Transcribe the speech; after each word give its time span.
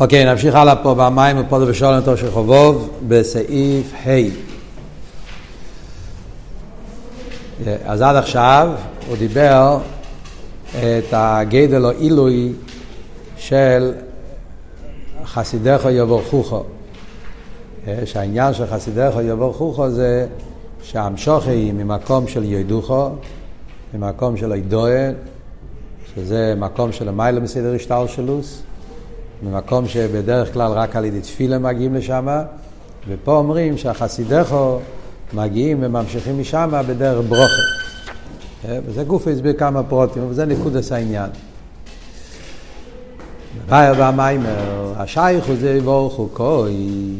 אוקיי, 0.00 0.24
נמשיך 0.24 0.54
הלאה 0.54 0.76
פה 0.76 0.94
במים 0.94 1.36
ופודו 1.38 1.66
בשולם 1.66 2.00
תור 2.00 2.16
של 2.16 2.30
חובוב 2.30 2.98
בסעיף 3.08 3.94
ה'. 4.06 4.10
אז 7.84 8.02
עד 8.02 8.16
עכשיו 8.16 8.72
הוא 9.08 9.16
דיבר 9.16 9.78
את 10.70 11.04
הגדל 11.12 11.84
או 11.84 11.90
עילוי 11.90 12.52
של 13.36 13.92
חסידך 15.24 15.86
יבורכוכו. 15.90 16.64
שהעניין 18.04 18.54
של 18.54 18.66
חסידך 18.66 19.14
יבורכוכו 19.22 19.90
זה 19.90 20.26
שהמשוכי 20.82 21.50
היא 21.50 21.72
ממקום 21.72 22.28
של 22.28 22.44
ידוכו, 22.44 23.10
ממקום 23.94 24.36
של 24.36 24.52
אידואל, 24.52 25.14
שזה 26.14 26.54
מקום 26.56 26.92
של 26.92 27.08
המילה 27.08 27.40
מסדר 27.40 27.74
השטלשלוס. 27.74 28.62
ממקום 29.42 29.88
שבדרך 29.88 30.52
כלל 30.52 30.72
רק 30.72 30.96
על 30.96 31.04
ידי 31.04 31.20
תפילה 31.20 31.58
מגיעים 31.58 31.94
לשם, 31.94 32.28
ופה 33.08 33.36
אומרים 33.36 33.78
שהחסידךו 33.78 34.78
מגיעים 35.32 35.78
וממשיכים 35.80 36.40
משם 36.40 36.70
בדרך 36.88 37.24
ברוכה. 37.28 37.62
אה, 38.68 38.78
וזה 38.86 39.04
גוף 39.04 39.28
הסביר 39.28 39.52
כמה 39.52 39.82
פרוטים, 39.82 40.22
וזה 40.30 40.46
נקודס 40.46 40.92
העניין. 40.92 41.30
בייר 43.68 43.94
במיימר, 43.98 44.92
השייך 44.96 45.46
הוא 45.46 45.56
זה 45.60 45.70
יבורכו 45.70 46.28
כוי, 46.32 47.14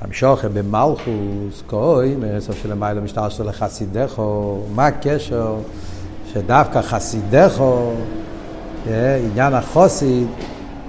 המשוכה 0.00 0.48
במלכוס 0.48 1.62
כוי, 1.66 2.14
מרסוף 2.16 2.62
של 2.62 2.72
המילה 2.72 3.00
משטר 3.00 3.28
של 3.28 3.52
חסידךו, 3.52 4.62
מה 4.74 4.86
הקשר 4.86 5.54
שדווקא 6.32 6.82
חסידךו, 6.82 7.92
אה, 8.88 9.16
עניין 9.16 9.54
החוסיד, 9.54 10.26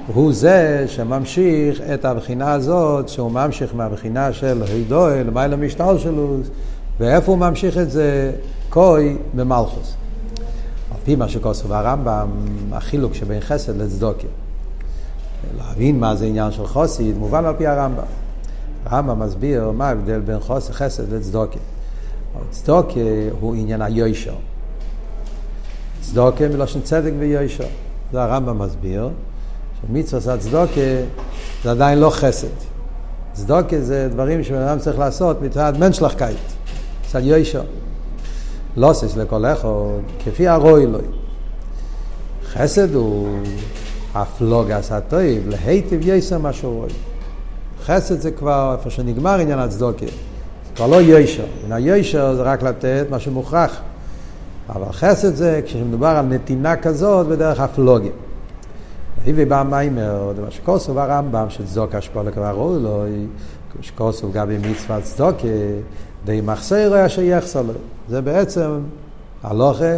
הוא 0.07 0.33
זה 0.33 0.85
שממשיך 0.87 1.81
את 1.93 2.05
הבחינה 2.05 2.51
הזאת, 2.51 3.09
שהוא 3.09 3.31
ממשיך 3.31 3.75
מהבחינה 3.75 4.33
של 4.33 4.63
הידוי 4.67 5.23
למעלה 5.23 5.55
משטר 5.55 5.97
שלו, 5.97 6.37
ואיפה 6.99 7.31
הוא 7.31 7.39
ממשיך 7.39 7.77
את 7.77 7.91
זה? 7.91 8.31
קוי 8.69 9.17
במלכוס. 9.35 9.95
על 10.91 10.97
פי 11.03 11.15
מה 11.15 11.29
שכוסו 11.29 11.75
הרמב"ם, 11.75 12.29
החילוק 12.71 13.13
שבין 13.13 13.39
חסד 13.41 13.77
לצדוקה. 13.77 14.27
להבין 15.57 15.99
מה 15.99 16.15
זה 16.15 16.25
עניין 16.25 16.51
של 16.51 16.67
חוסיד, 16.67 17.17
מובן 17.17 17.45
על 17.45 17.53
פי 17.57 17.67
הרמב"ם. 17.67 18.03
הרמב"ם 18.85 19.19
מסביר 19.19 19.71
מה 19.71 19.87
ההבדל 19.87 20.19
בין 20.19 20.39
חוסר 20.39 20.73
חסד 20.73 21.13
לצדוקה. 21.13 21.59
צדוקה 22.49 22.99
הוא 23.39 23.55
עניין 23.55 23.81
היושר. 23.81 24.35
צדוקה 26.01 26.47
מלושן 26.47 26.81
צדק 26.81 27.11
ויושר. 27.19 27.67
זה 28.11 28.23
הרמב"ם 28.23 28.59
מסביר. 28.59 29.09
מצווה 29.89 30.33
הצדוקה 30.33 30.81
זה 31.63 31.71
עדיין 31.71 31.99
לא 31.99 32.09
חסד. 32.09 32.47
צדוקה 33.33 33.81
זה 33.81 34.07
דברים 34.11 34.43
שבן 34.43 34.61
אדם 34.61 34.79
צריך 34.79 34.99
לעשות 34.99 35.41
מצד 35.41 35.73
מנשלחקייט, 35.79 36.37
מצד 37.07 37.21
יוישר. 37.23 37.63
לא 38.77 38.93
סס 38.93 39.15
לכל 39.15 39.45
אחד, 39.45 39.67
כפי 40.25 40.47
הרוי 40.47 40.85
לוי. 40.85 41.01
חסד 42.45 42.95
הוא 42.95 43.39
הפלוגס 44.13 44.91
הטויב, 44.91 45.49
להיטיב 45.49 46.07
יסר 46.07 46.37
מה 46.37 46.53
שהוא 46.53 46.73
רואה. 46.73 46.89
חסד 47.85 48.21
זה 48.21 48.31
כבר 48.31 48.75
איפה 48.77 48.89
שנגמר 48.89 49.39
עניין 49.39 49.59
הצדוקה. 49.59 50.05
זה 50.05 50.75
כבר 50.75 50.87
לא 50.87 50.95
יוישר. 51.01 51.45
עניין 51.63 51.87
יוישר 51.87 52.35
זה 52.35 52.41
רק 52.41 52.63
לתת 52.63 53.05
מה 53.09 53.19
שמוכרח. 53.19 53.81
אבל 54.69 54.91
חסד 54.91 55.35
זה 55.35 55.61
כשמדובר 55.65 56.07
על 56.07 56.25
נתינה 56.25 56.75
כזאת 56.75 57.27
בדרך 57.27 57.59
הפלוגים. 57.59 58.11
היבי 59.25 59.45
בא 59.45 59.63
מיימר, 59.69 60.33
מה 60.45 60.51
שכוסוב 60.51 60.97
הרמב"ם, 60.97 61.49
שצדוק 61.49 61.95
השפעה 61.95 62.23
לקרוא 62.23 62.49
רואי 62.49 62.79
לו, 62.79 63.03
שכוסוב 63.81 64.33
גם 64.33 64.49
במצוות 64.49 65.03
צדוקה, 65.03 65.47
די 66.25 66.41
מחסר 66.41 67.05
אשר 67.05 67.21
יחסר 67.21 67.61
לו. 67.61 67.73
זה 68.09 68.21
בעצם 68.21 68.79
הלוכה, 69.43 69.97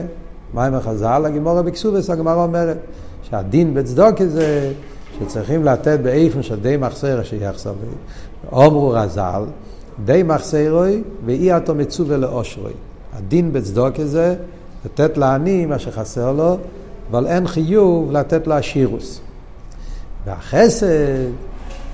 מיימר 0.53 0.81
חז"ל, 0.81 1.25
הגימורה 1.25 1.61
בקסובס, 1.61 2.09
הגמרא 2.09 2.43
אומרת, 2.43 2.77
שהדין 3.23 3.73
בצדוקה 3.73 4.27
זה 4.27 4.73
שצריכים 5.19 5.63
לתת 5.65 5.99
באיפן 5.99 6.43
של 6.43 6.59
די 6.59 6.77
מחסר 6.77 7.21
אשר 7.21 7.35
יחסר 7.35 7.71
לו. 7.71 7.91
אומרו 8.51 8.89
רז"ל, 8.89 9.43
די 10.05 10.23
מחסרוי 10.23 11.03
ואי 11.25 11.57
אתו 11.57 11.75
מצווה 11.75 12.17
לאושרוי. 12.17 12.73
הדין 13.13 13.53
בצדוקה 13.53 14.05
זה 14.05 14.35
לתת 14.85 15.17
לעני 15.17 15.65
מה 15.65 15.79
שחסר 15.79 16.31
לו, 16.31 16.57
אבל 17.11 17.27
אין 17.27 17.47
חיוב 17.47 18.11
לתת 18.11 18.47
לה 18.47 18.61
שירוס. 18.61 19.21
והחסד, 20.25 20.87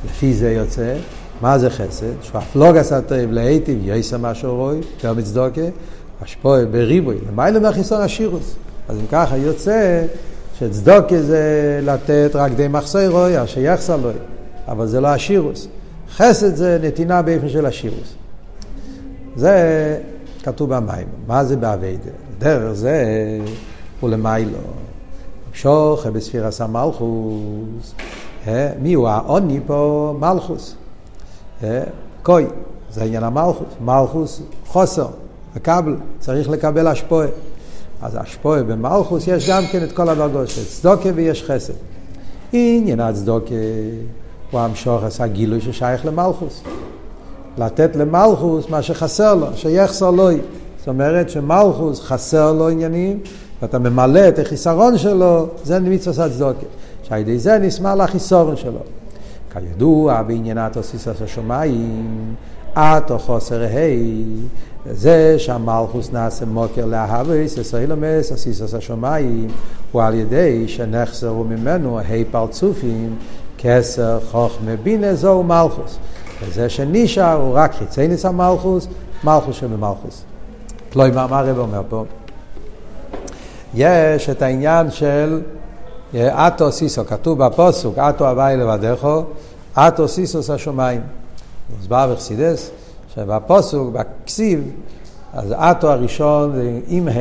לפי 0.06 0.34
זה 0.34 0.52
יוצא, 0.52 0.96
מה 1.42 1.60
זה 1.60 1.70
חסד? 1.70 2.22
שהוא 2.22 2.38
הפלוג 2.38 2.78
עשה 2.78 3.02
טוב 3.02 3.18
להיטיב 3.32 3.80
יסע 3.84 4.18
מה 4.18 4.32
רואי, 4.44 4.78
יותר 4.78 5.14
מצדוקה, 5.14 5.62
השפוע 6.22 6.66
בריבוי, 6.72 7.18
למעלה 7.30 7.60
מהחיסון 7.60 8.02
השירוס. 8.02 8.56
אז 8.90 8.98
אם 8.98 9.08
ככה 9.12 9.38
יוצא 9.38 10.04
שצדוקה 10.60 11.22
זה 11.22 11.80
לתת 11.84 12.32
רק 12.34 12.52
די 12.52 12.68
מחסרוי, 12.68 13.44
אשר 13.44 13.62
יחסר 13.62 13.98
לו, 13.98 14.10
אבל 14.68 14.88
זה 14.88 15.02
לא 15.02 15.08
השירוס. 15.08 15.68
חסד 16.16 16.56
זה 16.56 16.80
נתינה 16.84 17.22
באופן 17.22 17.50
של 17.50 17.66
השירוס. 17.66 18.14
זה 19.36 19.98
כתוב 20.44 20.76
במים. 20.76 21.08
מה 21.28 21.46
זה 21.46 21.56
באביידה? 21.56 22.10
דרך 22.40 22.74
זה 22.74 23.06
הוא 24.00 24.10
למיילו. 24.10 24.58
שוחה 25.54 26.12
בספירס 26.12 26.62
המלכוס. 26.62 27.94
מי 28.82 28.94
הוא 28.94 29.08
העוני 29.08 29.60
פה? 29.68 30.14
מלכוס. 30.20 30.76
קוי, 32.24 32.46
זה 32.92 33.04
עניין 33.04 33.24
המלכוס. 33.24 33.68
מלכוס 33.82 34.42
חוסר, 34.68 35.08
מקבל, 35.56 35.96
צריך 36.20 36.50
לקבל 36.50 36.88
השפועה. 36.88 37.28
אז 38.02 38.18
השפועה 38.22 38.64
במלכוס 38.64 39.28
יש 39.28 39.50
גם 39.50 39.64
כן 39.72 39.84
את 39.84 39.92
כל 39.92 40.10
הדרגות 40.10 40.48
של 40.48 40.66
צדוקה 40.66 41.10
ויש 41.16 41.44
חסד. 41.44 41.74
עניין 42.54 43.00
הצדוקה 43.00 43.56
הוא 44.52 44.60
המשוך 44.60 45.04
עשה 45.04 45.28
גילוי 45.28 45.62
ששייך 45.62 46.06
למלכוס. 46.06 46.62
לתת 47.58 47.96
למלכוס 47.96 48.70
מה 48.70 48.82
שחסר 48.82 49.36
לו, 49.36 49.48
שיחסר 49.56 50.12
לו. 50.12 50.30
זאת 50.78 50.88
אומרת 50.88 51.30
שמלכוס 51.30 52.02
חסר 52.02 52.54
לו 52.54 52.70
עניינים, 52.70 53.20
ואתה 53.62 53.80
ממלא 53.80 54.28
את 54.28 54.40
החיסרון 54.40 54.98
שלו, 54.98 55.48
זה 55.64 55.80
מצווה 55.80 56.26
הצדוקה. 56.26 56.66
שעל 57.12 57.20
ידי 57.20 57.40
זה 57.40 57.60
נשמע 57.60 57.96
לחיסרון 57.96 58.56
שלו. 58.56 58.80
כידוע 59.54 60.22
בעניין 60.22 60.58
התוסיס 60.58 61.08
השמיים, 61.08 62.36
את 62.74 63.12
או 63.12 63.20
חוסר 63.20 63.64
ה' 63.64 63.68
זה 64.86 65.40
שהמלכוס 65.40 66.12
נעשה 66.12 66.46
מוקר 66.46 66.86
להוויס, 66.86 67.58
ישראלומס, 67.58 68.32
הסיסוס 68.32 68.74
השמיים, 68.74 69.48
הוא 69.92 70.04
על 70.04 70.14
ידי 70.14 70.68
שנחסרו 70.68 71.44
ממנו 71.44 72.00
ה' 72.00 72.04
פרצופים, 72.32 73.16
כסר, 73.58 74.20
חוכמה, 74.32 74.76
בינה, 74.84 75.16
זהו 75.16 75.44
מלכוס. 75.44 75.98
וזה 76.42 76.70
שנשאר 76.70 77.42
הוא 77.42 77.54
רק 77.54 77.76
חיצי 77.76 78.08
ניס 78.08 78.26
המלכוס, 78.26 78.88
מלכוס 79.24 79.56
שבמלכוס. 79.56 80.24
תלוי 80.90 81.12
מה 81.12 81.28
הרב 81.30 81.58
אומר 81.58 81.82
פה. 81.90 82.06
יש 83.74 84.30
את 84.30 84.42
העניין 84.42 84.92
של 84.92 85.42
אטו 86.16 86.72
סיסו, 86.72 87.06
כתוב 87.06 87.46
בפוסוק, 87.46 87.98
אטו 87.98 88.30
הוואי 88.30 88.58
לבדךו, 88.58 89.24
אטו 89.74 90.08
סיסוס 90.08 90.50
השמיים. 90.50 91.02
מוסבר 91.78 92.14
בחסידס, 92.14 92.72
שבפוסוק, 93.16 93.94
בכסיב, 93.94 94.72
אז 95.34 95.52
אטו 95.52 95.92
הראשון 95.92 96.56
זה 96.56 96.80
עם 96.88 97.08
ה', 97.08 97.12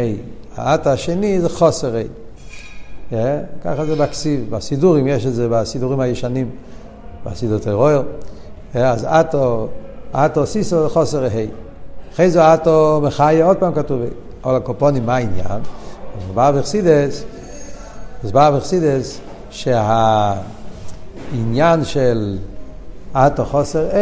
האטו 0.56 0.91
השני 0.91 1.41
זה 1.41 1.49
חוסר 1.49 1.97
ה'. 1.97 3.17
ככה 3.65 3.87
זה 3.87 3.97
בכסיב, 3.97 4.51
בסידורים 4.51 5.07
יש 5.07 5.27
את 5.27 5.34
זה, 5.34 5.49
בסידורים 5.49 6.01
הישנים, 6.01 6.51
בסידור 7.27 7.59
טרור. 7.59 8.03
אז 8.75 9.04
אטו, 9.04 9.69
אטו 10.13 10.47
סיסו 10.47 10.83
זה 10.83 10.89
חוסר 10.89 11.25
ה'. 11.25 11.28
אחרי 12.15 12.31
זה 12.31 12.54
אטו 12.54 13.01
מחיה, 13.03 13.47
עוד 13.47 13.57
פעם 13.57 13.75
כתוב, 13.75 14.01
אבל 14.45 14.57
הקופונים 14.57 15.07
מה 15.07 15.16
העניין? 15.16 15.60
מוסבר 16.16 16.53
בחסידס, 16.53 17.25
מוסבר 18.22 18.57
בחסידס 18.57 19.21
שהעניין 19.51 20.45
של 21.84 22.39
אטו 23.13 23.45
חוסר 23.45 23.91
A, 23.91 23.95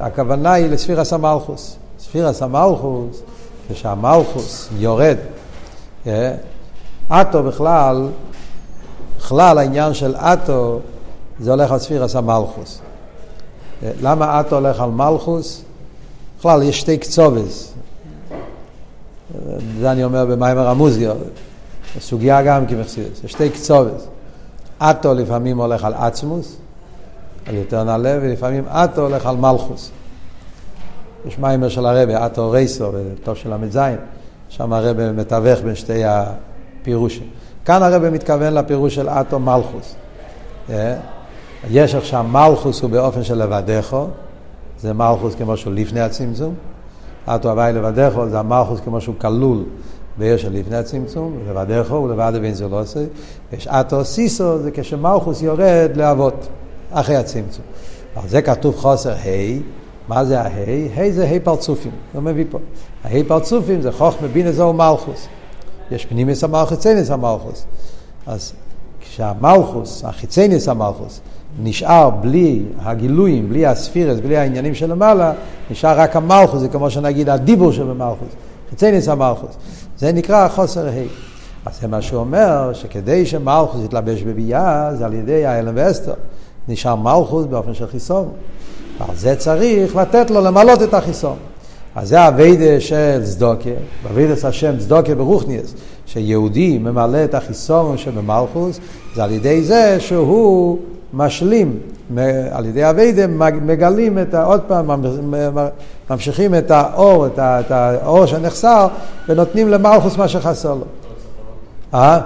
הכוונה 0.00 0.52
היא 0.52 0.70
לספירס 0.70 1.12
המלכוס. 1.12 1.76
ספירס 1.98 2.42
המלכוס, 2.42 3.22
כשהמלכוס 3.72 4.68
יורד, 4.78 5.16
אה, 6.06 6.34
אטו 7.08 7.42
בכלל, 7.42 8.08
בכלל 9.18 9.58
העניין 9.58 9.94
של 9.94 10.16
אטו 10.16 10.80
זה 11.40 11.50
הולך 11.50 11.72
על 11.72 11.78
ספירס 11.78 12.16
המלכוס. 12.16 12.80
אה, 13.82 13.90
למה 14.02 14.40
אטו 14.40 14.56
הולך 14.56 14.80
על 14.80 14.90
מלכוס? 14.90 15.62
בכלל 16.38 16.62
יש 16.62 16.80
שתי 16.80 16.98
קצובס, 16.98 17.72
זה 19.80 19.92
אני 19.92 20.04
אומר 20.04 20.26
במיימר 20.26 20.68
המוזיו, 20.68 21.16
סוגיה 21.98 22.42
גם 22.42 22.66
כמחסידס, 22.66 23.24
יש 23.24 23.32
שתי 23.32 23.50
קצובס. 23.50 24.06
אטו 24.78 25.14
לפעמים 25.14 25.60
הולך 25.60 25.84
על 25.84 25.94
עצמוס, 25.94 26.56
על 27.46 27.54
יותר 27.54 27.84
נעלה, 27.84 28.18
ולפעמים 28.22 28.64
אטו 28.68 29.00
הולך 29.00 29.26
על 29.26 29.36
מלכוס. 29.36 29.90
יש 31.26 31.38
מיימר 31.38 31.68
של 31.68 31.86
הרבי, 31.86 32.14
אטו 32.16 32.50
רייסו, 32.50 32.90
טוב 33.22 33.36
של 33.36 33.54
ל"ז, 33.54 33.78
שם 34.48 34.72
הרבי 34.72 35.02
מתווך 35.12 35.60
בין 35.60 35.74
שתי 35.74 36.02
הפירושים. 36.04 37.26
כאן 37.64 37.82
הרבי 37.82 38.10
מתכוון 38.10 38.54
לפירוש 38.54 38.94
של 38.94 39.08
אטו 39.08 39.38
מלכוס. 39.38 39.94
אה? 40.70 40.96
יש 41.70 41.94
עכשיו 41.94 42.24
מלכוס 42.24 42.82
הוא 42.82 42.90
באופן 42.90 43.22
של 43.22 43.42
לבדךו, 43.42 44.06
זה 44.78 44.92
מלכוס 44.92 45.34
כמו 45.34 45.56
שהוא 45.56 45.74
לפני 45.74 46.00
הצמצום. 46.00 46.54
אטו 47.28 47.50
הוואי 47.50 47.72
לבדךו 47.72 48.28
זה 48.28 48.38
המלכוס 48.38 48.80
כמו 48.80 49.00
שהוא 49.00 49.14
כלול 49.18 49.64
בעיר 50.18 50.36
של 50.36 50.52
לפני 50.52 50.76
הצמצום, 50.76 51.38
לבדךו 51.48 51.94
ולבד 51.94 52.32
בין 52.40 52.54
זולוסי. 52.54 53.04
יש 53.52 53.66
אטו 53.66 54.04
סיסו 54.04 54.58
זה 54.58 54.70
כשמלכוס 54.70 55.42
יורד 55.42 55.90
לאבות, 55.94 56.46
אחרי 56.90 57.16
הצמצום. 57.16 57.64
על 58.16 58.28
זה 58.28 58.42
כתוב 58.42 58.76
חוסר 58.76 59.12
ה', 59.12 59.60
מה 60.08 60.24
זה 60.24 60.40
ההי? 60.40 60.88
ה' 60.96 61.12
זה 61.12 61.28
ה' 61.28 61.40
פרצופים, 61.44 61.92
לא 62.14 62.20
מביא 62.20 62.44
פה. 62.50 62.58
הה' 63.04 63.24
פרצופים 63.28 63.82
זה 63.82 63.92
חוכמה 63.92 64.28
בין 64.28 64.46
אזור 64.46 64.74
מלכוס. 64.74 65.28
יש 65.90 66.06
פנימיס 66.06 66.44
המלכוס, 66.44 66.78
ציניס 66.78 67.10
המלכוס. 67.10 67.64
אז 68.26 68.52
כשהמלכוס, 69.00 70.04
החיצניס 70.04 70.68
המלכוס, 70.68 71.20
נשאר 71.62 72.10
בלי 72.10 72.62
הגילויים, 72.78 73.48
בלי 73.48 73.66
הספירס, 73.66 74.20
בלי 74.20 74.36
העניינים 74.36 74.74
של 74.74 74.90
למעלה, 74.90 75.32
נשאר 75.70 76.00
רק 76.00 76.16
המלכוס, 76.16 76.60
זה 76.60 76.68
כמו 76.68 76.90
שנגיד 76.90 77.28
הדיבור 77.28 77.72
של 77.72 77.90
המלכוס, 77.90 78.28
חיצניס 78.70 79.08
המלכוס. 79.08 79.56
זה 80.00 80.12
נקרא 80.12 80.48
חוסר 80.48 80.88
ה'. 80.88 80.90
אז 81.66 81.80
זה 81.80 81.88
מה 81.88 82.02
שהוא 82.02 82.20
אומר, 82.20 82.72
שכדי 82.72 83.26
שמלכוס 83.26 83.84
יתלבש 83.84 84.22
בביאה, 84.22 84.94
זה 84.94 85.06
על 85.06 85.14
ידי 85.14 85.46
האלם 85.46 85.72
ואסתר. 85.76 86.14
נשאר 86.68 86.94
מלכוס 86.94 87.46
באופן 87.46 87.74
של 87.74 87.86
חיסון. 87.86 88.28
ועל 88.98 89.16
זה 89.16 89.36
צריך 89.36 89.96
לתת 89.96 90.30
לו 90.30 90.40
למלות 90.40 90.82
את 90.82 90.94
החיסון. 90.94 91.36
אז 91.94 92.08
זה 92.08 92.24
הווידה 92.26 92.80
של 92.80 93.20
צדוקה, 93.24 93.70
בווידה 94.02 94.48
השם 94.48 94.78
צדוקה 94.78 95.14
ברוכניאס, 95.14 95.74
שיהודי 96.06 96.78
ממלא 96.78 97.24
את 97.24 97.34
החיסון 97.34 97.98
שבמלכוס, 97.98 98.80
זה 99.14 99.24
על 99.24 99.30
ידי 99.32 99.62
זה 99.62 99.96
שהוא 100.00 100.78
משלים, 101.14 101.78
על 102.50 102.66
ידי 102.66 102.84
הווידה 102.84 103.26
מגלים 103.60 104.18
את, 104.18 104.34
עוד 104.34 104.60
פעם, 104.60 104.90
ממשיכים 106.10 106.54
את 106.54 106.70
האור, 106.70 107.26
את 107.38 107.70
האור 107.70 108.26
שנחסר, 108.26 108.88
ונותנים 109.28 109.68
למלכוס 109.68 110.16
מה 110.16 110.28
שחסר 110.28 110.74
לו. 110.74 110.84
אה? 111.94 112.20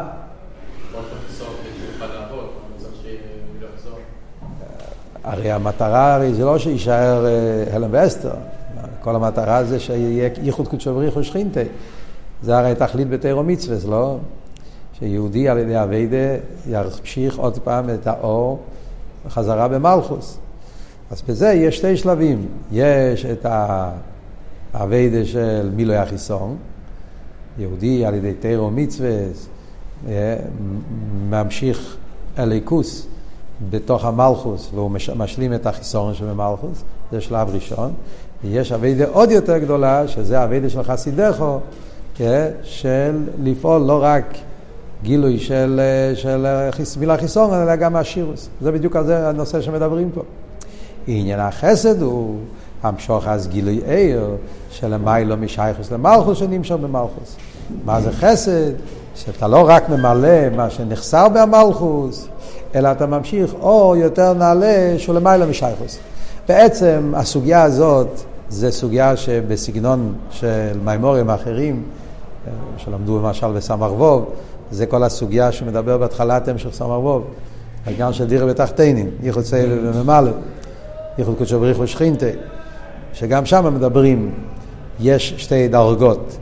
הרי 5.25 5.53
המטרה 5.53 6.15
הרי 6.15 6.35
זה 6.35 6.45
לא 6.45 6.59
שיישאר 6.59 7.27
אה, 7.27 7.77
הלם 7.77 7.89
ואסתר, 7.91 8.35
כל 9.01 9.17
המטרה 9.17 9.65
זה 9.65 9.81
שיהיה 9.81 10.31
ייחוד 10.43 10.69
קודשו 10.69 10.95
בריחו 10.95 11.25
שכינתה. 11.25 11.61
זה 12.43 12.59
הרי 12.59 12.75
תכלית 12.75 13.09
בתירו 13.09 13.43
מצווה, 13.43 13.77
לא? 13.89 14.17
שיהודי 14.99 15.49
על 15.49 15.59
ידי 15.59 15.83
אביידה 15.83 16.37
ימשיך 16.67 17.39
עוד 17.39 17.59
פעם 17.59 17.91
את 17.91 18.07
האור 18.07 18.61
בחזרה 19.27 19.69
במלכוס. 19.69 20.39
אז 21.11 21.23
בזה 21.29 21.53
יש 21.53 21.77
שתי 21.77 21.97
שלבים. 21.97 22.47
יש 22.73 23.25
את 23.25 23.47
האביידה 24.75 25.25
של 25.25 25.71
מילוי 25.75 25.97
החיסון, 25.97 26.57
יהודי 27.59 28.07
על 28.07 28.15
ידי 28.15 28.33
תירו 28.35 28.71
מצווה 28.71 29.11
אה, 30.09 30.37
ממשיך 31.31 31.97
אליקוס. 32.39 33.07
בתוך 33.71 34.05
המלכוס, 34.05 34.71
והוא 34.75 34.91
משלים 35.17 35.55
את 35.55 35.67
החיסון 35.67 36.15
שבמלכוס, 36.15 36.85
זה 37.13 37.21
שלב 37.21 37.49
ראשון. 37.55 37.93
ויש 38.45 38.73
אביידה 38.73 39.05
עוד 39.13 39.31
יותר 39.31 39.59
גדולה, 39.59 40.09
שזה 40.09 40.45
אביידה 40.45 40.69
של 40.69 40.83
חסידךו, 40.83 41.59
כן? 42.15 42.51
של 42.63 43.29
לפעול 43.43 43.83
לא 43.83 43.99
רק 44.03 44.25
גילוי 45.05 45.39
של, 45.39 45.81
של 46.15 46.47
מילה 47.01 47.17
חיסון, 47.17 47.55
אלא 47.55 47.77
גם 47.77 47.97
השירוס. 47.97 48.49
זה 48.61 48.73
בדיוק 48.73 48.97
על 48.97 49.07
זה 49.07 49.29
הנושא 49.29 49.61
שמדברים 49.61 50.11
פה. 50.15 50.23
עניין 51.07 51.41
החסד 51.41 52.03
הוא 52.03 52.37
המשוך 52.83 53.29
אז 53.29 53.49
גילוי 53.49 53.81
עיר, 53.87 54.31
שלמיילו 54.71 55.37
משייכוס 55.37 55.93
למלכוס 55.93 56.39
שנמשוך 56.39 56.81
במלכוס. 56.81 57.37
מה 57.85 58.01
זה 58.01 58.13
חסד? 58.13 58.73
שאתה 59.15 59.49
לא 59.49 59.69
רק 59.69 59.89
ממלא 59.89 60.51
מה 60.57 60.71
שנחסר 60.71 61.27
במלכוס, 61.29 62.29
אלא 62.75 62.93
אתה 62.93 63.07
ממשיך 63.07 63.55
או 63.61 63.97
יותר 63.97 64.33
נעלה 64.33 64.95
שהוא 64.99 65.15
למעלה 65.15 65.47
משייכוס. 65.47 65.99
בעצם 66.49 67.13
הסוגיה 67.17 67.63
הזאת 67.63 68.09
זה 68.49 68.71
סוגיה 68.71 69.17
שבסגנון 69.17 70.15
של 70.31 70.79
מימורים 70.85 71.31
אחרים, 71.31 71.83
שלמדו 72.77 73.19
למשל 73.19 73.53
בסמ"ר 73.53 73.95
ווב, 73.95 74.25
זה 74.71 74.87
כל 74.87 75.03
הסוגיה 75.03 75.53
שמדבר 75.53 75.99
בהתחלת 75.99 76.49
המשך 76.49 76.71
סמ"ר 76.73 77.01
ווב, 77.01 77.25
העניין 77.87 78.13
של 78.13 78.27
דירה 78.27 78.47
בתחתינים, 78.47 79.11
ייחוד 79.23 79.45
סייל 79.45 79.79
וממלא, 79.83 80.31
ייחוד 81.19 81.39
קודשו 81.39 81.61
בריחו 81.61 81.87
שכינתה, 81.87 82.27
שגם 83.13 83.47
שם 83.47 83.75
מדברים, 83.75 84.35
יש 85.01 85.35
שתי 85.37 85.69
דרגות, 85.69 86.37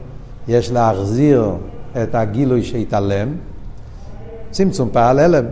יש 0.47 0.71
להחזיר 0.71 1.51
את 2.03 2.15
הגילוי 2.15 2.63
שהתעלם, 2.63 3.35
צמצום 4.51 4.89
פעל 4.91 5.19
הלם, 5.19 5.45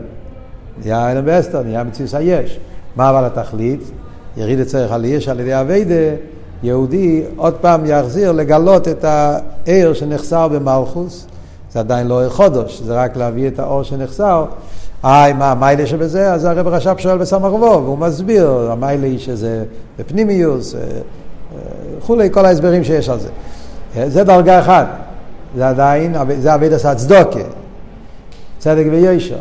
נהיה 0.84 1.12
אלם 1.12 1.24
ואסתר, 1.26 1.64
נהיה 1.64 1.84
מציאות 1.84 2.14
היש. 2.14 2.60
מה 2.96 3.10
אבל 3.10 3.26
התכלית? 3.26 3.82
יריד 4.38 4.60
אצלך 4.60 4.92
על 4.92 5.06
יש 5.06 5.28
על 5.28 5.40
ידי 5.40 5.62
אביידה, 5.62 6.16
יהודי 6.64 7.24
עוד 7.36 7.54
פעם 7.54 7.86
יחזיר 7.86 8.32
לגלות 8.32 8.88
את 8.88 9.06
העיר 9.06 9.94
שנחסר 9.94 10.48
במלכוס, 10.48 11.28
זה 11.74 11.80
עדיין 11.80 12.08
לא 12.08 12.22
חודש, 12.30 12.82
זה 12.86 12.94
רק 12.94 13.18
להביא 13.18 13.48
את 13.48 13.60
האור 13.60 13.84
שנחסר. 13.84 14.46
היי, 15.04 15.34
מה 15.34 15.52
המיילה 15.52 15.88
שבזה? 15.88 16.34
אז 16.34 16.46
הרב 16.46 16.68
רש"פ 16.68 17.00
שואל 17.00 17.18
בסמ"ך 17.18 17.54
ווב, 17.54 17.84
והוא 17.84 17.98
מסביר, 17.98 18.72
המיילה 18.72 19.08
היא 19.08 19.20
שזה 19.20 19.64
בפנימיוס, 20.00 20.76
אה, 20.76 20.82
אה, 20.82 20.88
וכולי, 21.98 22.30
כל 22.32 22.46
ההסברים 22.46 22.84
שיש 22.84 23.10
על 23.10 23.20
זה. 23.20 23.30
אה, 23.98 24.10
זה 24.10 24.24
דרגה 24.24 24.60
אחת, 24.60 24.88
זה 25.56 25.70
עדיין, 25.70 26.16
זה 26.40 26.56
אבידס 26.56 26.86
הצדוקה, 26.86 27.40
צדק 28.60 28.86
וישר. 28.92 29.40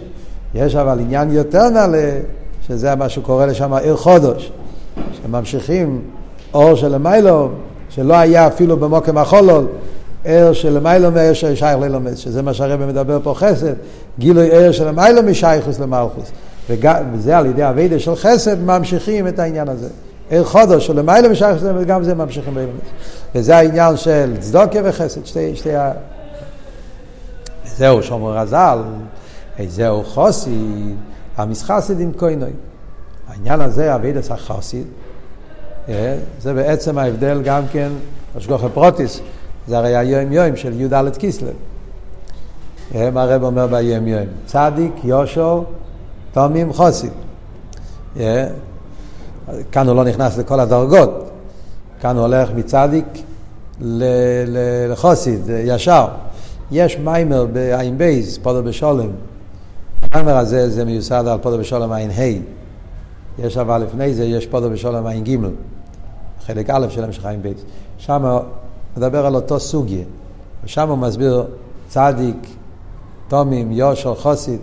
יש 0.55 0.77
אבל 0.77 1.01
עניין 1.01 1.31
יותר 1.31 1.69
נעלה, 1.69 2.11
שזה 2.69 2.95
מה 2.95 3.09
שקורא 3.09 3.47
לשם 3.47 3.73
עיר 3.73 3.97
חודש, 3.97 4.53
שממשיכים 5.13 6.01
אור 6.55 6.75
של 6.75 6.99
מיילו, 6.99 7.49
שלא 7.89 8.15
היה 8.15 8.47
אפילו 8.47 8.77
במוקם 8.77 9.19
החולול, 9.19 9.67
ער 10.25 10.53
של 10.53 10.79
מיילו 10.79 11.11
מעיר 11.11 11.33
ששייך 11.33 11.79
ללומד, 11.81 12.15
שזה 12.15 12.43
מה 12.43 12.55
שהרבא 12.55 12.87
מדבר 12.87 13.19
פה 13.23 13.35
חסד, 13.37 13.75
גילוי 14.19 14.51
ער 14.51 14.73
של 14.73 14.91
מיילו 14.91 15.23
משייכוס 15.23 15.79
למלכוס. 15.79 16.31
וזה 17.13 17.39
על 17.39 17.47
ידי 17.47 17.63
הווידה 17.63 17.99
של 17.99 18.17
חסד 18.17 18.61
ממשיכים 18.61 19.29
את 19.29 19.39
העניין 19.39 19.69
הזה. 19.69 19.89
עיר 20.31 20.45
חודש 20.45 20.87
של 20.87 21.03
מיילו 21.03 21.31
משייכוס 21.31 21.63
למלכוס, 21.63 21.87
גם 21.87 22.03
זה 22.05 22.15
ממשיכים 22.15 22.57
ללומד. 22.57 22.73
וזה 23.35 23.57
העניין 23.57 23.97
של 23.97 24.35
צדוקה 24.41 24.79
וחסד, 24.85 25.27
שתי, 25.27 25.57
שתי 25.57 25.77
ה... 25.77 25.93
זהו, 27.77 28.03
שומר 28.03 28.33
רז"ל, 28.39 28.79
זהו 29.67 30.05
חוסיד, 30.05 30.97
המסחסיד 31.37 32.01
עם 32.01 32.13
קוינוי. 32.13 32.51
העניין 33.29 33.61
הזה, 33.61 33.95
אבידס 33.95 34.31
החוסיד, 34.31 34.85
אה, 35.89 36.17
זה 36.41 36.55
בעצם 36.55 36.99
ההבדל 36.99 37.43
גם 37.45 37.63
כן, 37.73 37.89
השגוחי 38.37 38.67
פרוטיס, 38.75 39.21
זה 39.71 39.79
הרי 39.79 39.97
היום 39.97 40.33
יום 40.33 40.57
של 40.57 40.81
י"ד 40.81 41.17
כיסלב. 41.19 41.55
מה 42.95 43.23
הרב 43.23 43.43
אומר 43.43 43.67
ביום 43.67 44.07
יום? 44.07 44.27
צדיק, 44.47 44.93
יושו, 45.05 45.65
תומים, 46.33 46.73
חוסיד. 46.73 47.11
אה, 48.21 48.49
כאן 49.73 49.89
הוא 49.89 49.97
לא 49.97 50.05
נכנס 50.05 50.39
לכל 50.39 50.61
הדרגות, 50.61 51.31
כאן 52.01 52.17
הוא 52.17 52.23
הולך 52.23 52.51
מצדיק 52.55 53.05
לחסיד, 54.89 55.41
ישר. 55.49 56.07
יש 56.71 56.99
מאמר 56.99 57.47
בעין 57.47 57.99
ב', 57.99 58.39
פדה 58.39 58.63
בשלום, 58.63 59.09
המאמר 60.03 60.37
הזה 60.37 60.71
זה 60.71 60.85
מיוסד 60.85 61.25
על 61.27 61.39
פדה 61.39 61.59
בשלום 61.59 61.93
עין 61.93 62.11
ה', 62.11 62.23
יש 63.39 63.57
אבל 63.57 63.83
לפני 63.83 64.15
זה, 64.15 64.25
יש 64.25 64.47
פדה 64.47 64.71
בשלום 64.71 65.07
עין 65.07 65.25
ג', 65.25 65.37
חלק 66.47 66.71
א' 66.71 66.87
של 66.89 67.05
המשך 67.05 67.27
עין 67.27 67.43
ב', 67.43 67.53
שם 67.99 68.39
מדבר 68.97 69.27
על 69.27 69.35
אותו 69.35 69.61
סוגיה, 69.61 70.05
ושם 70.65 70.89
הוא 70.89 70.99
מסביר 70.99 71.47
צדיק, 71.89 72.37
תמים, 73.29 73.73
ישר, 73.73 74.15
חסיד, 74.15 74.61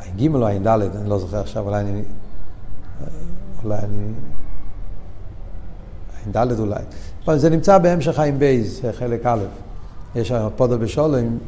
עין 0.00 0.32
ג' 0.32 0.34
או 0.34 0.46
עין 0.46 0.62
ד', 0.62 0.68
אני 0.68 1.08
לא 1.08 1.18
זוכר 1.18 1.40
עכשיו, 1.40 1.66
אולי 1.66 1.80
אני... 1.80 2.02
אולי 3.64 3.78
אני... 3.78 4.12
עין 6.24 6.32
ד' 6.32 6.60
אולי. 6.60 6.82
זה 7.38 7.50
נמצא 7.50 7.78
בהמשך 7.78 8.18
עין 8.18 8.38
ב', 8.38 8.80
חלק 8.92 9.26
א', 9.26 9.38
יש 10.14 10.28
שם 10.28 10.48
פדה 10.56 10.78
בשלום, 10.78 11.38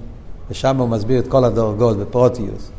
ושם 0.51 0.77
הוא 0.77 0.89
מסביר 0.89 1.21
את 1.21 1.29
כל 1.29 1.45
הדרגות 1.45 1.97
בפרטיות. 1.97 2.71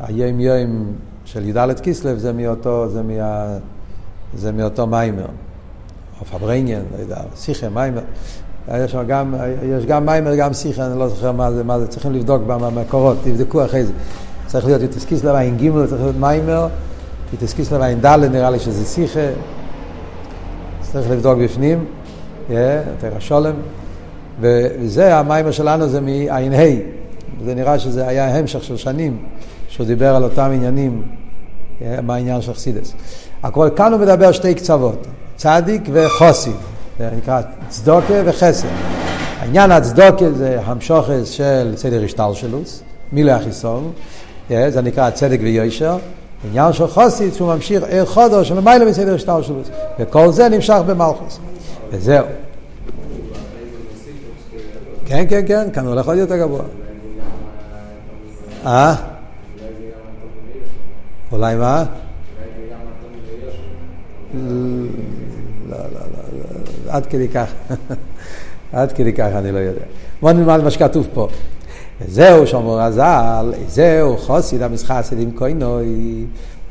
היום 0.00 0.40
יום 0.40 0.92
של 1.24 1.48
י"ד 1.48 1.80
כסלו 1.82 2.18
זה 2.18 2.32
מאותו, 2.32 2.88
זה, 2.88 3.02
מה, 3.02 3.58
זה 4.34 4.52
מאותו 4.52 4.86
מאמר. 4.86 5.26
או 6.20 6.24
פארברענגען, 6.24 6.82
לא 6.96 7.02
יודע, 7.02 7.16
שיחה, 7.36 7.68
מאמר. 7.68 8.00
יש 8.74 8.96
גם, 9.08 9.34
יש 9.62 9.86
גם 9.86 10.06
מאמר, 10.06 10.34
גם 10.36 10.52
שיחה, 10.52 10.86
אני 10.86 10.98
לא 10.98 11.08
זוכר 11.08 11.32
מה 11.32 11.52
זה, 11.52 11.64
מה 11.64 11.78
זה, 11.78 11.86
צריכים 11.86 12.12
לבדוק 12.12 12.42
במקורות, 12.46 13.16
תבדקו 13.22 13.64
אחרי 13.64 13.84
זה. 13.84 13.92
צריך 14.46 14.66
להיות 14.66 14.82
י"ט 14.82 15.04
כסלו 15.04 15.34
עין 15.34 15.56
ג', 15.56 15.86
צריך 15.86 16.02
להיות 16.02 16.16
מאמר, 16.16 16.68
יתס 17.32 17.52
כיסלב 17.52 17.82
עין 17.82 18.00
ד', 18.00 18.06
נראה 18.06 18.50
לי 18.50 18.58
שזה 18.58 18.84
שיחה. 18.84 19.28
צריך 20.80 21.10
לבדוק 21.10 21.38
בפנים, 21.38 21.84
תרא 22.98 23.18
שולם. 23.18 23.54
וזה, 24.40 25.16
המיימר 25.16 25.50
שלנו 25.50 25.88
זה 25.88 26.00
מעין 26.00 26.52
ה', 26.52 26.58
זה 27.44 27.54
נראה 27.54 27.78
שזה 27.78 28.08
היה 28.08 28.38
המשך 28.38 28.64
של 28.64 28.76
שנים, 28.76 29.18
שהוא 29.68 29.86
דיבר 29.86 30.16
על 30.16 30.24
אותם 30.24 30.50
עניינים, 30.54 31.02
מה 32.02 32.14
העניין 32.14 32.40
של 32.40 32.54
חסידס. 32.54 32.92
הכל 33.42 33.68
כאן 33.76 33.92
הוא 33.92 34.00
מדבר 34.00 34.32
שתי 34.32 34.54
קצוות, 34.54 35.06
צדיק 35.36 35.82
וחוסי, 35.92 36.52
זה 36.98 37.10
נקרא 37.16 37.40
צדוקה 37.68 38.14
וחסד. 38.24 38.68
העניין 39.40 39.70
הצדוקה 39.70 40.32
זה 40.32 40.60
המשוכס 40.64 41.30
של 41.30 41.72
סדר 41.76 42.04
השתלשלוס, 42.04 42.82
מילוי 43.12 43.32
החיסון, 43.32 43.92
זה 44.48 44.82
נקרא 44.82 45.10
צדק 45.10 45.38
ויושר. 45.42 45.98
עניין 46.44 46.72
של 46.72 46.86
חוסית 46.86 47.34
שהוא 47.34 47.54
ממשיך 47.54 47.82
עיר 47.82 48.06
חודו 48.06 48.44
של 48.44 48.60
מיילה 48.60 48.84
מסדר 48.84 49.14
השתלשלוס, 49.14 49.68
וכל 49.98 50.32
זה 50.32 50.48
נמשך 50.48 50.78
במלכוס. 50.86 51.38
וזהו. 51.90 52.26
כן, 55.06 55.24
כן, 55.28 55.44
כן, 55.48 55.68
כאן 55.72 55.86
הולך 55.86 56.06
עוד 56.06 56.18
יותר 56.18 56.36
גבוה. 56.36 56.62
אה? 58.66 58.94
אולי 61.32 61.54
מה? 61.54 61.84
עד 66.88 67.06
כדי 67.06 67.28
כך. 67.28 67.52
עד 68.72 68.92
כדי 68.92 69.12
כך 69.12 69.28
אני 69.34 69.52
לא 69.52 69.58
יודע. 69.58 69.84
בוא 70.20 70.32
נלמד 70.32 70.60
מה 70.64 70.70
שכתוב 70.70 71.08
פה. 71.14 71.28
זהו 72.08 72.46
שומר 72.46 72.80
הזל, 72.80 73.52
זהו 73.66 74.16
חוסיד 74.16 74.62
המסחסד 74.62 75.18
עם 75.18 75.30
קוינוי, 75.30 76.24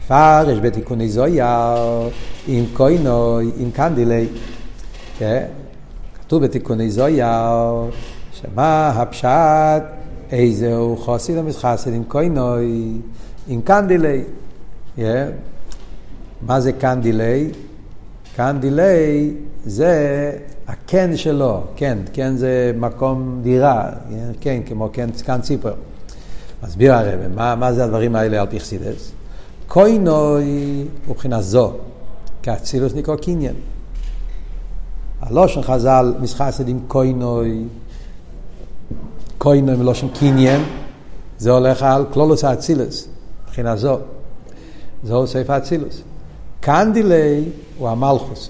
פרש 0.08 0.58
בתיקוני 0.62 1.10
זויר, 1.10 1.46
עם 2.48 2.66
קוינוי, 2.74 3.52
עם 3.58 3.72
קנדילי. 3.72 4.28
כתוב 6.20 6.44
בתיקוני 6.44 6.92
זויר, 6.92 7.26
שמה 8.32 8.90
הפשט, 8.90 9.84
איזהו 10.32 10.98
חוסיד 10.98 11.38
המסחסד 11.38 11.94
עם 11.94 12.04
קוינוי, 12.04 12.92
עם 13.48 13.62
קנדילי. 13.62 14.24
מה 16.42 16.60
זה 16.60 16.72
קנדילי? 16.72 17.52
קנדילי 18.36 19.34
זה 19.66 20.32
הקן 20.68 21.18
שלו, 21.18 21.64
כן, 21.76 21.98
כן 22.14 22.36
זה 22.36 22.72
מקום 22.78 23.40
דירה, 23.44 23.90
כן, 24.40 24.62
כמו 24.66 24.90
כן, 24.94 25.10
כאן 25.26 25.42
ציפר. 25.42 25.74
מסביר 26.64 26.94
הרב, 26.94 27.20
מה, 27.36 27.56
מה 27.56 27.74
זה 27.74 27.84
הדברים 27.84 28.16
האלה 28.16 28.42
על 28.42 28.48
פי 28.48 28.60
חסידס? 28.60 29.12
קוינוי 29.68 30.44
הוא 31.06 31.16
מבחינה 31.16 31.42
זו, 31.42 31.74
כאצילוס 32.44 32.94
נקרא 32.94 33.16
קניין. 33.16 33.56
הלושן 35.22 35.62
חז"ל 35.62 36.14
מסחסד 36.20 36.68
עם 36.68 36.80
קוינוי, 36.88 37.64
קוינוי 39.38 39.76
מלושן 39.76 40.08
קניין, 40.08 40.62
זה 41.38 41.52
הולך 41.52 41.84
על 41.84 42.06
קלולוס 42.14 42.44
האצילוס, 42.44 43.08
מבחינה 43.46 43.76
זו. 43.76 44.00
זהו 45.04 45.28
סעיף 45.28 45.50
האצילוס. 45.50 46.02
קנדילי 46.66 47.44
הוא 47.78 47.90
המלכוס. 47.90 48.50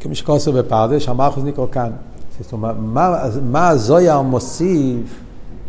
כמי 0.00 0.14
שכוסר 0.14 0.50
בפרדש, 0.50 1.08
המלכוס 1.08 1.44
נקרא 1.44 1.64
כאן. 1.72 1.90
זאת 2.40 2.52
אומרת, 2.52 2.76
מה, 2.78 3.28
מה 3.42 3.68
הזויה 3.68 4.22
מוסיף 4.22 5.20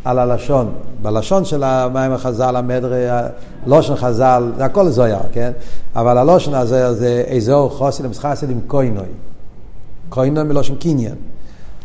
על 0.05 0.19
הלשון? 0.19 0.71
בלשון 1.01 1.45
של 1.45 1.63
המים 1.63 2.11
החז"ל, 2.11 2.55
המדרי, 2.55 3.05
הלושן 3.65 3.95
חז"ל, 3.95 4.51
זה 4.57 4.65
הכל 4.65 4.89
זויה, 4.89 5.19
כן? 5.31 5.51
אבל 5.95 6.17
הלושן 6.17 6.53
הזה 6.53 6.93
זה 6.93 7.23
אזור 7.35 7.89
למסחסן 8.03 8.49
עם 8.49 8.59
קוינוי. 8.67 9.07
קוינוי 10.09 10.43
מלושן 10.43 10.75
קניין. 10.75 11.15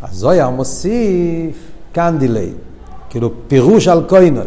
הזויה 0.02 0.50
מוסיף 0.50 1.72
קנדילי, 1.92 2.50
כאילו 3.10 3.30
פירוש 3.48 3.88
על 3.88 4.02
קוינוי. 4.08 4.46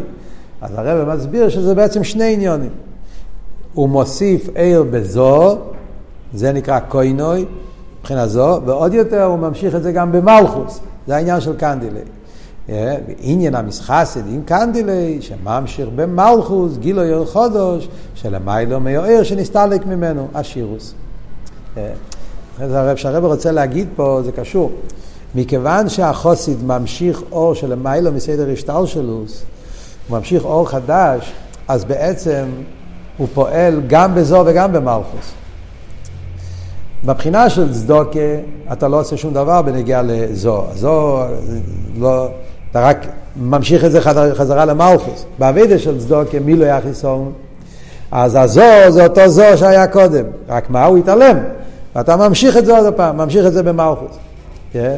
אז 0.62 0.72
הרב 0.76 1.16
מסביר 1.16 1.50
שזה 1.50 1.76
בעצם 1.76 2.04
שני 2.04 2.34
עניונים. 2.34 2.85
הוא 3.76 3.90
מוסיף 3.90 4.50
עיר 4.56 4.84
בזו, 4.84 5.58
זה 6.34 6.52
נקרא 6.52 6.80
קוינוי, 6.80 7.46
מבחינה 8.00 8.28
זו, 8.28 8.60
ועוד 8.66 8.94
יותר 8.94 9.24
הוא 9.24 9.40
ממשיך 9.40 9.76
את 9.76 9.84
זה 9.84 9.92
גם 9.92 10.12
במלכוס, 10.12 10.80
זה 11.08 11.16
העניין 11.16 11.42
של 11.42 11.56
קנדילי. 11.56 12.00
עניין 13.20 13.56
המסחסד 13.56 14.28
עם 14.28 14.42
קנדילי, 14.46 15.18
שממשיך 15.22 15.90
במלכוס, 15.96 16.78
גילו 16.78 17.04
יור 17.04 17.26
חודש, 17.26 17.88
שלמיילו 18.16 18.80
מיוער 18.80 19.24
שנסתלק 19.24 19.86
ממנו, 19.86 20.28
השירוס. 20.34 20.94
הרב 22.60 22.96
שהרב 22.96 23.26
רוצה 23.26 23.52
להגיד 23.52 23.88
פה, 23.96 24.20
זה 24.26 24.32
קשור. 24.32 24.72
מכיוון 25.36 25.90
שהחוסיד 25.90 26.64
ממשיך 26.64 27.24
אור 27.32 27.54
של 27.54 27.76
מיילו 27.76 28.12
מסדר 28.12 28.50
השטלשלוס, 28.54 29.44
הוא 30.08 30.18
ממשיך 30.18 30.46
אור 30.46 30.70
חדש, 30.70 31.34
אז 31.68 31.86
בעצם 31.86 32.46
הוא 33.18 33.28
פועל 33.34 33.82
גם 33.88 34.16
בזו 34.16 34.44
וגם 34.46 34.74
במלכוס. 34.74 35.32
בבחינה 37.06 37.50
של 37.50 37.74
צדוקה, 37.74 38.20
אתה 38.74 38.88
לא 38.88 39.00
עושה 39.00 39.18
שום 39.18 39.34
דבר 39.34 39.62
בנגיעה 39.62 40.02
לזו. 40.02 40.64
זו, 40.74 41.24
לא, 42.00 42.30
אתה 42.72 42.88
רק 42.88 43.08
ממשיך 43.36 43.86
את 43.86 43.92
זה 43.92 44.02
חזרה 44.34 44.66
למלכוס. 44.66 45.26
באבידה 45.40 45.80
של 45.80 46.00
צדוקה, 46.00 46.40
מי 46.40 46.56
לא 46.56 46.66
יחיסון? 46.66 47.32
אז 48.12 48.36
הזו 48.36 48.62
זה 48.90 49.04
אותו 49.04 49.30
זו 49.30 49.44
שהיה 49.56 49.88
קודם, 49.88 50.26
רק 50.50 50.70
מה 50.70 50.86
הוא 50.86 50.98
התעלם. 50.98 51.38
ואתה 51.96 52.16
ממשיך 52.16 52.58
את 52.58 52.66
זה 52.66 52.78
עוד 52.78 52.94
פעם, 52.94 53.18
ממשיך 53.18 53.46
את 53.46 53.54
זה 53.54 53.64
במלכוס. 53.64 54.18
כן? 54.74 54.98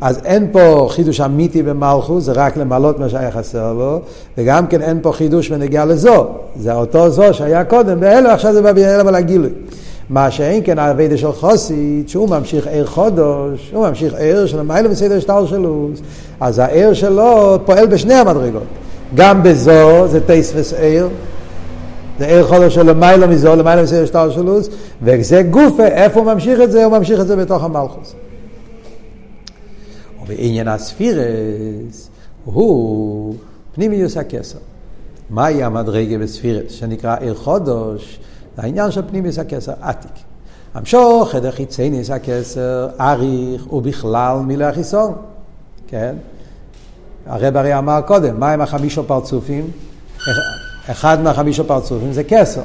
אז 0.00 0.20
אין 0.24 0.48
פה 0.52 0.88
חידוש 0.90 1.20
אמיתי 1.20 1.62
במלכוס, 1.62 2.24
זה 2.24 2.32
רק 2.32 2.56
למלות 2.56 2.98
מה 2.98 3.08
שהיה 3.08 3.30
חסר 3.30 3.72
לו, 3.72 4.00
וגם 4.38 4.66
כן 4.66 4.82
אין 4.82 4.98
פה 5.02 5.12
חידוש 5.12 5.48
בנגיעה 5.50 5.84
לזו. 5.84 6.26
זה 6.56 6.74
אותו 6.74 7.10
זו 7.10 7.34
שהיה 7.34 7.64
קודם 7.64 8.00
באלו, 8.00 8.28
עכשיו 8.28 8.52
זה 8.52 8.62
בא 8.62 8.72
באלו 8.72 9.08
על 9.08 9.14
הגילוי. 9.14 9.50
מה 10.10 10.30
שאין 10.30 10.62
כן 10.64 10.78
האבדה 10.78 11.16
של 11.16 11.32
חוסית, 11.32 12.08
שהוא 12.08 12.28
ממשיך 12.28 12.66
עיר 12.66 12.86
חודש, 12.86 13.72
הוא 13.72 13.88
ממשיך 13.88 14.14
עיר 14.14 14.46
של 14.46 14.62
מיילה 14.62 14.88
בסדר 14.88 15.20
שטר 15.20 15.46
שלו, 15.46 15.88
אז 16.40 16.58
העיר 16.58 16.92
שלו 16.92 17.58
פועל 17.64 17.86
בשני 17.86 18.14
המדרגות. 18.14 18.62
גם 19.14 19.42
בזו 19.42 20.08
זה 20.08 20.20
טייס 20.20 20.72
עיר, 20.72 21.08
זה 22.18 22.26
עיר 22.26 22.46
חודש 22.46 22.74
של 22.74 22.90
למיילה 22.90 23.26
מזו, 23.26 23.56
למיילה 23.56 23.82
בסדר 23.82 24.06
שטר 24.06 24.30
שלו, 24.30 24.58
וזה 25.02 25.42
גופה, 25.42 25.84
איפה 25.84 26.20
הוא 26.20 26.32
ממשיך 26.32 26.60
את 26.60 26.72
זה? 26.72 26.84
הוא 26.84 26.98
ממשיך 26.98 27.20
את 27.20 27.26
זה 27.26 27.36
בתוך 27.36 27.64
המלכוס. 27.64 28.14
ובעניין 30.26 30.68
הספירס 30.68 32.10
הוא 32.44 33.34
פנימיוס 33.74 34.16
הכסר. 34.16 34.58
מהי 35.30 35.64
המדרגה 35.64 36.18
בספירס 36.18 36.72
שנקרא 36.72 37.16
עיר 37.20 37.34
חודש? 37.34 38.18
העניין 38.56 38.90
של 38.90 39.02
פנימיוס 39.08 39.38
הכסר 39.38 39.72
עתיק. 39.80 40.10
המשוך 40.74 41.30
חדר 41.30 41.50
חיצייניס 41.50 42.10
הכסר 42.10 42.88
אריך 43.00 43.72
ובכלל 43.72 44.38
מילא 44.38 44.64
החיסון. 44.64 45.12
כן? 45.88 46.14
הרב 47.26 47.56
הרי 47.56 47.78
אמר 47.78 48.00
קודם, 48.00 48.40
מה 48.40 48.52
עם 48.52 48.60
החמישו 48.60 49.04
פרצופים? 49.06 49.70
אחד 50.90 51.22
מהחמישו 51.22 51.66
פרצופים 51.66 52.12
זה 52.12 52.24
כסר. 52.24 52.62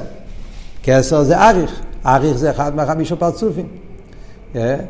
כסר 0.82 1.22
זה 1.22 1.40
אריך. 1.40 1.80
אריך 2.06 2.36
זה 2.36 2.50
אחד 2.50 2.74
מהחמישו 2.74 3.16
פרצופים. 3.16 3.68
כן? 4.52 4.84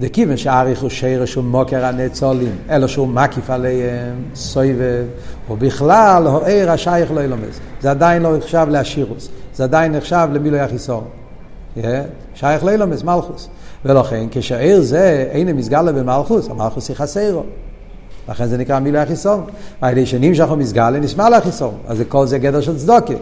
דכיוון 0.00 0.36
שאריך 0.36 0.82
הוא 0.82 0.90
שרש 0.90 1.36
ומוקר 1.36 1.84
הנצולים, 1.84 2.56
אלא 2.70 2.86
שהוא 2.86 3.08
מקיף 3.08 3.50
עליהם, 3.50 4.14
סויבב, 4.34 5.04
ובכלל 5.50 6.26
הוער 6.26 6.70
השייך 6.70 7.12
לא 7.12 7.20
ילומס. 7.20 7.60
זה 7.80 7.90
עדיין 7.90 8.22
לא 8.22 8.36
נחשב 8.36 8.66
לאשירוס, 8.70 9.28
זה 9.54 9.64
עדיין 9.64 9.92
נחשב 9.92 10.28
למילוי 10.32 10.60
החיסון. 10.60 11.04
Yeah, 11.76 11.80
שייך 12.34 12.64
לא 12.64 12.70
ילומס, 12.70 13.02
מלכוס. 13.02 13.48
ולכן 13.84 14.26
כשעיר 14.30 14.82
זה 14.82 15.28
אין 15.30 15.56
מסגלה 15.56 15.92
במלכוס, 15.92 16.48
המלכוס 16.50 16.88
היא 16.88 16.96
חסרו. 16.96 17.42
לכן 18.28 18.46
זה 18.46 18.58
נקרא 18.58 18.78
מילוי 18.78 19.00
החיסון. 19.00 19.44
על 19.80 19.92
ידי 19.92 20.06
שנמשך 20.06 20.48
מסגלה 20.56 21.00
נשמע 21.00 21.30
לחיסון. 21.30 21.74
אז 21.88 22.02
כל 22.08 22.26
זה 22.26 22.38
גדר 22.38 22.60
של 22.60 22.76
צדוקה. 22.76 23.14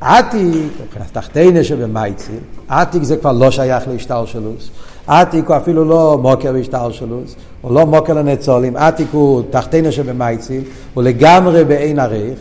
עתיק, 0.00 0.72
מבחינת 0.84 1.06
תחתינה 1.12 1.64
שבמייציל, 1.64 2.38
עתיק 2.68 3.02
זה 3.02 3.16
כבר 3.16 3.32
לא 3.32 3.50
שייך 3.50 3.88
להשתלשלוס. 3.88 4.70
עתיק 5.06 5.48
הוא 5.48 5.56
אפילו 5.56 5.84
לא 5.84 6.18
מוקר 6.22 6.52
בהשתלשלוס, 6.52 7.36
הוא 7.60 7.74
לא 7.74 7.86
מוקר 7.86 8.12
לנצולים, 8.12 8.76
עתיק 8.76 9.08
הוא 9.12 9.42
תחתינו 9.50 9.92
שבמייציל, 9.92 10.62
הוא 10.94 11.02
לגמרי 11.02 11.64
בעין 11.64 11.98
עריך, 11.98 12.38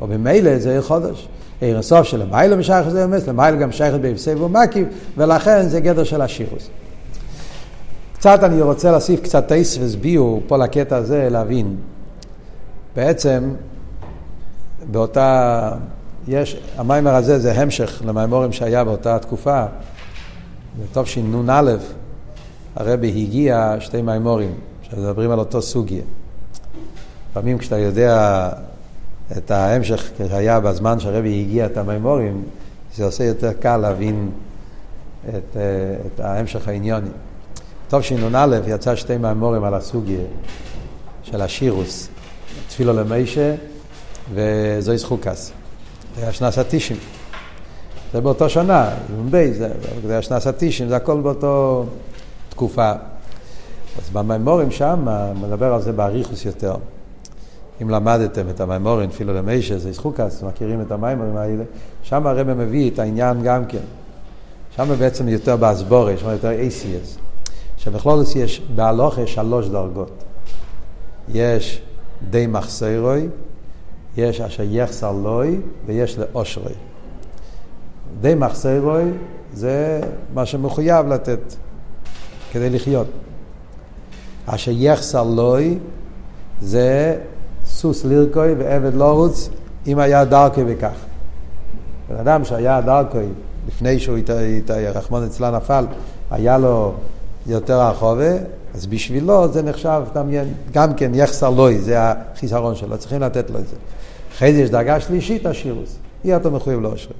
או 0.00 0.06
במילא 0.06 0.58
זה 0.58 0.70
עיר 0.70 0.82
חודש. 0.82 1.28
עיר 1.60 1.78
הסוף 1.78 2.06
של 2.06 2.22
המיילה 2.22 2.56
משייך 2.56 2.86
לזה 2.86 3.04
אמס, 3.04 3.28
למיילה 3.28 3.56
גם 3.56 3.72
שייכת 3.72 4.00
באבסי 4.00 4.34
ומקיף, 4.34 4.88
ולכן 5.16 5.68
זה 5.68 5.80
גדר 5.80 6.04
של 6.04 6.20
השירוס. 6.20 6.68
קצת 8.14 8.40
אני 8.42 8.62
רוצה 8.62 8.90
להוסיף 8.90 9.20
קצת 9.20 9.48
טייס 9.48 9.78
וסביעו 9.80 10.40
פה 10.46 10.56
לקטע 10.56 10.96
הזה, 10.96 11.28
להבין. 11.30 11.76
בעצם, 12.96 13.54
באותה, 14.90 15.70
יש, 16.28 16.56
המיימר 16.76 17.14
הזה 17.14 17.38
זה 17.38 17.60
המשך 17.60 18.02
למיימורים 18.04 18.52
שהיה 18.52 18.84
באותה 18.84 19.18
תקופה, 19.18 19.64
טוב 20.92 21.06
שנ"א, 21.06 21.76
הרבי 22.76 23.08
הגיע 23.08 23.76
שתי 23.80 24.02
מיימורים, 24.02 24.54
שמדברים 24.82 25.30
על 25.30 25.38
אותו 25.38 25.62
סוגיה. 25.62 26.02
לפעמים 27.30 27.58
כשאתה 27.58 27.78
יודע 27.78 28.48
את 29.36 29.50
ההמשך 29.50 30.10
שהיה 30.28 30.60
בזמן 30.60 31.00
שהרבי 31.00 31.40
הגיע 31.40 31.66
את 31.66 31.76
המימורים, 31.76 32.42
זה 32.96 33.04
עושה 33.04 33.24
יותר 33.24 33.52
קל 33.52 33.76
להבין 33.76 34.30
את, 35.28 35.56
אה, 35.56 35.62
את 36.06 36.20
ההמשך 36.20 36.68
העניונים. 36.68 37.12
טוב 37.88 38.02
שנ"א 38.02 38.58
יצא 38.66 38.96
שתי 38.96 39.16
מימורים 39.16 39.64
על 39.64 39.74
הסוגיה 39.74 40.24
של 41.22 41.42
השירוס, 41.42 42.08
תפילו 42.68 42.92
למיישה 42.92 43.54
וזויס 44.34 45.04
חוקס. 45.04 45.52
זה 46.16 46.22
היה 46.22 46.32
שנת 46.32 46.58
התשעים. 46.58 47.00
זה 48.12 48.20
באותו 48.20 48.48
שנה, 48.48 48.90
זה, 49.30 49.68
היה 50.08 50.22
שנת 50.22 50.46
התשעים, 50.46 50.88
זה 50.88 50.96
הכל 50.96 51.20
באותו 51.20 51.84
תקופה. 52.48 52.92
אז 53.98 54.10
במימורים 54.12 54.70
שם 54.70 55.06
מדבר 55.40 55.72
על 55.72 55.82
זה 55.82 55.92
באריכוס 55.92 56.44
יותר. 56.44 56.74
אם 57.82 57.90
למדתם 57.90 58.48
את 58.48 58.60
המימורים, 58.60 59.10
אפילו 59.10 59.34
למיישה, 59.34 59.78
זה 59.78 59.90
ישחוקס, 59.90 60.42
מכירים 60.42 60.80
את 60.80 60.92
המימורים 60.92 61.36
האלה, 61.36 61.64
שם 62.02 62.26
הרב 62.26 62.52
מביא 62.52 62.90
את 62.90 62.98
העניין 62.98 63.42
גם 63.42 63.64
כן. 63.66 63.78
שם 64.76 64.94
בעצם 64.98 65.28
יותר 65.28 65.56
באסבורש, 65.56 66.14
יש 66.14 66.22
יותר 66.22 66.50
ACS. 66.50 67.18
שבכלולוס 67.76 68.36
יש, 68.36 68.62
בהלוך 68.74 69.18
יש 69.18 69.34
שלוש 69.34 69.68
דרגות. 69.68 70.24
יש 71.28 71.82
די 72.30 72.46
מחסרוי, 72.46 73.28
יש 74.16 74.40
אשר 74.40 74.62
יחסר 74.66 75.12
לוי 75.12 75.60
ויש 75.86 76.18
לאושרוי. 76.18 76.72
די 78.20 78.34
מחסרוי 78.34 79.04
זה 79.54 80.00
מה 80.34 80.46
שמחויב 80.46 81.06
לתת 81.08 81.40
כדי 82.52 82.70
לחיות. 82.70 83.06
אשר 84.46 84.70
יחסר 84.74 85.22
לוי 85.22 85.78
זה 86.62 87.18
סוס 87.64 88.04
לירקוי 88.04 88.54
ועבד 88.54 88.94
לא 88.94 89.12
רוץ 89.12 89.48
אם 89.86 89.98
היה 89.98 90.24
דרכי 90.24 90.60
וכך. 90.66 90.94
בן 92.08 92.16
אדם 92.16 92.44
שהיה 92.44 92.80
דרכוי 92.80 93.26
לפני 93.68 94.00
שהוא, 94.00 94.18
רחמון 94.94 95.24
אצלה 95.24 95.50
נפל, 95.50 95.86
היה 96.30 96.58
לו 96.58 96.94
יותר 97.46 97.80
החובה, 97.80 98.32
אז 98.74 98.86
בשבילו 98.86 99.52
זה 99.52 99.62
נחשב 99.62 100.02
גם 100.72 100.94
כן 100.94 101.14
יחסר 101.14 101.50
לוי, 101.50 101.78
זה 101.78 101.96
החיסרון 101.98 102.74
שלו, 102.74 102.98
צריכים 102.98 103.20
לתת 103.20 103.50
לו 103.50 103.58
את 103.58 103.66
זה. 103.66 103.76
אחרי 104.32 104.54
זה 104.54 104.60
יש 104.60 104.70
דרגה 104.70 105.00
שלישית, 105.00 105.46
השירוס. 105.46 105.98
יהיה 106.24 106.36
אותו 106.36 106.50
מחויב 106.50 106.80
לאושרי. 106.80 107.14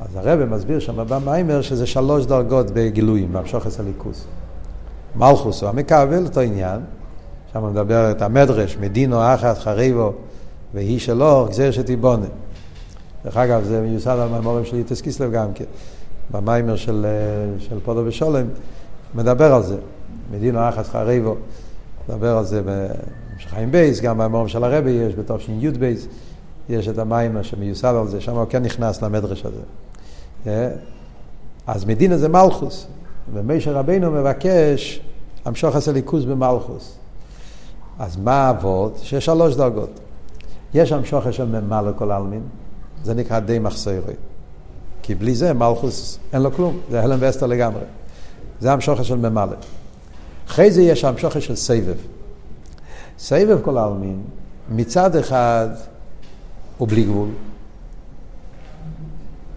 אז 0.00 0.16
הרב 0.16 0.44
מסביר 0.44 0.78
שם 0.78 1.08
במיימר 1.08 1.62
שזה 1.62 1.86
שלוש 1.86 2.26
דרגות 2.26 2.70
בגילויים, 2.70 3.32
בהמשוכס 3.32 3.80
הליכוס. 3.80 4.26
מלכות 5.16 5.62
הוא 5.62 5.68
המקבל, 5.68 6.24
אותו 6.24 6.40
עניין, 6.40 6.80
שם 7.52 7.66
מדבר 7.70 8.10
את 8.10 8.22
המדרש, 8.22 8.76
מדינה 8.76 9.34
אחת 9.34 9.58
חרבה 9.58 10.12
והיא 10.74 10.98
שלו, 10.98 11.46
גזר 11.50 11.70
שתיבנה. 11.70 12.26
דרך 13.24 13.36
אגב, 13.36 13.64
זה 13.64 13.80
מיוסד 13.80 14.18
על 14.18 14.28
מאמרים 14.28 14.64
של 14.64 14.76
י"ט 14.76 15.00
כסלו 15.00 15.32
גם 15.32 15.52
כן, 15.54 15.64
במאמר 16.30 16.76
של, 16.76 17.06
אה, 17.08 17.60
של 17.60 17.80
פדה 17.84 18.02
בשלום, 18.06 18.46
מדבר 19.14 19.54
על 19.54 19.62
זה. 19.62 19.76
מדינה 20.32 20.68
אחת 20.68 20.86
חרבה, 20.86 21.36
מדבר 22.08 22.36
על 22.36 22.44
זה 22.44 22.62
בחלק 23.46 23.70
ב', 23.70 24.00
גם 24.00 24.18
במאמרים 24.18 24.48
של 24.48 24.64
הרבי 24.64 24.90
יש, 24.90 25.14
בתשי"ב, 25.14 26.06
יש 26.68 26.88
את 26.88 26.98
המאמר 26.98 27.42
שמיוסד 27.42 27.94
על 28.00 28.08
זה, 28.08 28.20
שם 28.20 28.36
הוא 28.36 28.44
כן 28.44 28.62
נכנס 28.62 29.02
למדרש 29.02 29.44
הזה. 29.44 29.60
אה? 30.46 30.68
אז 31.66 31.84
מדינה 31.84 32.18
זה 32.18 32.28
מלכוס, 32.28 32.86
ומשה 33.32 33.72
רבינו 33.72 34.10
מבקש 34.10 35.00
המשוך 35.44 35.76
עשה 35.76 35.92
ליכוז 35.92 36.24
במלכוס. 36.24 36.98
אז 37.98 38.16
מה 38.16 38.32
האבות? 38.32 38.98
שיש 39.02 39.24
שלוש 39.24 39.56
דרגות. 39.56 40.00
יש 40.74 40.92
המשוכר 40.92 41.30
של 41.30 41.44
ממה 41.44 41.82
לכל 41.82 42.10
עלמין, 42.10 42.42
זה 43.04 43.14
נקרא 43.14 43.38
די 43.38 43.58
מחסרי. 43.58 44.14
כי 45.02 45.14
בלי 45.14 45.34
זה 45.34 45.52
מלכוס 45.52 46.18
אין 46.32 46.42
לו 46.42 46.52
כלום, 46.52 46.78
זה 46.90 47.02
הלם 47.02 47.18
ואסתר 47.20 47.46
לגמרי. 47.46 47.82
זה 48.60 48.72
המשוכר 48.72 49.02
של 49.02 49.16
ממלא. 49.16 49.56
אחרי 50.46 50.70
זה 50.70 50.82
יש 50.82 51.04
המשוכר 51.04 51.40
של 51.40 51.56
סבב. 51.56 51.96
סבב 53.18 53.58
כל 53.62 53.78
העלמין, 53.78 54.22
מצד 54.70 55.16
אחד 55.16 55.68
הוא 56.78 56.88
בלי 56.88 57.04
גבול. 57.04 57.28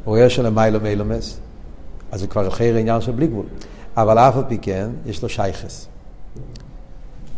הוא 0.04 0.16
רואה 0.16 0.30
שלמיילו 0.30 0.80
מילומס, 0.82 1.38
אז 2.12 2.20
זה 2.20 2.28
כבר 2.28 2.48
אחרי 2.48 2.80
עניין 2.80 3.02
של 3.02 3.12
בלי 3.12 3.28
גבול. 3.28 3.46
אבל 3.98 4.20
אף 4.20 4.38
על 4.38 4.44
פי 4.48 4.58
כן, 4.58 4.90
יש 5.06 5.24
לו 5.24 5.30
שייכס. 5.30 5.88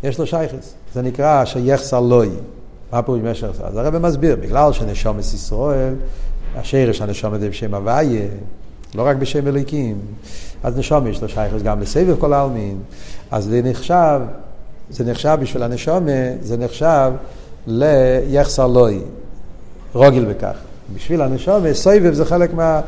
יש 0.04 0.20
לו 0.20 0.28
שייכס. 0.28 0.74
זה 0.94 1.02
נקרא 1.02 1.46
שיחסר 1.46 2.00
לוי. 2.00 2.30
מה 2.92 3.02
פירוש 3.02 3.22
משך 3.22 3.52
זה? 3.52 3.64
אז 3.64 3.78
הרב 3.78 3.98
מסביר, 3.98 4.36
בגלל 4.36 4.74
שנשומת 4.74 5.20
ישראל, 5.20 5.94
השרש 6.56 7.02
הנשומת 7.02 7.40
זה 7.40 7.50
בשם 7.50 7.74
הוויה, 7.74 8.28
לא 8.96 9.08
רק 9.08 9.18
בשם 9.18 9.48
אלוקים, 9.48 9.98
אז 10.64 10.78
נשומת 10.78 11.10
יש 11.10 11.22
לו 11.22 11.30
שייכס 11.30 11.62
גם 11.62 11.82
לסבב 11.82 12.16
כל 12.20 12.34
העלמין, 12.34 12.80
אז 13.32 13.46
זה 13.46 13.62
נחשב, 13.64 14.22
זה 14.92 15.04
נחשב 15.04 15.38
בשביל 15.42 15.64
הנשומת, 15.64 16.38
זה 16.42 16.58
נחשב 16.58 17.12
ליחסר 17.68 18.68
לוי, 18.68 19.00
רוגל 19.94 20.26
בכך. 20.26 20.56
בשביל 20.96 21.22
הנשומת, 21.22 21.74
סבב 21.74 22.14
זה 22.14 22.26
חלק 22.26 22.54
מה... 22.54 22.82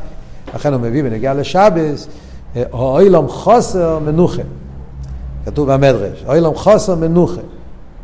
לכן 0.54 0.72
הוא 0.72 0.80
מביא 0.80 1.02
בנגיע 1.02 1.34
לשבס, 1.34 2.08
אוילום 2.72 3.28
חוסר 3.28 3.98
מנוחה. 3.98 4.42
כתוב 5.46 5.72
במדרש, 5.72 6.24
אוילום 6.26 6.54
חוסר 6.54 6.94
מנוחה. 6.94 7.40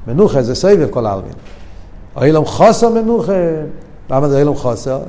מנוחה 0.06 0.42
זה 0.42 0.54
סבב 0.54 0.90
כל 0.90 1.06
העלמין. 1.06 1.32
אילום 2.22 2.44
חוסר 2.44 2.88
מנוחה, 2.90 3.32
למה 4.10 4.28
זה 4.28 4.38
אילום 4.38 4.56
חוסר? 4.56 5.00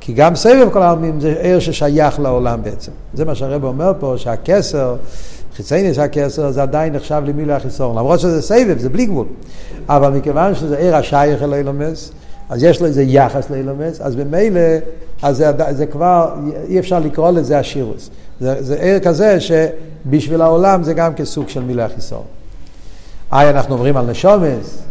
כי 0.00 0.12
גם 0.12 0.36
סבב 0.36 0.68
כל 0.72 0.82
העלמין 0.82 1.20
זה 1.20 1.34
עיר 1.40 1.58
ששייך 1.58 2.20
לעולם 2.20 2.62
בעצם. 2.62 2.92
זה 3.14 3.24
מה 3.24 3.34
שהרב 3.34 3.64
אומר 3.64 3.92
פה, 3.98 4.14
שהכסר, 4.16 4.96
חיצייני 5.56 5.94
שהכסר, 5.94 6.50
זה 6.50 6.62
עדיין 6.62 6.92
נחשב 6.92 7.22
למילוי 7.26 7.54
החיסון. 7.54 7.98
למרות 7.98 8.20
שזה 8.20 8.42
סבב, 8.42 8.78
זה 8.78 8.88
בלי 8.88 9.06
גבול. 9.06 9.26
אבל 9.88 10.10
מכיוון 10.10 10.54
שזה 10.54 10.78
עיר 10.78 10.96
השייך 10.96 11.42
אל 11.42 11.54
אילומס, 11.54 12.12
אז 12.48 12.62
יש 12.62 12.80
לו 12.80 12.86
איזה 12.86 13.02
יחס 13.02 13.50
לאילומס, 13.50 14.00
אז 14.00 14.16
במילא, 14.16 14.60
אז 15.22 15.36
זה, 15.36 15.50
זה 15.70 15.86
כבר, 15.86 16.34
אי 16.68 16.78
אפשר 16.78 16.98
לקרוא 16.98 17.30
לזה 17.30 17.58
השירוס. 17.58 18.10
זה, 18.40 18.56
זה 18.60 18.74
עיר 18.80 18.98
כזה 18.98 19.38
שבשביל 19.40 20.40
העולם 20.40 20.82
זה 20.82 20.94
גם 20.94 21.14
כסוג 21.14 21.48
של 21.48 21.62
מילוי 21.62 21.84
החיסון. 21.84 22.22
היי, 23.30 23.50
אנחנו 23.50 23.74
אומרים 23.74 23.96
על 23.96 24.06
נשומס, 24.06 24.82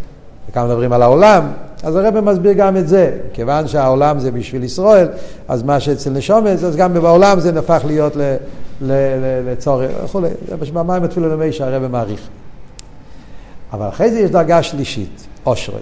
וכאן 0.49 0.65
מדברים 0.65 0.93
על 0.93 1.01
העולם, 1.01 1.51
אז 1.83 1.95
הרב 1.95 2.19
מסביר 2.19 2.53
גם 2.53 2.77
את 2.77 2.87
זה. 2.87 3.17
כיוון 3.33 3.67
שהעולם 3.67 4.19
זה 4.19 4.31
בשביל 4.31 4.63
ישראל, 4.63 5.07
אז 5.47 5.63
מה 5.63 5.79
שאצל 5.79 6.09
נשומס, 6.09 6.63
אז 6.63 6.75
גם 6.75 6.93
בעולם 6.93 7.39
זה 7.39 7.51
נהפך 7.51 7.81
להיות 7.85 8.13
לצורך 8.81 9.91
וכולי. 10.03 10.29
זה 10.47 10.71
במים 10.73 11.03
אפילו 11.03 11.29
למי 11.29 11.51
שהרב 11.51 11.87
מעריך. 11.87 12.27
אבל 13.73 13.87
אחרי 13.87 14.11
זה 14.11 14.19
יש 14.19 14.31
דרגה 14.31 14.63
שלישית, 14.63 15.27
אושרי. 15.45 15.81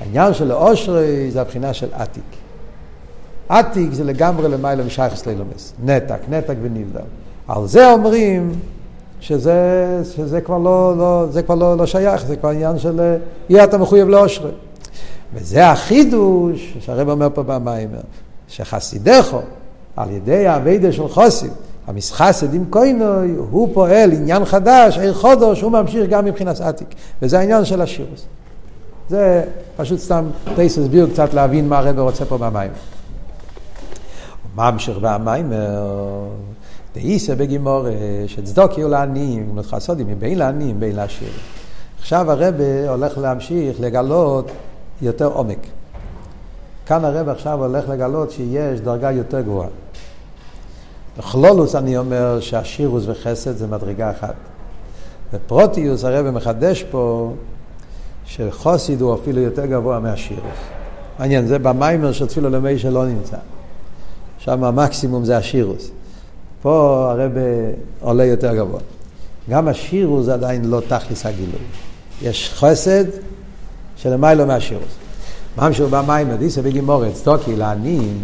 העניין 0.00 0.34
של 0.34 0.52
אושרי 0.52 1.30
זה 1.30 1.40
הבחינה 1.40 1.72
של 1.72 1.88
עתיק. 1.92 2.22
עתיק 3.48 3.92
זה 3.92 4.04
לגמרי 4.04 4.48
למעלה 4.48 4.84
משייכס 4.84 5.26
לילומס. 5.26 5.72
נתק, 5.84 6.18
נתק 6.28 6.54
ונבדל. 6.62 7.00
על 7.48 7.66
זה 7.66 7.92
אומרים 7.92 8.52
שזה, 9.20 10.00
שזה 10.16 10.40
כבר, 10.40 10.58
לא, 10.58 10.94
לא, 10.98 11.26
זה 11.30 11.42
כבר 11.42 11.54
לא, 11.54 11.76
לא 11.76 11.86
שייך, 11.86 12.26
זה 12.26 12.36
כבר 12.36 12.48
עניין 12.48 12.78
של 12.78 13.00
אה, 13.00 13.16
יהיה 13.48 13.64
אתה 13.64 13.78
מחויב 13.78 14.08
לאושרי. 14.08 14.50
וזה 15.34 15.70
החידוש 15.70 16.76
שהרב 16.80 17.08
אומר 17.08 17.28
פה 17.34 17.42
במיימר, 17.42 18.00
שחסידךו, 18.48 19.40
על 19.96 20.10
ידי 20.10 20.46
האביידה 20.46 20.92
של 20.92 21.08
חוסים, 21.08 21.50
המסחסד 21.86 22.54
עם 22.54 22.64
קוינוי, 22.70 23.34
הוא 23.50 23.74
פועל 23.74 24.12
עניין 24.12 24.44
חדש, 24.44 24.98
עיר 24.98 25.14
חודש, 25.14 25.60
הוא 25.60 25.72
ממשיך 25.72 26.10
גם 26.10 26.24
מבחינת 26.24 26.60
עתיק. 26.60 26.88
וזה 27.22 27.38
העניין 27.38 27.64
של 27.64 27.82
השירוס. 27.82 28.26
זה 29.08 29.44
פשוט 29.76 29.98
סתם 29.98 30.24
טייס 30.54 30.78
הסביר 30.78 31.08
קצת 31.12 31.34
להבין 31.34 31.68
מה 31.68 31.78
הרב 31.78 31.98
רוצה 31.98 32.24
פה 32.24 32.38
במיימר. 32.38 32.74
ממשיך 34.56 34.98
במיימר, 35.00 35.84
דאיסא 36.94 37.34
בגימור 37.34 37.86
שצדוקי 38.26 38.82
הוא 38.82 38.90
לעניים, 38.90 39.58
חסודים, 39.62 40.06
מבין 40.06 40.38
לעניים, 40.38 40.80
בין 40.80 40.96
לעשירים. 40.96 41.34
עכשיו 41.98 42.30
הרב 42.30 42.54
הולך 42.88 43.18
להמשיך 43.18 43.80
לגלות 43.80 44.50
יותר 45.02 45.26
עומק. 45.26 45.58
כאן 46.86 47.04
הרב 47.04 47.28
עכשיו 47.28 47.64
הולך 47.64 47.88
לגלות 47.88 48.30
שיש 48.30 48.80
דרגה 48.80 49.12
יותר 49.12 49.40
גבוהה. 49.40 49.68
בכלולוס 51.18 51.74
אני 51.74 51.98
אומר 51.98 52.40
שהשירוס 52.40 53.04
וחסד 53.06 53.56
זה 53.56 53.66
מדרגה 53.66 54.10
אחת. 54.10 54.34
בפרוטיוס 55.32 56.04
הרב 56.04 56.30
מחדש 56.30 56.82
פה 56.90 57.32
שחוסיד 58.26 59.00
הוא 59.00 59.14
אפילו 59.14 59.40
יותר 59.40 59.66
גבוה 59.66 60.00
מהשירוס. 60.00 60.58
מעניין, 61.18 61.46
זה 61.46 61.58
במיימר 61.58 62.12
של 62.12 62.26
תפילו 62.26 62.50
למי 62.50 62.78
שלא 62.78 63.06
נמצא. 63.06 63.36
שם 64.38 64.64
המקסימום 64.64 65.24
זה 65.24 65.36
השירוס. 65.36 65.90
פה 66.62 67.06
הרב 67.10 67.32
עולה 68.00 68.24
יותר 68.24 68.56
גבוה. 68.56 68.80
גם 69.50 69.68
השירוס 69.68 70.28
עדיין 70.28 70.64
לא 70.64 70.80
תכלס 70.88 71.26
הגילוי. 71.26 71.60
יש 72.22 72.52
חסד 72.54 73.04
שלמיילו 74.06 74.46
מהשירוס. 74.46 74.94
ממשיך 75.58 75.86
במיימר, 75.90 76.36
דיסא 76.36 76.60
בגימורת, 76.60 77.14
סטוקי 77.14 77.56
לעניים, 77.56 78.18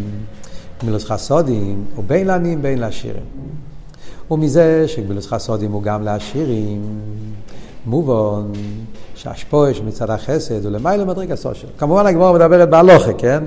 גמילוס 0.83 1.05
חסודים, 1.05 1.85
ובין 1.99 2.27
לעניים 2.27 2.63
בין 2.63 2.79
לעשירים. 2.79 3.23
ומזה 4.31 4.85
שגמילוס 4.89 5.27
חסודים 5.27 5.73
הוא 5.73 5.83
גם 5.83 6.03
לעשירים, 6.03 6.83
מובן 7.87 8.43
שהשפוש 9.15 9.81
מצד 9.81 10.11
החסד 10.11 10.65
הוא 10.65 10.73
למיילו 10.73 11.07
מדרגה 11.07 11.37
סושר. 11.37 11.69
כמובן 11.79 12.07
הגמורה 12.07 12.33
מדברת 12.33 12.71
בהלוכה, 12.71 13.13
כן? 13.13 13.45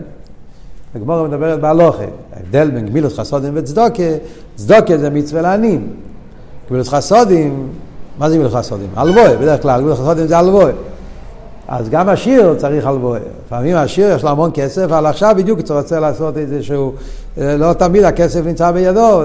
הגמורה 0.96 1.24
מדברת 1.24 1.60
בהלוכה. 1.60 2.04
ההבדל 2.34 2.72
בין 2.72 2.86
גמילוס 2.90 3.20
חסודים 3.20 3.52
וצדוקה, 3.56 4.04
צדוקה 4.56 4.98
זה 4.98 5.10
מצווה 5.10 5.42
לעניים. 5.42 5.94
גמילות 6.70 6.90
חסדים, 6.90 7.70
מה 8.18 8.30
זה 8.30 8.36
גמילות 8.36 8.54
חסדים? 8.54 8.90
הלוואה, 8.96 9.38
בדרך 9.38 9.62
כלל 9.62 9.80
גמילות 9.80 10.00
חסדים 10.00 10.28
זה 10.28 10.38
הלוואה. 10.38 10.72
אז 11.68 11.90
גם 11.90 12.10
עשיר 12.10 12.56
צריך 12.58 12.86
הלוואה. 12.86 13.20
לפעמים 13.46 13.76
עשיר 13.76 14.12
יש 14.16 14.24
לו 14.24 14.30
המון 14.30 14.52
כסף, 14.54 14.82
אבל 14.84 15.06
עכשיו 15.06 15.36
בדיוק 15.38 15.60
הוא 15.70 15.78
רוצה 15.78 16.00
לעשות 16.00 16.38
איזשהו, 16.38 16.94
לא 17.38 17.74
תמיד 17.74 18.04
הכסף 18.04 18.46
נמצא 18.46 18.72
בידו, 18.72 19.22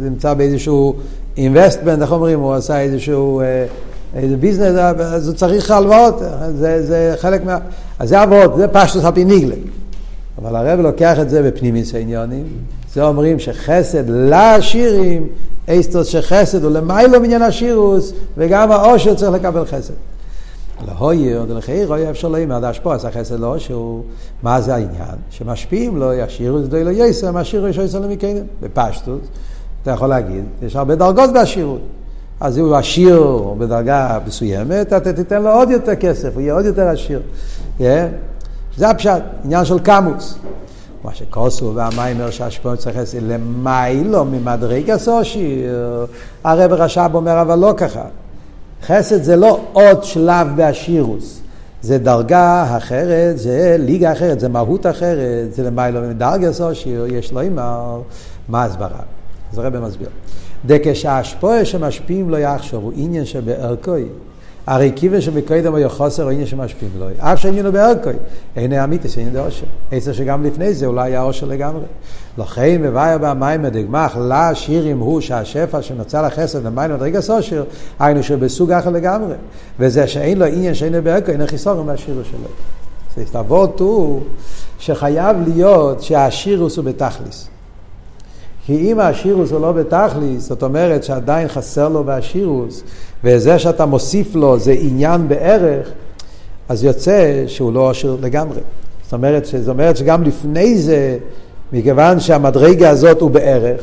זה 0.00 0.10
נמצא 0.10 0.34
באיזשהו 0.34 0.94
investment, 1.36 2.02
איך 2.02 2.12
אומרים, 2.12 2.40
הוא 2.40 2.54
עשה 2.54 2.80
איזשהו, 2.80 3.42
איזה 4.14 4.36
business, 4.36 4.78
אז 4.98 5.28
הוא 5.28 5.36
צריך 5.36 5.70
הלוואות, 5.70 6.22
זה, 6.58 6.86
זה 6.86 7.14
חלק 7.16 7.44
מה... 7.44 7.58
אז 7.98 8.08
זה 8.08 8.22
אבות, 8.22 8.56
זה 8.56 8.68
פשטות 8.68 9.04
על 9.04 9.12
פי 9.12 9.24
נגלה. 9.24 9.54
אבל 10.42 10.56
הרב 10.56 10.80
לוקח 10.80 11.18
את 11.20 11.30
זה 11.30 11.42
בפנימיות 11.42 11.94
העניינים, 11.94 12.44
זה 12.94 13.04
אומרים 13.04 13.38
שחסד 13.38 14.04
לעשירים, 14.08 15.28
אסטוס 15.68 16.06
שחסד 16.06 16.64
הוא 16.64 16.72
למיילו 16.72 17.20
מעניין 17.20 17.42
השירוס, 17.42 18.12
וגם 18.36 18.72
העושר 18.72 19.14
צריך 19.14 19.32
לקבל 19.32 19.64
חסד. 19.64 19.94
להויר, 20.84 21.44
דלחיר, 21.44 21.88
אוי 21.88 22.10
אפשר 22.10 22.28
לא 22.28 22.38
ימד 22.38 22.64
השפוע, 22.64 22.98
זה 22.98 23.10
חסד 23.10 23.40
לא 23.40 23.58
שהוא, 23.58 24.02
מה 24.42 24.60
זה 24.60 24.74
העניין? 24.74 25.16
שמשפיעים 25.30 25.96
לו, 25.96 26.12
ישירו 26.12 26.58
את 26.58 26.68
דוילו 26.68 26.90
יסר, 26.90 27.32
משאירו 27.32 27.66
יש 27.66 27.76
יסר 27.76 28.00
למקדם, 28.00 28.44
בפשטות, 28.60 29.20
אתה 29.82 29.90
יכול 29.90 30.08
להגיד, 30.08 30.44
יש 30.62 30.76
הרבה 30.76 30.94
דרגות 30.94 31.32
בעשירות. 31.32 31.80
אז 32.40 32.58
הוא 32.58 32.76
עשיר 32.76 33.40
בדרגה 33.58 34.18
מסוימת, 34.26 34.92
אתה 34.92 35.12
תיתן 35.12 35.42
לו 35.42 35.50
עוד 35.50 35.70
יותר 35.70 35.94
כסף, 35.94 36.34
הוא 36.34 36.40
יהיה 36.40 36.54
עוד 36.54 36.64
יותר 36.64 36.88
עשיר. 36.88 37.20
Yeah. 37.78 37.82
זה 38.76 38.88
הפשט, 38.88 39.22
עניין 39.44 39.64
של 39.64 39.78
קמוס. 39.78 40.38
מה 41.04 41.14
שכוסו 41.14 41.74
והמיימר 41.74 42.30
שהשפעות 42.30 42.78
צריך 42.78 42.96
לעשות 42.96 43.20
למיילו 43.22 44.24
ממדרגה 44.24 44.98
סושיר, 44.98 46.06
הרב 46.44 46.72
רש"ב 46.72 47.10
אומר 47.14 47.42
אבל 47.42 47.58
לא 47.58 47.74
ככה. 47.76 48.04
חסד 48.86 49.22
זה 49.22 49.36
לא 49.36 49.60
עוד 49.72 50.04
שלב 50.04 50.48
באשירוס, 50.56 51.40
זה 51.82 51.98
דרגה 51.98 52.76
אחרת, 52.76 53.38
זה 53.38 53.76
ליגה 53.78 54.12
אחרת, 54.12 54.40
זה 54.40 54.48
מהות 54.48 54.86
אחרת, 54.86 55.54
זה 55.54 55.62
למיילו 55.62 56.00
מדרגה 56.00 56.52
סושיר, 56.52 57.06
יש 57.06 57.32
לו 57.32 57.40
אימר, 57.40 58.00
מה 58.48 58.64
הסברה? 58.64 59.00
אז 59.52 59.58
הרב 59.58 59.78
מסביר. 59.78 60.08
דכשהשפועה 60.66 61.64
שמשפיעים 61.64 62.30
לא 62.30 62.36
יחשוב, 62.36 62.84
הוא 62.84 62.92
עניין 62.96 63.24
שבערכוי. 63.24 64.04
הרי 64.66 64.92
כיוון 64.96 65.20
שבקודם 65.20 65.74
היה 65.74 65.88
חוסר 65.88 66.28
עניין 66.28 66.46
שמשפיעים 66.46 66.92
לו. 66.98 67.06
אף 67.18 67.40
שעניינו 67.40 67.72
בערכוי. 67.72 68.12
אין 68.56 68.72
האמיתיס, 68.72 69.18
עניין 69.18 69.34
דאושר. 69.34 69.66
עצר 69.92 70.12
שגם 70.12 70.44
לפני 70.44 70.74
זה 70.74 70.86
אולי 70.86 71.10
היה 71.10 71.22
אושר 71.22 71.46
לגמרי. 71.46 71.84
לכן 72.38 72.82
מבאיה 72.82 73.18
במים 73.18 73.64
הדגמח 73.64 74.16
לשירים 74.16 74.98
הוא 74.98 75.20
שהשפע 75.20 75.82
שנוצר 75.82 76.26
לחסד 76.26 76.66
למים 76.66 76.90
מדרגה 76.90 77.20
סושר, 77.20 77.64
היינו 77.98 78.22
שבסוג 78.22 78.72
אחר 78.72 78.90
לגמרי. 78.90 79.34
וזה 79.78 80.08
שאין 80.08 80.38
לו 80.38 80.44
עניין 80.44 80.74
שאין 80.74 81.04
בערכוי, 81.04 81.34
אין 81.34 81.46
חיסור 81.46 81.82
מהשירו 81.82 82.24
שלו. 82.24 82.48
אז 83.24 83.36
אבות 83.36 83.80
הוא 83.80 84.20
שחייב 84.78 85.36
להיות 85.46 86.02
שהשירוס 86.02 86.76
הוא 86.76 86.84
בתכליס. 86.84 87.48
כי 88.66 88.92
אם 88.92 89.00
השירוס 89.00 89.50
הוא 89.52 89.60
לא 89.60 89.72
בתכליס, 89.72 90.48
זאת 90.48 90.62
אומרת 90.62 91.04
שעדיין 91.04 91.48
חסר 91.48 91.88
לו 91.88 92.04
בהשירוס, 92.04 92.82
וזה 93.24 93.58
שאתה 93.58 93.86
מוסיף 93.86 94.34
לו 94.34 94.58
זה 94.58 94.74
עניין 94.80 95.28
בערך, 95.28 95.88
אז 96.68 96.84
יוצא 96.84 97.44
שהוא 97.46 97.72
לא 97.72 97.90
עשיר 97.90 98.16
לגמרי. 98.22 98.60
זאת 99.04 99.12
אומרת, 99.12 99.44
זאת 99.44 99.68
אומרת 99.68 99.96
שגם 99.96 100.22
לפני 100.22 100.78
זה, 100.78 101.18
מכיוון 101.72 102.20
שהמדרגה 102.20 102.90
הזאת 102.90 103.20
הוא 103.20 103.30
בערך, 103.30 103.80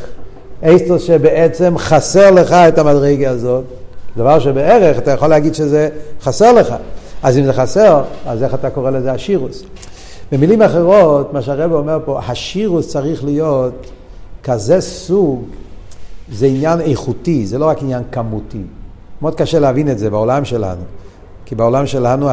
אסטוס 0.62 1.04
שבעצם 1.04 1.78
חסר 1.78 2.32
לך 2.32 2.52
את 2.52 2.78
המדרגה 2.78 3.30
הזאת, 3.30 3.64
דבר 4.18 4.40
שבערך 4.40 4.98
אתה 4.98 5.12
יכול 5.12 5.28
להגיד 5.28 5.56
שזה 5.56 5.90
חסר 6.22 6.54
לך. 6.54 6.76
אז 7.24 7.38
אם 7.38 7.44
זה 7.44 7.54
חסר, 7.54 8.02
אז 8.26 8.44
איך 8.44 8.54
אתה 8.54 8.70
קורא 8.70 8.92
לזה 8.92 9.12
השירוס? 9.12 9.64
במילים 10.32 10.62
אחרות, 10.62 11.34
מה 11.34 11.42
שהרב 11.42 11.74
אומר 11.74 12.00
פה, 12.06 12.20
השירוס 12.28 12.88
צריך 12.88 13.24
להיות 13.24 13.92
כזה 14.44 14.82
סוג, 14.82 15.44
זה 16.32 16.46
עניין 16.46 16.82
איכותי, 16.82 17.46
זה 17.46 17.58
לא 17.58 17.66
רק 17.66 17.82
עניין 17.82 18.04
כמותי. 18.12 18.62
מאוד 19.22 19.36
קשה 19.36 19.60
להבין 19.60 19.92
את 19.92 20.00
זה 20.00 20.10
בעולם 20.10 20.46
שלנו. 20.46 20.82
כי 21.46 21.56
בעולם 21.56 21.86
שלנו 21.86 22.30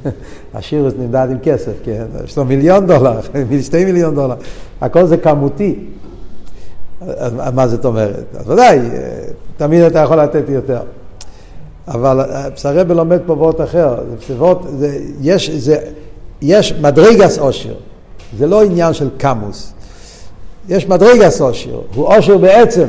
השירוס 0.54 0.94
נמדד 0.98 1.28
עם 1.30 1.38
כסף, 1.42 1.72
כן? 1.84 2.04
יש 2.24 2.38
לו 2.38 2.44
מיליון 2.44 2.86
דולר, 2.86 3.20
שתי 3.62 3.84
מיליון 3.84 4.14
דולר, 4.14 4.34
הכל 4.80 5.06
זה 5.06 5.16
כמותי. 5.16 5.74
מה 7.54 7.68
זאת 7.68 7.84
אומרת? 7.84 8.24
אז 8.36 8.50
ודאי, 8.50 8.78
תמיד 9.56 9.82
אתה 9.82 9.98
יכול 9.98 10.16
לתת 10.16 10.44
יותר. 10.48 10.80
אבל 11.88 12.20
פסרבל 12.54 12.96
לומד 12.96 13.18
פה 13.26 13.32
וורט 13.32 13.60
אחר, 13.60 13.98
וורט, 14.36 14.58
זה, 14.78 14.98
יש, 15.20 15.50
זה, 15.50 15.76
יש 16.42 16.72
מדרגס 16.72 17.38
עושר, 17.38 17.74
זה 18.38 18.46
לא 18.46 18.64
עניין 18.64 18.92
של 18.92 19.08
כמוס. 19.18 19.72
יש 20.68 20.88
מדרגס 20.88 21.40
עושר, 21.40 21.80
הוא 21.94 22.06
עושר 22.16 22.38
בעצם. 22.38 22.86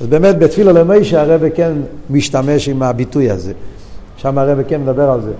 אז 0.00 0.06
באמת 0.06 0.38
בתפילה 0.38 0.72
למיישה 0.72 1.22
הרב 1.22 1.48
כן 1.54 1.72
משתמש 2.10 2.68
עם 2.68 2.82
הביטוי 2.82 3.30
הזה. 3.30 3.52
שם 4.16 4.38
הרב 4.38 4.58
כן 4.68 4.80
מדבר 4.80 5.10
על 5.10 5.20
זה. 5.20 5.32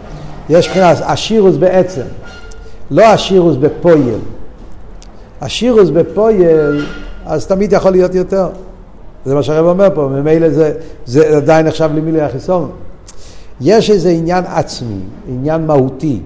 יש 0.48 0.68
מבחינת 0.68 0.96
השירוס 1.00 1.56
בעצם, 1.56 2.02
לא 2.90 3.04
השירוס 3.04 3.56
בפויל. 3.56 4.18
השירוס 5.40 5.88
בפויל, 5.88 6.86
אז 7.26 7.46
תמיד 7.46 7.72
יכול 7.72 7.90
להיות 7.90 8.14
יותר. 8.14 8.48
זה 9.24 9.34
מה 9.34 9.42
שהרב 9.42 9.66
אומר 9.66 9.88
פה, 9.94 10.08
ממילא 10.08 10.50
זה, 10.50 10.72
זה 11.06 11.36
עדיין 11.36 11.66
נחשב 11.66 11.90
למילי 11.94 12.20
החיסון. 12.20 12.70
יש 13.60 13.90
איזה 13.90 14.10
עניין 14.10 14.44
עצמי, 14.46 14.98
עניין 15.28 15.66
מהותי, 15.66 16.20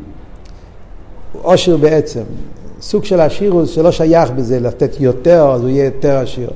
עושר 1.42 1.76
בעצם, 1.76 2.22
סוג 2.80 3.04
של 3.04 3.20
השירוס 3.20 3.70
שלא 3.70 3.92
שייך 3.92 4.30
בזה 4.30 4.60
לתת 4.60 5.00
יותר, 5.00 5.50
אז 5.54 5.60
הוא 5.60 5.68
יהיה 5.68 5.84
יותר 5.84 6.16
עשיר. 6.16 6.50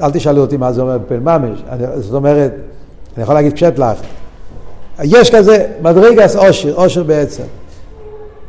אל 0.00 0.10
תשאלו 0.10 0.40
אותי 0.40 0.56
מה 0.56 0.72
זה 0.72 0.82
אומר 0.82 0.98
בפן 0.98 1.20
ממש, 1.22 1.62
זאת 1.96 2.14
אומרת, 2.14 2.52
אני 3.16 3.22
יכול 3.22 3.34
להגיד 3.34 3.52
פשט 3.52 3.78
לך, 3.78 3.98
יש 5.04 5.34
כזה 5.34 5.72
מדרגס 5.82 6.36
עושר, 6.36 6.74
עושר 6.74 7.02
בעצם. 7.02 7.42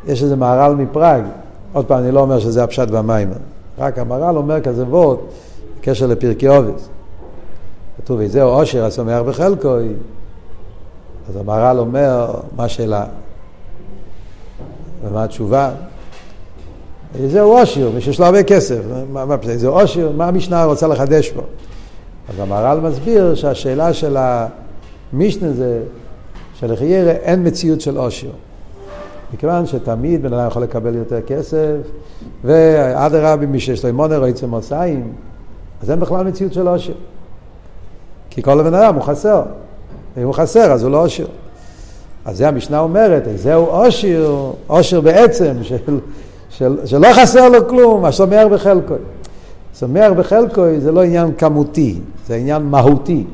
יש 0.06 0.22
איזה 0.22 0.36
מהר"ל 0.36 0.74
מפראג, 0.74 1.22
עוד 1.72 1.86
פעם, 1.86 1.98
אני 1.98 2.12
לא 2.12 2.20
אומר 2.20 2.38
שזה 2.38 2.64
הפשט 2.64 2.88
במים, 2.88 3.30
רק 3.78 3.98
המהר"ל 3.98 4.36
אומר 4.36 4.60
כזה 4.60 4.84
וורד, 4.84 5.18
בקשר 5.78 6.06
לפרקי 6.06 6.46
עובס. 6.46 6.88
כתוב, 7.98 8.18
וזהו 8.20 8.48
עושר 8.48 8.84
השמח 8.84 9.20
בחלקו, 9.20 9.76
אז 11.28 11.36
המהר"ל 11.36 11.78
אומר, 11.78 12.34
מה 12.56 12.64
השאלה? 12.64 13.04
ומה 15.04 15.24
התשובה? 15.24 15.70
זהו 17.26 17.58
עושר, 17.58 17.90
מי 17.94 18.00
שיש 18.00 18.20
לו 18.20 18.26
הרבה 18.26 18.42
כסף. 18.42 18.78
מה, 19.12 19.24
מה, 19.24 19.36
זה 19.56 19.68
עושר, 19.68 20.12
מה 20.16 20.28
המשנה 20.28 20.64
רוצה 20.64 20.86
לחדש 20.86 21.30
פה? 21.30 21.42
אז 22.28 22.40
המהר"ל 22.40 22.80
מסביר 22.80 23.34
שהשאלה 23.34 23.92
של 23.92 24.16
המשנה 24.16 25.52
זה 25.52 25.82
שלחיירה 26.54 27.10
אין 27.10 27.46
מציאות 27.46 27.80
של 27.80 27.96
עושר. 27.96 28.30
מכיוון 29.34 29.66
שתמיד 29.66 30.22
בן 30.22 30.32
אדם 30.32 30.46
יכול 30.46 30.62
לקבל 30.62 30.94
יותר 30.94 31.20
כסף, 31.20 31.76
ואדרבה, 32.44 33.46
מי 33.46 33.60
שיש 33.60 33.82
לו 33.82 33.88
אימונר 33.88 34.18
או 34.18 34.24
עצם 34.24 34.50
מוסיים, 34.50 35.12
אז 35.82 35.90
אין 35.90 36.00
בכלל 36.00 36.24
מציאות 36.24 36.52
של 36.52 36.68
עושר. 36.68 36.92
כי 38.30 38.42
כל 38.42 38.60
הבן 38.60 38.74
אדם 38.74 38.94
הוא 38.94 39.02
חסר. 39.02 39.42
אם 40.16 40.22
הוא 40.22 40.34
חסר, 40.34 40.72
אז 40.72 40.82
הוא 40.82 40.90
לא 40.90 41.04
עושר. 41.04 41.26
אז 42.24 42.36
זה 42.36 42.48
המשנה 42.48 42.80
אומרת, 42.80 43.22
זהו 43.36 43.66
עושר, 43.66 44.50
עושר 44.66 45.00
בעצם, 45.00 45.54
של, 45.62 45.76
של, 46.58 46.76
שלא 46.84 47.08
חסר 47.12 47.48
לו 47.48 47.68
כלום, 47.68 48.04
השומר 48.04 48.48
בחלקו. 48.48 48.94
שומר 49.78 50.12
בחלקו 50.12 50.62
זה 50.78 50.92
לא 50.92 51.02
עניין 51.02 51.32
כמותי, 51.38 51.98
זה 52.26 52.34
עניין 52.34 52.62
מהותי. 52.62 53.24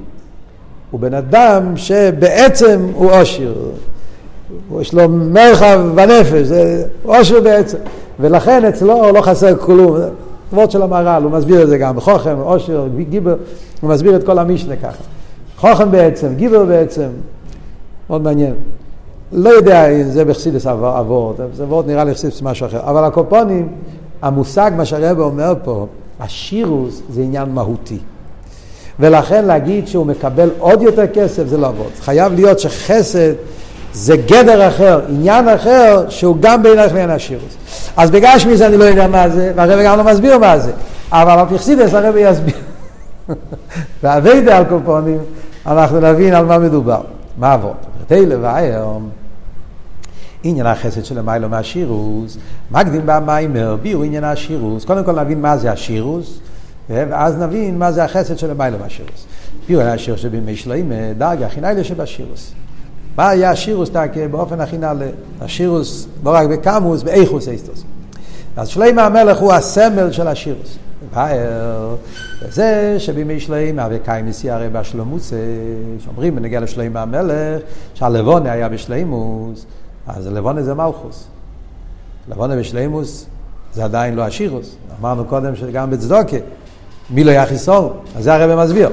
הוא 0.91 1.01
בן 1.01 1.15
אדם 1.15 1.77
שבעצם 1.77 2.87
הוא 2.95 3.11
עושר. 3.13 3.53
יש 4.81 4.95
לו 4.95 5.09
מרחב 5.09 5.81
בנפש, 5.95 6.47
זה 6.47 6.85
עושר 7.03 7.41
בעצם. 7.41 7.79
ולכן 8.21 8.65
אצלו 8.65 9.13
לא 9.13 9.21
חסר 9.21 9.57
כלום. 9.57 9.97
כבוד 10.51 10.71
של 10.71 10.83
המהר"ל, 10.83 11.23
הוא 11.23 11.33
מסביר 11.33 11.63
את 11.63 11.69
זה 11.69 11.79
גם 11.79 11.97
בחוכם, 11.97 12.37
עושר, 12.39 12.89
גיבר, 13.11 13.37
הוא 13.81 13.91
מסביר 13.91 14.17
את 14.17 14.25
כל 14.27 14.39
המשנה 14.39 14.77
ככה. 14.77 15.03
חוכם 15.57 15.91
בעצם, 15.91 16.35
גיבר 16.37 16.65
בעצם, 16.65 17.09
מאוד 18.11 18.23
מעניין. 18.23 18.55
לא 19.33 19.51
יודע 19.51 19.88
אם 19.88 20.03
זה 20.03 20.25
בחסידס 20.25 20.67
עבור, 20.67 21.35
זה 21.55 21.62
עבור 21.62 21.83
נראה 21.87 22.05
לי 22.05 22.11
בחסידס 22.11 22.43
משהו 22.43 22.67
אחר, 22.67 22.81
אבל 22.81 23.05
הקופונים, 23.05 23.69
המושג, 24.23 24.71
מה 24.77 24.85
שהרבא 24.85 25.23
אומר 25.23 25.55
פה, 25.64 25.87
השירוס 26.21 27.03
זה 27.11 27.23
עניין 27.23 27.49
מהותי. 27.49 27.99
ולכן 29.01 29.45
להגיד 29.45 29.88
שהוא 29.88 30.07
מקבל 30.07 30.51
עוד 30.59 30.83
יותר 30.83 31.07
כסף 31.07 31.47
זה 31.47 31.59
לא 31.59 31.67
עבוד. 31.67 31.91
חייב 32.01 32.33
להיות 32.33 32.59
שחסד 32.59 33.33
זה 33.93 34.17
גדר 34.17 34.69
אחר, 34.69 35.01
עניין 35.09 35.49
אחר, 35.49 36.09
שהוא 36.09 36.37
גם 36.41 36.62
בעיניך 36.62 36.87
לעניין 36.87 37.11
השירוס. 37.11 37.57
אז 37.97 38.11
בגשמי 38.11 38.57
זה 38.57 38.67
אני 38.67 38.77
לא 38.77 38.85
יודע 38.85 39.07
מה 39.07 39.29
זה, 39.29 39.53
והרבא 39.57 39.85
גם 39.85 39.99
לא 39.99 40.05
מסביר 40.05 40.38
מה 40.38 40.59
זה, 40.59 40.73
אבל 41.12 41.45
בפרסידס 41.45 41.95
הרבא 41.95 42.19
יסביר. 42.19 42.55
והאביידה 44.03 44.57
על 44.57 44.64
קופונים, 44.64 45.19
אנחנו 45.67 46.01
נבין 46.01 46.35
על 46.35 46.45
מה 46.45 46.59
מדובר. 46.59 47.01
מה 47.38 47.53
עבוד? 47.53 47.77
כדי 48.09 48.27
לבאר 48.27 48.99
עניין 50.42 50.66
החסד 50.66 51.05
של 51.05 51.18
המיילו 51.18 51.48
מהשירוס, 51.48 52.37
מקדים 52.70 53.03
במיימר, 53.07 53.77
ביאו 53.83 54.05
עניין 54.05 54.24
השירוס, 54.24 54.85
קודם 54.85 55.05
כל 55.05 55.20
נבין 55.20 55.40
מה 55.40 55.57
זה 55.57 55.72
השירוס, 55.72 56.38
ואז 56.90 57.38
נבין 57.38 57.79
מה 57.79 57.92
זה 57.92 58.05
החסד 58.05 58.38
של 58.38 58.51
המיילו 58.51 58.79
מהשירוס. 58.79 59.27
ביאו 59.68 59.81
עניין 59.81 59.94
השירוס 59.94 60.20
שבימי 60.20 60.57
שלעים, 60.57 60.92
דרגה 61.18 61.46
הכי 61.46 61.61
נעלה 61.61 61.85
שבשירוס. 61.85 62.53
מה 63.16 63.29
היה 63.29 63.51
השירוס 63.51 63.90
תקה 63.90 64.29
באופן 64.31 64.61
הכי 64.61 64.79
נעלה? 64.79 65.07
השירוס 65.40 66.09
לא 66.24 66.31
רק 66.31 66.48
בקמוס, 66.48 67.03
באיכוס 67.03 67.48
איסטוס. 67.48 67.85
אז 68.57 68.68
שלמה 68.68 69.07
המלך 69.07 69.38
הוא 69.38 69.53
הסמל 69.53 70.12
של 70.12 70.29
השירוס. 70.29 70.79
והער, 71.14 71.96
זה 72.51 72.96
שבימי 72.98 73.40
שלמה 73.40 73.88
וקיימסי 73.90 74.51
הרי 74.51 74.68
בשלמוס, 74.68 75.33
שאומרים 76.05 76.37
בנגיע 76.37 76.61
לשלמה 76.61 77.03
המלך, 77.03 77.61
שהלבונה 77.94 78.53
היה 78.53 78.68
בשלימוס, 78.68 79.66
אז 80.09 80.27
לבונה 80.27 80.62
זה 80.62 80.75
מלכוס. 80.75 81.27
לבונה 82.29 82.57
בשלימוס 82.57 83.27
זה 83.75 83.85
עדיין 83.85 84.14
לא 84.14 84.23
השירוס. 84.23 84.77
אמרנו 85.01 85.25
קודם 85.25 85.57
שגם 85.57 85.90
בצדוקה, 85.90 86.37
מי 87.11 87.25
לא 87.25 87.31
יחיסור? 87.31 87.92
אז 88.16 88.25
זה 88.25 88.35
הרב 88.35 88.64
מסביר. 88.64 88.90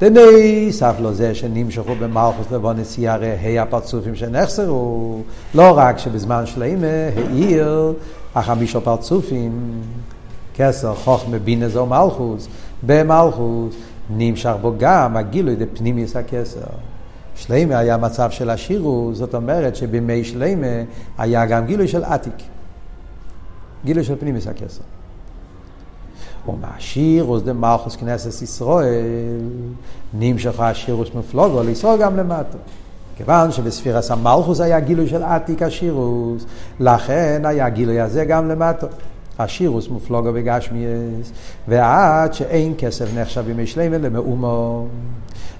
דני 0.00 0.68
סף 0.72 0.94
לו 1.00 1.14
זה 1.14 1.34
שנמשכו 1.34 1.94
במלכוס 1.94 2.46
לבונס 2.52 2.98
ירא 2.98 3.26
ה' 3.26 3.62
הפרצופים 3.62 4.14
שנחסרו, 4.14 5.20
לא 5.54 5.72
רק 5.76 5.98
שבזמן 5.98 6.46
שלמה 6.46 6.86
העיר 7.16 7.92
החמישו 8.34 8.80
פרצופים, 8.80 9.82
כסר, 10.54 10.94
חוכמה, 10.94 11.38
בינה 11.38 11.68
זו 11.68 11.86
מלכוס, 11.86 12.48
במלכוס 12.82 13.74
נמשך 14.10 14.54
בו 14.60 14.72
גם 14.78 15.16
הגילוי 15.16 15.56
דפנימיוס 15.56 16.16
הכסר. 16.16 16.60
שלמה 17.34 17.78
היה 17.78 17.96
מצב 17.96 18.30
של 18.30 18.50
השירו, 18.50 19.10
זאת 19.12 19.34
אומרת 19.34 19.76
שבימי 19.76 20.24
שלמה 20.24 20.66
היה 21.18 21.46
גם 21.46 21.66
גילוי 21.66 21.88
של 21.88 22.04
עתיק. 22.04 22.34
גילוי 23.84 24.04
של 24.04 24.16
פנימיוס 24.16 24.46
הכסר. 24.46 24.82
ומהשירוס 26.48 27.42
דמלכוס 27.42 27.96
כנסת 27.96 28.42
ישראל 28.42 29.40
נמשך 30.14 30.60
השירוס 30.60 31.08
מפלוגו 31.14 31.62
לישראל 31.62 32.00
גם 32.00 32.16
למטה. 32.16 32.58
כיוון 33.16 33.52
שבספירס 33.52 34.10
המלכוס 34.10 34.60
היה 34.60 34.80
גילוי 34.80 35.08
של 35.08 35.22
עתיק 35.22 35.62
השירוס, 35.62 36.44
לכן 36.80 37.42
היה 37.44 37.68
גילוי 37.68 38.00
הזה 38.00 38.24
גם 38.24 38.48
למטה. 38.48 38.86
השירוס 39.38 39.88
מופלוגו 39.88 40.32
בגשמיאס, 40.32 41.32
ועד 41.68 42.34
שאין 42.34 42.74
כסף 42.78 43.06
נחשב 43.16 43.40
בימי 43.40 43.66
שלמה 43.66 43.98
למאומו. 43.98 44.86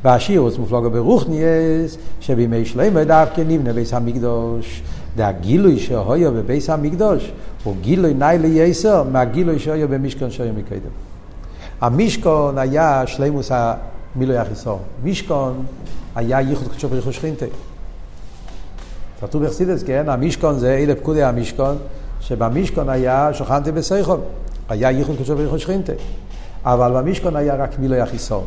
והשירוס 0.05 0.59
מופלוגו 0.59 0.91
ברוכניאס, 0.91 1.97
שבימי 2.21 2.65
שלמה 2.65 3.05
דווקא 3.05 3.41
נבנה 3.41 3.73
ביס 3.73 3.95
המקדוש. 3.95 4.83
והגילוי 5.17 5.79
שהויו 5.79 6.33
בביס 6.33 6.71
המקדוש 6.71 7.33
הוא 7.65 7.75
גילוי 7.81 8.15
נאי 8.15 8.39
לייסר 8.39 9.03
מהגילוי 9.03 9.59
שהויו 9.59 9.89
במשכון 9.89 10.31
שהויו 10.31 10.53
מקדם. 10.53 10.91
המשכון 11.81 12.59
היה 12.59 13.03
שלימוס 13.07 13.51
המילוי 13.53 14.37
החיסור. 14.37 14.79
משכון 15.05 15.65
היה 16.15 16.41
ייחוד 16.41 16.69
קדשו 16.69 16.89
בריחו 16.89 17.13
שכינתה. 17.13 17.47
כתוב 19.21 19.45
בחסידס, 19.45 19.83
כן? 19.83 20.09
המשכון 20.09 20.59
זה 20.59 20.75
אלה 20.75 20.95
פקודי 20.95 21.23
המשכון, 21.23 21.77
שבמשכון 22.21 22.89
היה 22.89 23.31
שוכנתי 23.33 23.73
בסייכון. 23.73 24.21
היה 24.69 24.91
ייחוד 24.91 25.17
קדשו 25.17 25.37
בריחו 25.37 25.59
שכינתה. 25.59 25.93
אבל 26.65 27.03
במשכון 27.03 27.37
היה 27.37 27.55
רק 27.55 27.79
מילוי 27.79 28.01
החיסור. 28.01 28.45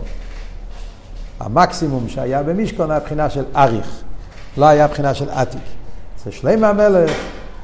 המקסימום 1.40 2.10
שהיה 2.10 2.44
במשכון 2.44 2.92
היה 2.92 3.00
בחינה 3.00 3.30
של 3.30 3.44
אריך, 3.56 4.02
לא 4.58 4.66
היה 4.66 4.88
בחינה 4.88 5.14
של 5.14 5.30
עתיק. 5.30 5.62
אצל 6.16 6.32
שלמה 6.32 6.70
המלך, 6.70 7.12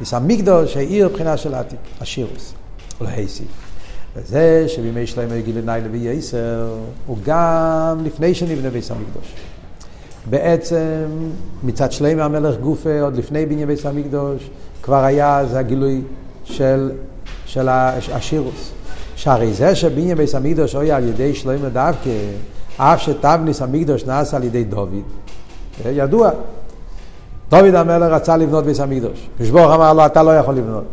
יש 0.02 0.14
המקדוש 0.14 0.78
העיר 0.78 1.10
בחינה 1.10 1.38
של 1.38 1.56
עתיק, 1.56 1.80
השירוס, 2.02 2.54
ולהייסיף. 3.02 3.48
וזה 4.16 4.66
שבימי 4.68 5.08
שלמה 5.08 5.34
הגיל 5.34 5.56
עיני 5.56 5.88
לוי 5.88 5.98
יסר, 5.98 6.68
הוא 7.08 7.18
גם 7.26 7.98
לפני 8.04 8.34
שנבנה 8.34 8.70
ביס 8.70 8.92
המקדוש. 8.92 9.34
בעצם 10.30 11.06
מצד 11.64 11.92
שלמה 11.92 12.26
המלך 12.26 12.56
גופה, 12.60 13.02
עוד 13.02 13.16
לפני 13.18 13.46
בניין 13.46 13.68
ביס 13.68 13.86
המקדוש, 13.86 14.50
כבר 14.84 15.04
היה 15.04 15.46
זה 15.52 15.60
הגילוי 15.60 16.02
של, 16.44 16.92
של 17.46 17.70
השירוס. 17.70 18.72
שהרי 19.16 19.54
זה 19.54 19.76
שבניין 19.76 20.18
ביס 20.18 20.36
המקדוש 20.36 20.76
היה 20.76 20.98
על 20.98 21.04
ידי 21.04 21.36
שלמה 21.36 21.70
דווקא, 21.70 22.10
אף 22.78 23.02
שתבניס 23.02 23.62
המקדוש 23.62 24.06
נעשה 24.06 24.38
על 24.38 24.44
ידי 24.44 24.64
דוד, 24.64 24.90
ידוע. 25.86 26.30
דוד 27.50 27.76
המלך 27.76 28.12
רצה 28.12 28.38
לבנות 28.38 28.66
ביס 28.66 28.80
המקדוש. 28.80 29.30
כשברוך 29.40 29.72
אמר 29.72 29.94
לו, 29.94 30.06
אתה 30.06 30.24
לא 30.24 30.38
יכול 30.38 30.56
לבנות, 30.56 30.84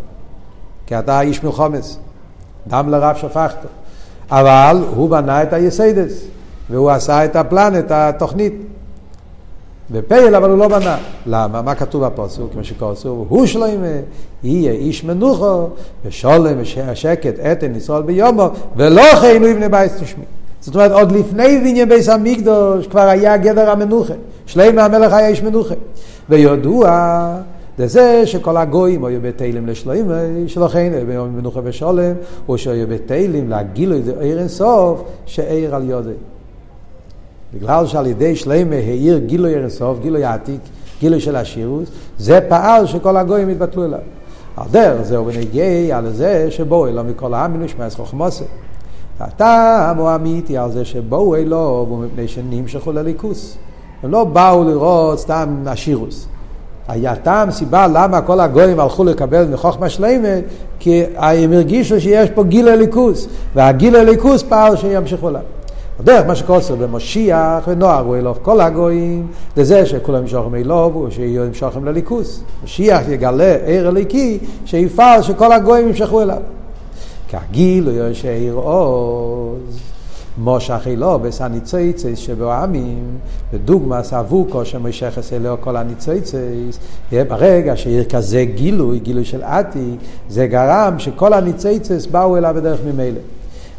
כי 0.87 0.99
אתה 0.99 1.21
איש 1.21 1.45
מלחומס, 1.45 1.99
דם 2.67 2.89
לרב 2.89 3.17
שפכת. 3.17 3.59
אבל 4.31 4.85
הוא 4.95 5.11
בנה 5.11 5.43
את 5.43 5.53
היסיידס, 5.53 6.25
והוא 6.71 6.91
עשה 6.91 7.25
את 7.25 7.37
הפלן, 7.37 7.79
את 7.79 7.91
התוכנית. 7.91 8.55
בפייל, 9.91 10.35
אבל 10.35 10.51
הוא 10.51 10.59
לא 10.59 10.69
בנה. 10.69 10.97
למה? 11.27 11.63
מה 11.63 11.75
כתוב 11.75 12.05
בפוסוק? 12.05 12.53
כמו 12.53 12.65
שכתוב, 12.65 13.27
הוא 13.29 13.47
שלוימה, 13.47 13.87
יהיה 14.43 14.73
איש 14.73 15.05
מנוחו, 15.05 15.69
ושולם 16.05 16.59
השקט, 16.87 17.39
אתן 17.53 17.75
ישראל 17.75 18.03
ביומו, 18.03 18.49
ולא 18.77 19.03
הוא 19.21 19.49
יבנה 19.49 19.69
בייס 19.69 19.93
תשמי. 20.03 20.25
זאת 20.61 20.75
אומרת, 20.75 20.91
עוד 20.91 21.13
לפני 21.13 21.59
בניין 21.59 21.89
ביס 21.89 22.09
המקדוש 22.09 22.87
כבר 22.87 23.09
היה 23.09 23.37
גדר 23.37 23.71
המנוחה. 23.71 24.15
שלמה 24.47 24.85
המלך 24.85 25.13
היה 25.13 25.29
איש 25.29 25.43
מנוחה. 25.43 25.75
וידוע 26.29 27.37
לזה 27.79 28.27
שכל 28.27 28.57
הגויים 28.57 29.05
היו 29.05 29.21
בתהילים 29.23 29.67
לשלוימה, 29.67 30.21
שלכן 30.47 30.93
ביום 31.07 31.37
מנוחה 31.37 31.61
ושולם, 31.65 32.13
או 32.49 32.59
שהיו 32.59 32.87
בתהילים 32.89 33.51
להגילו 33.51 33.97
את 33.97 34.03
עיר 34.21 34.39
אינסוף, 34.39 35.03
שעיר 35.27 35.75
על 35.75 35.91
יודי. 35.91 36.11
בגלל 37.55 37.87
שעל 37.87 38.07
ידי 38.07 38.37
שלמה 38.37 38.77
העיר 38.77 39.19
גילוי 39.19 39.55
אינסוף, 39.55 39.99
גילוי 40.01 40.25
עתיק, 40.25 40.61
גילוי 41.01 41.21
של 41.21 41.37
השירוס, 41.37 41.89
זה 42.19 42.41
פעל 42.49 42.87
שכל 42.87 43.17
הגויים 43.17 43.49
התבטלו 43.49 43.85
אליו. 43.85 43.99
על 44.57 44.67
דרך 44.71 45.03
זהו 45.03 45.27
ונגיע 45.27 45.99
על 45.99 46.13
זה 46.13 46.51
שבואו 46.51 46.87
אלו 46.87 47.05
מכל 47.05 47.35
העם 47.35 47.53
מנושמע 47.53 47.91
חוכמוסה. 47.91 48.45
הטעם 49.21 49.97
הוא 49.97 50.15
אמיתי 50.15 50.59
על 50.59 50.71
זה 50.71 50.85
שבואו 50.85 51.37
אלו 51.37 51.87
ומפני 51.91 52.29
שנמשכו 52.29 52.93
לליכוס. 52.93 53.57
הם 54.03 54.11
לא 54.11 54.25
באו 54.25 54.65
לראות 54.65 55.19
סתם 55.19 55.63
השירוס. 55.67 56.27
היה 56.89 57.17
טעם 57.17 57.51
סיבה 57.51 57.87
למה 57.87 58.21
כל 58.21 58.41
הגויים 58.41 58.81
הלכו 58.81 59.05
לקבל 59.05 59.45
מחוכמה 59.53 59.89
שלמה, 59.89 60.29
כי 60.79 61.03
הם 61.17 61.53
הרגישו 61.53 62.01
שיש 62.01 62.31
פה 62.31 62.45
גיל 62.45 62.69
הליכוס, 62.69 63.29
והגיל 63.55 63.97
הליכוס 63.97 64.43
פעל 64.43 64.77
שימשכו 64.77 65.31
לה. 65.31 65.41
הדרך 66.01 66.27
מה 66.27 66.35
שקוסר 66.35 66.75
במשיח 66.75 67.69
ונוער 67.69 68.05
הוא 68.05 68.17
אלוף 68.17 68.39
כל 68.43 68.61
הגויים, 68.61 69.27
לזה 69.57 69.87
שכולם 69.87 70.21
ימשוכם 70.21 70.55
אלוב 70.55 70.97
ושיהיו 70.97 71.45
ימשוכם 71.45 71.85
לליכוס. 71.85 72.43
משיח 72.65 73.09
יגלה 73.09 73.57
עיר 73.65 73.89
הליקי 73.89 74.39
שיפעל 74.65 75.23
שכל 75.23 75.53
הגויים 75.53 75.89
ימשכו 75.89 76.23
אליו. 76.23 76.43
כגיל 77.31 77.85
הוא 77.85 77.93
יושב 77.93 78.29
עיר 78.29 78.55
עוז. 78.55 79.81
מושך 80.39 80.83
אילובס 80.87 81.41
הניצייצס 81.41 82.19
שבעמים, 82.19 83.19
בדוגמא 83.53 84.03
סבוקו 84.03 84.65
שמושכס 84.65 85.33
אליה 85.33 85.57
כל 85.57 85.77
הניצייצס, 85.77 86.79
ברגע 87.13 87.77
שיהיה 87.77 88.05
כזה 88.05 88.45
גילוי, 88.55 88.99
גילוי 88.99 89.25
של 89.25 89.43
עתיק, 89.43 90.01
זה 90.29 90.47
גרם 90.47 90.99
שכל 90.99 91.33
הניצייצס 91.33 92.07
באו 92.07 92.37
אליו 92.37 92.53
בדרך 92.57 92.81
ממילא. 92.87 93.21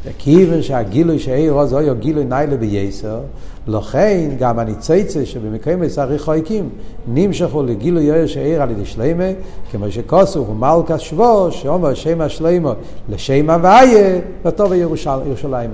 וכיוון 0.05 0.61
שהגילוי 0.61 1.19
שאיר 1.19 1.53
עוז 1.53 1.73
אויו 1.73 1.95
גילוי 1.95 2.23
ניילה 2.23 2.55
בייסר, 2.55 3.19
לכן 3.67 4.30
גם 4.39 4.60
הניצייצה 4.60 5.26
שבמקרים 5.26 5.80
מסריך 5.80 6.21
חויקים 6.21 6.69
נמשכו 7.08 7.63
לגילוי 7.63 8.04
יאיר 8.04 8.28
שאיר 8.28 8.62
על 8.62 8.71
ידי 8.71 8.86
שלמה, 8.86 9.24
כמו 9.71 9.91
שכוסו 9.91 10.47
ומלכה 10.47 11.00
שבו, 11.00 11.52
שאומר 11.52 11.93
שם 11.93 12.21
השלמה 12.21 12.74
לשם 13.10 13.50
הוויה, 13.50 14.19
וטוב 14.45 14.74
ירושלים. 14.74 15.69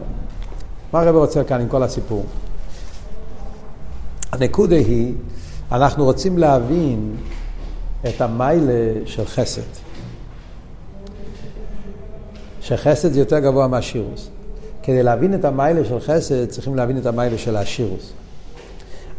מה 0.93 0.99
הרב 1.01 1.15
רוצה 1.15 1.43
כאן 1.43 1.61
עם 1.61 1.67
כל 1.67 1.83
הסיפור? 1.83 2.25
הנקודה 4.31 4.75
היא, 4.75 5.13
אנחנו 5.71 6.03
רוצים 6.03 6.37
להבין 6.37 7.15
את 8.07 8.21
המיילה 8.21 8.93
של 9.05 9.25
חסד. 9.25 9.61
שחסד 12.61 13.11
זה 13.11 13.19
יותר 13.19 13.39
גבוה 13.39 13.67
מהשירוס. 13.67 14.29
כדי 14.87 15.03
להבין 15.03 15.33
את 15.33 15.45
המיילה 15.45 15.85
של 15.85 15.99
חסד, 15.99 16.45
צריכים 16.45 16.75
להבין 16.75 16.97
את 16.97 17.05
המיילה 17.05 17.37
של 17.37 17.55
השירוס. 17.55 18.13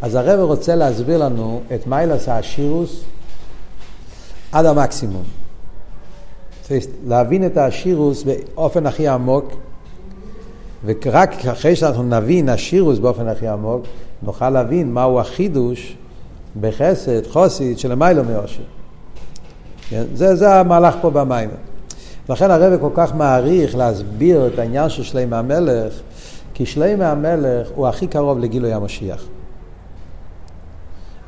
אז 0.02 0.14
הרב 0.14 0.40
רוצה 0.40 0.74
להסביר 0.74 1.18
לנו 1.18 1.62
את 1.74 1.86
מיילס 1.86 2.28
השירוס 2.28 3.04
עד 4.52 4.66
המקסימום. 4.66 5.22
להבין 7.06 7.46
את 7.46 7.56
השירוס 7.56 8.22
באופן 8.22 8.86
הכי 8.86 9.08
עמוק, 9.08 9.52
ורק 10.84 11.46
אחרי 11.46 11.76
שאנחנו 11.76 12.02
נבין 12.02 12.48
השירוס 12.48 12.98
באופן 12.98 13.28
הכי 13.28 13.48
עמוק, 13.48 13.82
נוכל 14.22 14.50
להבין 14.50 14.92
מהו 14.92 15.20
החידוש 15.20 15.96
בחסד, 16.60 17.26
חוסית, 17.26 17.78
של 17.78 17.92
המיילו 17.92 18.24
מאושר. 18.24 18.62
זה, 20.14 20.36
זה 20.36 20.54
המהלך 20.54 20.94
פה 21.00 21.10
במים. 21.10 21.50
לכן 22.28 22.50
הרב 22.50 22.80
כל 22.80 22.90
כך 22.94 23.14
מעריך 23.14 23.76
להסביר 23.76 24.46
את 24.46 24.58
העניין 24.58 24.88
של 24.88 25.02
שלמה 25.02 25.38
המלך, 25.38 25.92
כי 26.54 26.66
שלמה 26.66 27.10
המלך 27.10 27.68
הוא 27.74 27.88
הכי 27.88 28.06
קרוב 28.06 28.38
לגילוי 28.38 28.72
המשיח. 28.72 29.24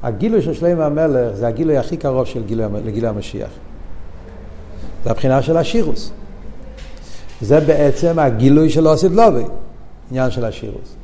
הגילוי 0.02 0.42
של 0.42 0.54
שלמה 0.54 0.86
המלך 0.86 1.34
זה 1.34 1.46
הגילוי 1.48 1.78
הכי 1.78 1.96
קרוב 1.96 2.24
של 2.24 2.42
גילוי, 2.44 2.66
לגילוי 2.84 3.08
המשיח. 3.08 3.50
זה 5.04 5.10
הבחינה 5.10 5.42
של 5.42 5.56
השירוס. 5.56 6.10
זה 7.40 7.60
בעצם 7.60 8.18
הגילוי 8.18 8.70
של 8.70 8.88
אוסיד 8.88 9.12
לובי, 9.12 9.44
עניין 10.10 10.30
של 10.30 10.44
השירוס. 10.44 10.96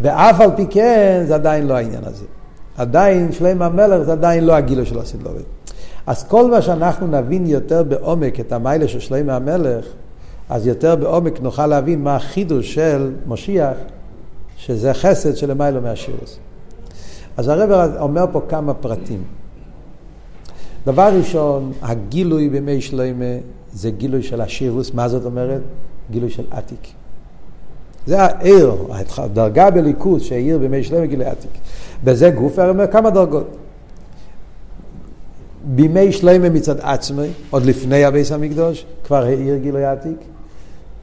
ואף 0.00 0.40
על 0.40 0.50
פי 0.56 0.66
כן 0.70 1.24
זה 1.26 1.34
עדיין 1.34 1.66
לא 1.66 1.74
העניין 1.74 2.04
הזה. 2.04 2.24
עדיין 2.76 3.32
שלמה 3.32 3.66
המלך 3.66 4.02
זה 4.02 4.12
עדיין 4.12 4.44
לא 4.44 4.52
הגילוי 4.52 4.86
של 4.86 4.98
אוסיד 4.98 5.22
לובי. 5.22 5.42
אז 6.06 6.24
כל 6.24 6.50
מה 6.50 6.62
שאנחנו 6.62 7.06
נבין 7.06 7.46
יותר 7.46 7.82
בעומק 7.82 8.40
את 8.40 8.52
המיילה 8.52 8.88
של 8.88 9.00
שלמה 9.00 9.36
המלך, 9.36 9.84
אז 10.48 10.66
יותר 10.66 10.96
בעומק 10.96 11.40
נוכל 11.40 11.66
להבין 11.66 12.02
מה 12.02 12.16
החידוש 12.16 12.74
של 12.74 13.12
משיח, 13.26 13.76
שזה 14.56 14.94
חסד 14.94 15.36
של 15.36 15.54
מיילו 15.54 15.80
מהשירוס. 15.80 16.38
אז 17.36 17.48
הרב 17.48 17.96
אומר 18.00 18.24
פה 18.32 18.40
כמה 18.48 18.74
פרטים. 18.74 19.22
דבר 20.86 21.10
ראשון, 21.18 21.72
הגילוי 21.82 22.48
בימי 22.48 22.80
שלמה 22.80 23.24
זה 23.72 23.90
גילוי 23.90 24.22
של 24.22 24.40
השירוס, 24.40 24.94
מה 24.94 25.08
זאת 25.08 25.24
אומרת? 25.24 25.60
גילוי 26.10 26.30
של 26.30 26.44
עתיק. 26.50 26.88
זה 28.06 28.22
העיר, 28.22 28.74
הדרגה 29.18 29.70
בליכוז 29.70 30.22
שהעיר 30.22 30.58
בימי 30.58 30.84
שלמה 30.84 31.06
גילוי 31.06 31.26
עתיק. 31.26 31.50
בזה 32.04 32.30
גוף, 32.30 32.58
אומר 32.58 32.86
כמה 32.86 33.10
דרגות. 33.10 33.46
בימי 35.64 36.12
שלמה 36.12 36.48
מצד 36.48 36.80
עצמי, 36.80 37.26
עוד 37.50 37.64
לפני 37.64 38.04
הביס 38.04 38.32
המקדוש, 38.32 38.84
כבר 39.04 39.24
העיר 39.24 39.56
גילוי 39.56 39.84
עתיק. 39.84 40.16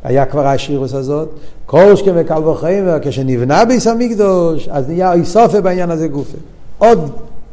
היה 0.04 0.26
כבר 0.26 0.48
השירוס 0.48 0.94
הזאת. 0.94 1.30
קורשכם 1.66 2.12
וקל 2.16 2.48
וחיים, 2.48 2.86
כשנבנה 3.02 3.66
ביס 3.66 3.88
המקדוש, 3.88 4.70
אז 4.72 4.88
נהיה 4.88 5.14
איסופה 5.14 5.62
בעניין 5.62 5.92
הזה 5.92 6.08
גופה. 6.08 6.38
עוד 6.78 7.12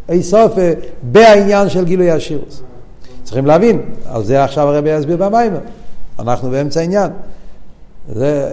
איסופה 0.08 0.70
בעניין 1.02 1.68
של 1.68 1.84
גילוי 1.84 2.10
השירוס. 2.10 2.62
צריכים 3.24 3.46
להבין, 3.46 3.82
על 4.08 4.24
זה 4.24 4.44
עכשיו 4.44 4.68
הרבי 4.68 4.90
יסביר 4.90 5.16
במיימר. 5.16 5.58
אנחנו 6.18 6.50
באמצע 6.50 6.80
העניין. 6.80 7.10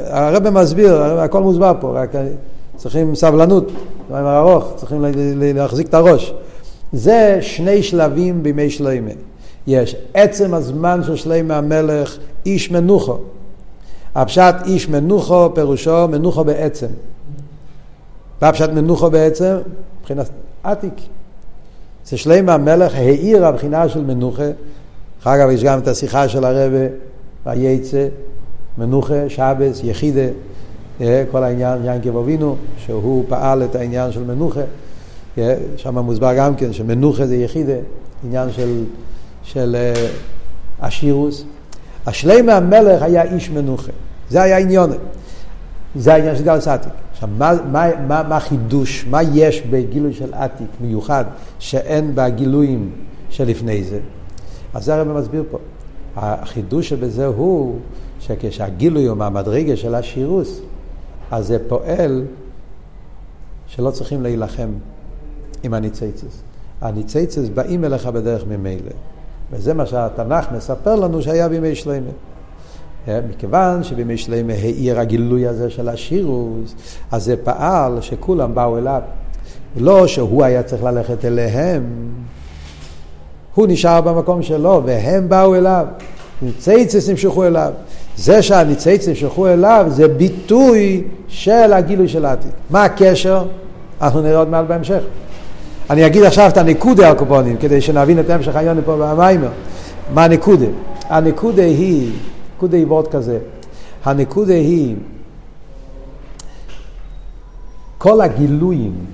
הרבי 0.10 0.50
מסביר, 0.50 0.96
הרבי, 0.96 1.22
הכל 1.22 1.42
מוסבר 1.42 1.74
פה, 1.80 1.92
רק 1.96 2.10
צריכים 2.76 3.16
סבלנות, 3.16 3.72
מיימר 4.12 4.38
ארוך, 4.38 4.74
צריכים 4.76 5.06
להחזיק 5.56 5.88
את 5.88 5.94
הראש. 5.94 6.34
זה 6.94 7.38
שני 7.42 7.84
שלבים 7.84 8.44
בימי 8.44 8.70
שלמה. 8.70 9.12
יש 9.68 9.96
עצם 10.14 10.54
הזמן 10.54 11.04
של 11.04 11.16
שלמה 11.16 11.58
המלך, 11.58 12.18
איש 12.46 12.72
מנוחו. 12.72 13.18
הפשט 14.16 14.56
איש 14.66 14.90
מנוחו 14.90 15.56
פירושו 15.56 16.08
מנוחו 16.08 16.44
בעצם. 16.44 16.88
והפשט 18.42 18.70
מנוחו 18.70 19.10
בעצם, 19.10 19.56
מבחינת 20.02 20.30
עתיק. 20.64 20.94
זה 22.06 22.18
שלמה 22.18 22.54
המלך 22.54 22.96
העיר 22.96 23.46
הבחינה 23.46 23.90
של 23.90 24.04
מנוחה. 24.04 24.50
אחר 25.22 25.38
כך 25.38 25.54
יש 25.54 25.64
גם 25.64 25.80
את 25.80 25.88
השיחה 25.88 26.30
של 26.30 26.46
הרבה 26.46 26.88
וייצא, 27.46 28.08
מנוחה, 28.78 29.30
שבס, 29.30 29.82
יחידה, 29.84 30.28
אה, 31.02 31.24
כל 31.32 31.44
העניין, 31.44 31.80
ינקב 31.86 32.18
אבינו, 32.18 32.56
שהוא 32.78 33.26
פעל 33.30 33.64
את 33.64 33.76
העניין 33.76 34.12
של 34.12 34.24
מנוחה. 34.24 34.62
שם 35.78 35.98
מוסבר 35.98 36.34
גם 36.38 36.56
כן 36.56 36.74
שמנוחה 36.74 37.28
זה 37.28 37.36
יחידה, 37.36 37.74
עניין 38.24 38.52
של, 38.52 38.84
של 39.44 39.76
uh, 39.76 40.00
השירוס. 40.86 41.46
השלמה 42.06 42.54
המלך 42.54 43.02
היה 43.02 43.24
איש 43.24 43.50
מנוחה, 43.50 43.92
זה 44.30 44.42
היה 44.42 44.58
עניון. 44.58 44.92
זה 45.96 46.14
העניין 46.14 46.36
של 46.36 46.44
גלס 46.44 46.68
עתיק. 46.68 46.92
עכשיו, 47.12 47.30
מה, 47.38 47.54
מה, 47.72 47.88
מה, 48.08 48.24
מה 48.24 48.38
החידוש, 48.38 49.06
מה 49.10 49.24
יש 49.24 49.62
בגילוי 49.62 50.14
של 50.14 50.34
עתיק 50.34 50.68
מיוחד 50.82 51.26
שאין 51.60 52.12
בגילויים 52.16 52.92
שלפני 53.30 53.84
זה? 53.84 54.00
אז 54.74 54.86
זה 54.86 54.96
הרב 54.96 55.08
מסביר 55.08 55.44
פה. 55.52 55.58
החידוש 56.16 56.90
שבזה 56.90 57.26
הוא 57.26 57.80
שכשהגילוי 58.20 59.06
הוא 59.06 59.18
מהמדרגה 59.18 59.78
של 59.78 59.96
השירוס, 59.96 60.62
אז 61.32 61.48
זה 61.48 61.58
פועל 61.68 62.26
שלא 63.68 63.92
צריכים 63.92 64.24
להילחם 64.24 64.70
עם 65.64 65.74
הניציצס. 65.74 66.42
הניציצס 66.82 67.50
באים 67.54 67.86
אליך 67.86 68.06
בדרך 68.08 68.44
ממילא. 68.48 68.92
וזה 69.52 69.74
מה 69.74 69.86
שהתנ"ך 69.86 70.46
מספר 70.52 70.96
לנו 70.96 71.22
שהיה 71.22 71.50
בימי 71.50 71.76
שלמה. 71.76 72.10
אה, 73.08 73.20
מכיוון 73.30 73.84
שבימי 73.84 74.18
שלמה 74.18 74.54
העיר 74.54 75.00
הגילוי 75.00 75.48
הזה 75.48 75.70
של 75.70 75.90
השירוס, 75.90 76.76
אז 77.12 77.24
זה 77.24 77.36
פעל 77.44 78.02
שכולם 78.02 78.56
באו 78.56 78.78
אליו. 78.78 79.02
לא 79.78 80.08
שהוא 80.08 80.44
היה 80.44 80.64
צריך 80.64 80.84
ללכת 80.84 81.26
אליהם, 81.26 81.84
הוא 83.56 83.68
נשאר 83.70 84.02
במקום 84.02 84.42
שלו, 84.42 84.82
והם 84.86 85.30
באו 85.30 85.56
אליו. 85.56 85.86
ניציצס 86.42 87.10
נמשכו 87.10 87.46
אליו. 87.46 87.72
זה 88.18 88.42
שהניציצס 88.42 89.08
נמשכו 89.08 89.48
אליו 89.48 89.86
זה 89.90 90.08
ביטוי 90.08 91.04
של 91.28 91.74
הגילוי 91.74 92.08
של 92.08 92.26
העתיד. 92.26 92.52
מה 92.70 92.84
הקשר? 92.84 93.46
אנחנו 94.02 94.22
נראה 94.22 94.38
עוד 94.38 94.50
מעט 94.50 94.66
בהמשך. 94.68 95.04
אני 95.90 96.06
אגיד 96.06 96.24
עכשיו 96.24 96.50
את 96.50 96.58
הנקודה 96.58 97.12
הקופונים, 97.12 97.58
כדי 97.58 97.82
שנבין 97.82 98.20
את 98.20 98.30
המשך 98.30 98.56
העניין 98.56 98.82
פה 98.86 98.96
במיימר. 98.98 99.50
מה 100.14 100.24
הנקודה? 100.24 100.66
הנקודה 101.10 101.64
היא, 101.64 102.12
נקודה 102.56 102.78
היא 102.78 102.88
ועוד 102.88 103.08
כזה. 103.08 103.40
הנקודה 104.04 104.54
היא, 104.54 104.96
כל 107.98 108.22
הגילויים, 108.22 109.06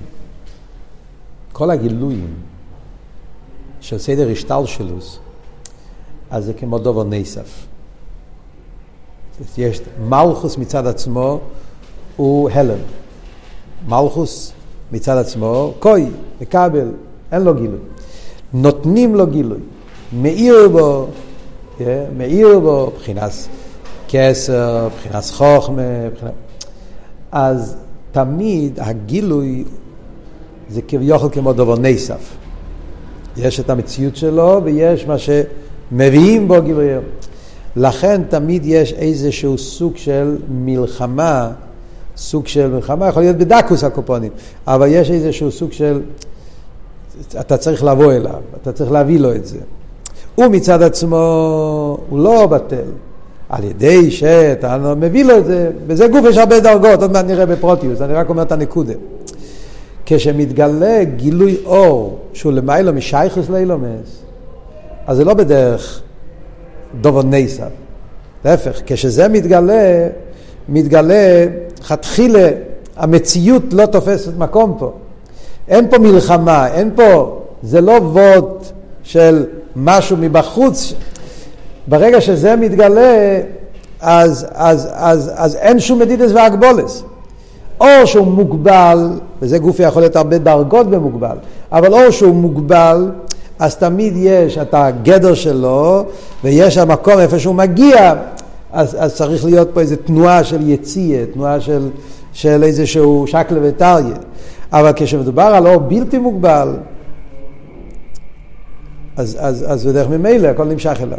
כל 1.52 1.70
הגילויים 1.70 2.34
של 3.80 3.98
סדר 3.98 4.30
השטלשלוס, 4.30 5.18
אז 6.30 6.44
זה 6.44 6.52
כמו 6.52 6.78
דובר 6.78 7.04
נסף. 7.04 7.66
יש 9.58 9.80
מלכוס 10.08 10.58
מצד 10.58 10.86
עצמו 10.86 11.40
הוא 12.16 12.50
הלם. 12.50 12.78
מלכוס 13.88 14.52
מצד 14.92 15.16
עצמו, 15.16 15.74
כוי, 15.78 16.06
מקבל, 16.40 16.88
אין 17.32 17.42
לו 17.42 17.54
גילוי. 17.54 17.78
נותנים 18.52 19.14
לו 19.14 19.26
גילוי. 19.26 19.58
מאיר 20.22 20.68
בו, 20.68 21.06
yeah, 21.78 21.82
מאיר 22.16 22.60
בו, 22.60 22.92
מבחינת 22.94 23.32
כסר, 24.08 24.88
מבחינת 24.88 25.24
חוכמה, 25.24 26.06
מבחינת... 26.06 26.32
אז 27.32 27.76
תמיד 28.12 28.78
הגילוי 28.80 29.64
זה 30.68 30.82
כביכול 30.82 31.28
כמו 31.32 31.52
דבר 31.52 31.76
נסף. 31.76 32.36
יש 33.36 33.60
את 33.60 33.70
המציאות 33.70 34.16
שלו 34.16 34.60
ויש 34.64 35.06
מה 35.06 35.16
שמביאים 35.18 36.48
בו 36.48 36.62
גילוי. 36.62 36.88
לכן 37.76 38.22
תמיד 38.28 38.62
יש 38.64 38.92
איזשהו 38.92 39.58
סוג 39.58 39.96
של 39.96 40.36
מלחמה 40.48 41.50
סוג 42.20 42.46
של 42.46 42.70
מלחמה, 42.70 43.08
יכול 43.08 43.22
להיות 43.22 43.36
בדקוס 43.36 43.84
הקופונים, 43.84 44.32
אבל 44.66 44.88
יש 44.90 45.10
איזשהו 45.10 45.50
סוג 45.50 45.72
של, 45.72 46.00
אתה 47.40 47.56
צריך 47.56 47.84
לבוא 47.84 48.12
אליו, 48.12 48.40
אתה 48.62 48.72
צריך 48.72 48.92
להביא 48.92 49.20
לו 49.20 49.34
את 49.34 49.46
זה. 49.46 49.58
הוא 50.34 50.46
מצד 50.46 50.82
עצמו, 50.82 51.16
הוא 52.10 52.18
לא 52.18 52.46
בטל. 52.46 52.90
על 53.48 53.64
ידי 53.64 54.10
שאתה 54.10 54.94
מביא 54.96 55.24
לו 55.24 55.38
את 55.38 55.44
זה, 55.44 55.70
בזה 55.86 56.08
גוף 56.08 56.24
יש 56.28 56.36
הרבה 56.36 56.60
דרגות, 56.60 57.02
עוד 57.02 57.12
מעט 57.12 57.24
נראה 57.24 57.46
בפרוטיוס, 57.46 58.00
אני 58.00 58.12
רק 58.12 58.28
אומר 58.28 58.42
את 58.42 58.52
הנקודה. 58.52 58.94
כשמתגלה 60.06 61.04
גילוי 61.04 61.56
אור 61.64 62.18
שהוא 62.32 62.52
למיילו 62.52 62.92
משייכוס 62.92 63.50
לאילומס, 63.50 64.22
אז 65.06 65.16
זה 65.16 65.24
לא 65.24 65.34
בדרך 65.34 66.00
דובו 67.00 67.22
נסב. 67.22 67.62
להפך, 68.44 68.80
כשזה 68.86 69.28
מתגלה, 69.28 70.08
מתגלה, 70.68 71.46
חתחילה, 71.82 72.48
המציאות 72.96 73.62
לא 73.72 73.86
תופסת 73.86 74.32
מקום 74.38 74.76
פה. 74.78 74.92
אין 75.68 75.90
פה 75.90 75.98
מלחמה, 75.98 76.66
אין 76.66 76.90
פה, 76.96 77.38
זה 77.62 77.80
לא 77.80 77.92
ווט 77.92 78.66
של 79.02 79.44
משהו 79.76 80.16
מבחוץ. 80.20 80.94
ברגע 81.86 82.20
שזה 82.20 82.56
מתגלה, 82.56 83.40
אז, 84.00 84.46
אז, 84.54 84.88
אז, 84.92 85.30
אז 85.34 85.56
אין 85.56 85.80
שום 85.80 85.98
מדידס 85.98 86.30
והגבולס. 86.34 87.02
או 87.80 88.06
שהוא 88.06 88.26
מוגבל, 88.26 89.08
וזה 89.42 89.58
גוף 89.58 89.80
יכול 89.80 90.02
להיות 90.02 90.16
הרבה 90.16 90.38
דרגות 90.38 90.90
במוגבל, 90.90 91.36
אבל 91.72 91.92
או 91.92 92.12
שהוא 92.12 92.34
מוגבל, 92.34 93.10
אז 93.58 93.76
תמיד 93.76 94.12
יש 94.16 94.58
את 94.58 94.74
הגדר 94.74 95.34
שלו, 95.34 96.04
ויש 96.44 96.78
המקום 96.78 97.18
איפה 97.18 97.38
שהוא 97.38 97.54
מגיע, 97.54 98.14
אז, 98.72 98.96
אז 99.00 99.14
צריך 99.14 99.44
להיות 99.44 99.68
פה 99.74 99.80
איזו 99.80 99.96
תנועה 99.96 100.44
של 100.44 100.68
יציאה, 100.68 101.24
תנועה 101.32 101.60
של, 101.60 101.88
של 102.32 102.62
איזשהו 102.62 103.26
שקלה 103.26 103.58
וטריה. 103.62 104.16
אבל 104.72 104.92
כשמדובר 104.96 105.42
על 105.42 105.66
אור 105.66 105.78
בלתי 105.78 106.18
מוגבל, 106.18 106.76
אז, 109.16 109.36
אז, 109.40 109.64
אז 109.68 109.86
בדרך 109.86 110.08
ממילא 110.08 110.48
הכל 110.48 110.64
נמשך 110.64 110.98
אליו. 111.02 111.18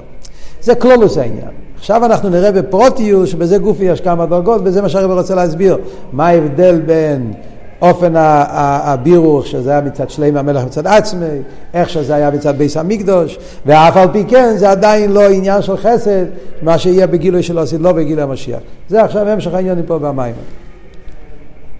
זה 0.61 0.75
כלולוס 0.75 1.17
העניין. 1.17 1.51
עכשיו 1.77 2.05
אנחנו 2.05 2.29
נראה 2.29 2.51
בפרוטיוס 2.51 3.29
שבזה 3.29 3.57
גופי 3.57 3.83
יש 3.83 4.01
כמה 4.01 4.25
דרגות, 4.25 4.61
וזה 4.63 4.81
מה 4.81 4.89
שהרב 4.89 5.11
רוצה 5.11 5.35
להסביר. 5.35 5.77
מה 6.13 6.27
ההבדל 6.27 6.79
בין 6.79 7.33
אופן 7.81 8.13
הבירוך, 8.15 9.47
שזה 9.47 9.71
היה 9.71 9.81
מצד 9.81 10.09
שלם 10.09 10.37
המלך 10.37 10.65
מצד 10.65 10.87
עצמי, 10.87 11.25
איך 11.73 11.89
שזה 11.89 12.15
היה 12.15 12.31
מצד 12.31 12.57
ביס 12.57 12.77
המקדוש, 12.77 13.39
ואף 13.65 13.97
על 13.97 14.07
פי 14.11 14.23
כן 14.27 14.53
זה 14.57 14.69
עדיין 14.71 15.11
לא 15.11 15.29
עניין 15.29 15.61
של 15.61 15.77
חסד, 15.77 16.25
מה 16.61 16.77
שיהיה 16.77 17.07
בגילוי 17.07 17.43
שלו 17.43 17.61
עשית 17.61 17.81
לא 17.81 17.91
בגילוי 17.91 18.23
המשיח. 18.23 18.59
זה 18.89 19.03
עכשיו 19.03 19.27
המשך 19.27 19.53
העניינים 19.53 19.85
פה 19.85 19.99
במים. 19.99 20.35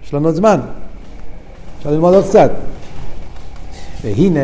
יש 0.04 0.14
לנו 0.14 0.32
זמן, 0.32 0.60
אפשר 1.78 1.90
ללמוד 1.90 2.14
עוד 2.14 2.24
קצת. 2.24 2.50
והנה 4.04 4.40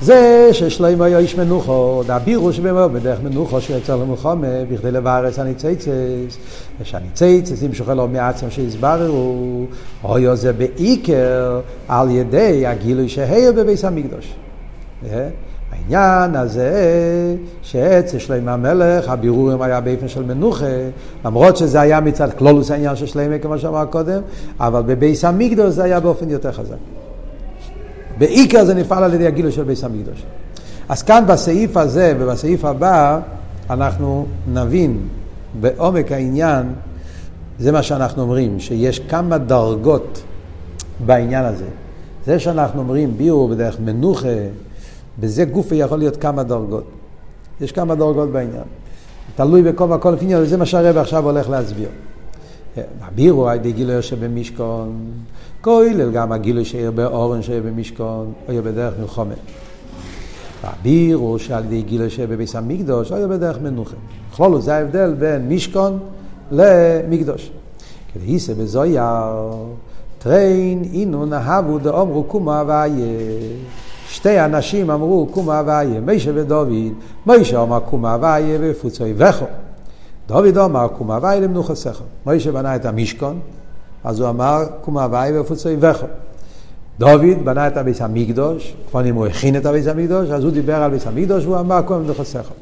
זה 0.00 0.48
ששלמה 0.52 1.04
היה 1.04 1.18
איש 1.18 1.36
מנוחו, 1.36 2.02
דאבירו 2.06 2.52
שבאמת 2.52 2.90
בדרך 2.90 3.18
מנוחו 3.22 3.60
שיצא 3.60 3.96
למלחמה, 3.96 4.46
בכדי 4.70 4.90
לבארץ 4.90 5.38
הניציצס, 5.38 6.38
ושהניציצס 6.80 7.62
ימשוך 7.62 7.88
לו 7.88 8.08
מעצם 8.08 8.50
שהסבררו, 8.50 9.64
אויו 10.04 10.36
זה 10.36 10.52
בעיקר 10.52 11.60
על 11.88 12.10
ידי 12.10 12.66
הגילוי 12.66 13.08
שהיה 13.08 13.52
בביס 13.52 13.84
המקדוש. 13.84 14.34
העניין 15.72 16.36
הזה 16.36 16.72
שאצל 17.62 18.18
שלמה 18.18 18.52
המלך 18.52 19.08
הבירורים 19.08 19.62
היה 19.62 19.80
באופן 19.80 20.08
של 20.08 20.22
מנוחה 20.22 20.66
למרות 21.24 21.56
שזה 21.56 21.80
היה 21.80 22.00
מצד 22.00 22.28
כלולוס 22.38 22.70
העניין 22.70 22.96
של 22.96 23.06
שלמה 23.06 23.38
כמו 23.38 23.58
שאמר 23.58 23.84
קודם 23.84 24.22
אבל 24.60 24.82
בביס 24.82 25.24
המקדוש 25.24 25.74
זה 25.74 25.84
היה 25.84 26.00
באופן 26.00 26.30
יותר 26.30 26.52
חזק. 26.52 27.03
בעיקר 28.18 28.64
זה 28.64 28.74
נפעל 28.74 29.04
על 29.04 29.14
ידי 29.14 29.26
הגילוי 29.26 29.52
של 29.52 29.64
ביס 29.64 29.84
המקדוש. 29.84 30.22
אז 30.88 31.02
כאן 31.02 31.24
בסעיף 31.28 31.76
הזה 31.76 32.14
ובסעיף 32.18 32.64
הבא 32.64 33.20
אנחנו 33.70 34.26
נבין 34.52 35.08
בעומק 35.60 36.12
העניין, 36.12 36.72
זה 37.58 37.72
מה 37.72 37.82
שאנחנו 37.82 38.22
אומרים, 38.22 38.60
שיש 38.60 38.98
כמה 38.98 39.38
דרגות 39.38 40.22
בעניין 41.06 41.44
הזה. 41.44 41.66
זה 42.26 42.38
שאנחנו 42.38 42.80
אומרים 42.80 43.16
ביור 43.16 43.48
בדרך 43.48 43.80
מנוחה, 43.80 44.28
בזה 45.20 45.44
גופי 45.44 45.74
יכול 45.74 45.98
להיות 45.98 46.16
כמה 46.16 46.42
דרגות. 46.42 46.84
יש 47.60 47.72
כמה 47.72 47.94
דרגות 47.94 48.30
בעניין. 48.30 48.64
תלוי 49.36 49.62
בכל 49.62 49.88
מקום 49.88 50.14
לפי 50.14 50.36
וזה 50.36 50.56
מה 50.56 50.66
שהרבא 50.66 51.00
עכשיו 51.00 51.24
הולך 51.24 51.48
להסביר. 51.48 51.88
הבירו 53.00 53.48
על 53.48 53.56
ידי 53.56 53.72
גילוי 53.72 54.02
שבמשכון, 54.02 54.92
כולל 55.64 56.10
גם 56.10 56.32
הגילוי 56.32 56.64
שיהיה 56.64 56.90
באורן 56.90 57.42
שיהיה 57.42 57.60
במשכון, 57.60 58.32
או 58.48 58.54
בדרך 58.64 58.94
מלחומת. 59.00 59.36
והבירו 60.64 61.38
שעל 61.38 61.64
ידי 61.64 61.82
גילוי 61.82 62.10
שיהיה 62.10 62.28
בביס 62.28 62.56
המקדוש, 62.56 63.12
או 63.12 63.28
בדרך 63.28 63.58
מנוחה. 63.62 63.96
בכלולו 64.32 64.60
זה 64.60 64.74
ההבדל 64.74 65.14
בין 65.18 65.48
משכון 65.48 65.98
למקדוש. 66.50 67.50
כדי 68.14 68.24
היסה 68.24 68.54
בזויר, 68.54 69.02
טריין 70.18 70.82
אינו 70.92 71.26
נהבו 71.26 71.78
דאמרו 71.78 72.24
קומה 72.24 72.62
ואיה. 72.66 73.06
שתי 74.08 74.40
אנשים 74.40 74.90
אמרו 74.90 75.26
קומה 75.30 75.62
ואיה, 75.66 76.00
מישה 76.00 76.30
ודוד, 76.34 76.68
מישה 77.26 77.62
אמר 77.62 77.80
קומה 77.80 78.16
ואיה 78.20 78.58
ופוצוי 78.60 79.14
וכו. 79.16 79.44
דוד 80.28 80.58
אמר 80.58 80.88
קומה 80.88 81.18
ואיה 81.22 81.40
למנוחה 81.40 81.76
שכל. 81.76 82.04
מישה 82.26 82.52
בנה 82.52 82.76
את 82.76 82.84
המשכון, 82.84 83.40
אז 84.04 84.20
הוא 84.20 84.28
אמר, 84.28 84.62
קום 84.80 84.98
הוואי 84.98 85.38
ופוצוי 85.38 85.76
וכו. 85.80 86.06
דוד 86.98 87.44
בנה 87.44 87.66
את 87.66 87.76
הביס 87.76 88.00
המקדוש, 88.00 88.76
אם 89.04 89.14
הוא 89.14 89.26
הכין 89.26 89.56
את 89.56 89.66
הביס 89.66 89.86
המקדוש, 89.86 90.30
אז 90.30 90.44
הוא 90.44 90.52
דיבר 90.52 90.82
על 90.82 90.90
ביס 90.90 91.06
המקדוש 91.06 91.44
והוא 91.44 91.58
אמר 91.58 91.82
קום 91.82 92.02
וחסכו. 92.06 92.54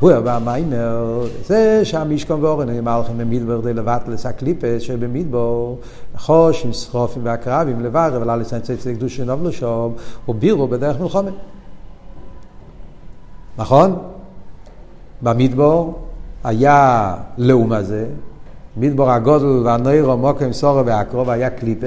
הוא 0.00 0.10
הבא 0.10 0.38
מיימר, 0.44 1.26
זה 1.46 1.80
שהמשכון 1.84 2.44
ואורן 2.44 2.70
נאמר 2.70 3.00
לכם 3.00 3.18
במדבר 3.18 3.60
כדי 3.62 3.74
לבטל 3.74 4.14
את 4.14 4.26
הקליפס 4.26 4.82
שבמדבר, 4.82 5.74
חוש 6.16 6.64
עם 6.64 6.72
סחופים 6.72 7.24
והקרבים 7.24 7.80
לברר, 7.80 8.16
אבל 8.16 8.30
אל 8.30 8.40
יצא 8.40 8.58
צדק 8.58 8.94
קדוש 8.94 9.16
שנובלו 9.16 9.52
שם, 9.52 9.88
ובירו 10.28 10.68
בדרך 10.68 11.00
מלחומת. 11.00 11.32
נכון? 13.58 13.98
במדבר 15.22 15.88
היה 16.44 17.14
לאום 17.38 17.72
הזה, 17.72 18.06
מדבור 18.76 19.10
הגודל 19.10 19.46
והנוירו 19.46 20.16
מוקם 20.16 20.52
סורו 20.52 20.86
והקרוב 20.86 21.30
היה 21.30 21.50
קליפה 21.50 21.86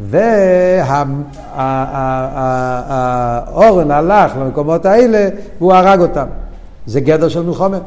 והאורן 0.00 1.10
הלך 3.90 4.36
למקומות 4.36 4.86
האלה 4.86 5.28
והוא 5.58 5.72
הרג 5.72 6.00
אותם. 6.00 6.26
זה 6.86 7.00
גדר 7.00 7.28
של 7.28 7.42
מלחומה. 7.42 7.78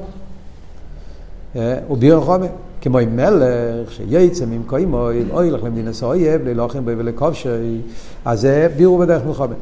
הוא 1.88 1.98
ביר 1.98 2.22
חומה. 2.22 2.48
כמו 2.82 3.00
עם 3.00 3.16
מלך 3.16 3.92
שייצא 3.92 4.46
ממקוימוי, 4.46 5.24
אוי 5.32 5.52
לך 5.52 5.64
למדינה 5.64 5.94
סויב, 5.94 6.48
ללוחם 6.48 6.86
בו 6.86 6.92
ולכובשי, 6.98 7.82
אז 8.26 8.42
זה 8.42 8.68
בירו 8.78 8.98
בדרך 8.98 9.26
מלחומה. 9.26 9.56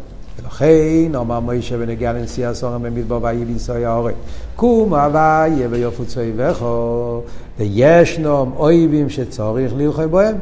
ולכן 0.50 1.16
אמר 1.16 1.40
מוישה 1.40 1.76
ונגיע 1.80 2.14
לנשיא 2.14 2.48
הסורם 2.48 2.84
במדבר 2.84 3.20
ויהי 3.22 3.46
בישראל 3.46 3.86
האורן. 3.86 4.12
קום 4.56 4.94
הוויה 4.94 5.68
ויופוצו 5.70 6.20
איבכו, 6.20 7.22
וישנום 7.60 8.54
אויבים 8.58 9.10
שצורך 9.10 9.72
ללחם 9.78 10.12
בהם. 10.12 10.36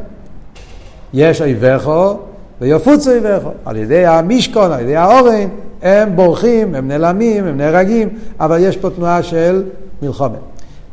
יש 1.13 1.41
אויבכו 1.41 2.17
ויופוצו 2.61 3.11
איבכו. 3.11 3.49
על 3.65 3.75
ידי 3.75 4.05
המשכון, 4.05 4.71
על 4.71 4.79
ידי 4.79 4.95
האורן, 4.95 5.47
הם 5.81 6.15
בורחים, 6.15 6.75
הם 6.75 6.87
נעלמים, 6.87 7.45
הם 7.45 7.57
נהרגים, 7.57 8.09
אבל 8.39 8.57
יש 8.61 8.77
פה 8.77 8.89
תנועה 8.89 9.23
של 9.23 9.63
מלחומת. 10.01 10.39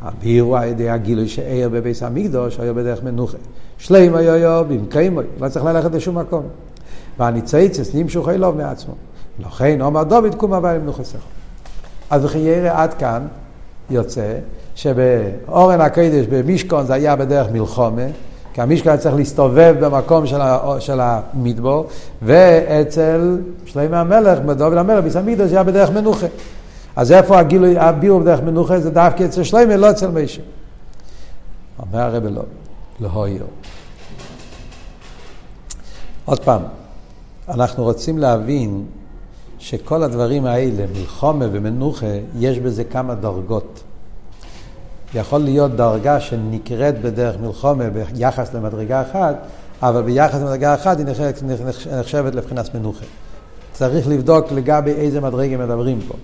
הבירו 0.03 0.57
על 0.57 0.69
ידי 0.69 0.91
הגילוי 0.91 1.29
שאיר 1.29 1.69
בביס 1.69 2.03
המקדוש, 2.03 2.61
היה 2.61 2.73
בדרך 2.73 3.03
מנוחה. 3.03 3.39
שלם 3.79 4.15
היה 4.15 4.33
היה 4.33 4.62
במקיימוי, 4.62 5.25
לא 5.41 5.49
צריך 5.49 5.65
ללכת 5.65 5.95
לשום 5.95 6.19
מקום. 6.19 6.43
והניציצס 7.19 7.95
נמשוך 7.95 8.29
אלוב 8.29 8.57
מעצמו. 8.57 8.95
לכן 9.39 9.81
אומר 9.81 10.03
דוד 10.03 10.35
קום 10.35 10.55
הוויה 10.55 10.75
למנוחסך. 10.75 11.19
אז 12.11 12.25
וכי 12.25 12.39
ירא 12.39 12.83
עד 12.83 12.95
כאן 12.95 13.27
יוצא 13.91 14.35
שבאורן 14.75 15.81
הקדש 15.81 16.27
במשכון 16.27 16.87
זה 16.87 16.95
היה 16.95 17.17
בדרך 17.17 17.51
מלחומה, 17.53 18.07
כי 18.55 18.61
המשכון 18.61 18.89
היה 18.89 18.99
צריך 18.99 19.15
להסתובב 19.15 19.77
במקום 19.81 20.27
של, 20.27 20.41
ה, 20.41 20.77
של 20.79 21.01
המדבור, 21.01 21.87
ואצל 22.23 23.39
שלמה 23.67 24.01
המלך, 24.01 24.39
בדוד 24.39 24.73
המלך, 24.73 25.05
ביסמידו 25.05 25.47
זה 25.47 25.55
היה 25.55 25.65
בדרך 25.65 25.91
מנוחה. 25.91 26.27
אז 26.97 27.12
איפה 27.12 27.39
הגילוי, 27.39 27.79
הבירו 27.79 28.21
בדרך 28.21 28.41
מנוחה 28.41 28.81
זה 28.81 28.91
דווקא 28.91 29.25
אצל 29.25 29.43
שלמה, 29.43 29.77
לא 29.77 29.91
אצל 29.91 30.09
מישה. 30.11 30.43
אומר 31.79 32.01
הרב 32.01 32.27
לא, 32.27 32.43
לא 33.01 33.09
הויר. 33.09 33.45
עוד 36.25 36.39
פעם, 36.39 36.62
אנחנו 37.49 37.85
רוצים 37.85 38.19
להבין 38.19 38.85
שכל 39.59 40.03
הדברים 40.03 40.47
האלה, 40.47 40.85
מלחומה 40.99 41.47
ומנוחה, 41.53 42.07
יש 42.39 42.59
בזה 42.59 42.85
כמה 42.85 43.15
דרגות. 43.15 43.83
יכול 45.15 45.41
להיות 45.41 45.77
דרגה 45.77 46.21
שנקראת 46.21 47.03
בדרך 47.03 47.37
מלחומה 47.41 47.85
ביחס 47.91 48.55
למדרגה 48.55 49.03
אחת, 49.03 49.37
אבל 49.83 50.03
ביחס 50.03 50.35
למדרגה 50.35 50.75
אחת 50.75 50.99
היא 50.99 51.07
נחשבת, 51.07 51.43
נחשבת 51.93 52.35
לבחינת 52.35 52.75
מנוחה. 52.75 53.05
צריך 53.73 54.09
לבדוק 54.09 54.53
לגבי 54.53 54.91
איזה 54.91 55.21
מדרגה 55.21 55.57
מדברים 55.57 56.01
פה. 56.09 56.15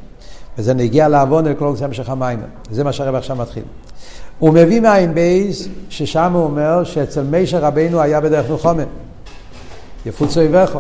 וזה 0.59 0.75
נגיע 0.75 1.09
לעוון 1.09 1.47
אל 1.47 1.55
כל 1.55 1.75
המשך 1.83 2.09
המים. 2.09 2.43
זה 2.71 2.85
מה 2.85 2.93
שהרב 2.93 3.15
עכשיו 3.15 3.37
מתחיל. 3.37 3.63
הוא 4.39 4.55
מביא 4.55 4.81
מעין 4.81 5.15
בייס, 5.15 5.69
ששם 5.89 6.33
הוא 6.33 6.45
אומר 6.45 6.85
שאצל 6.85 7.23
מישר 7.23 7.59
רבינו 7.59 8.01
היה 8.01 8.21
בדרך 8.21 8.51
מלחומה. 8.51 8.83
יפוצו 10.07 10.41
יבכו. 10.41 10.79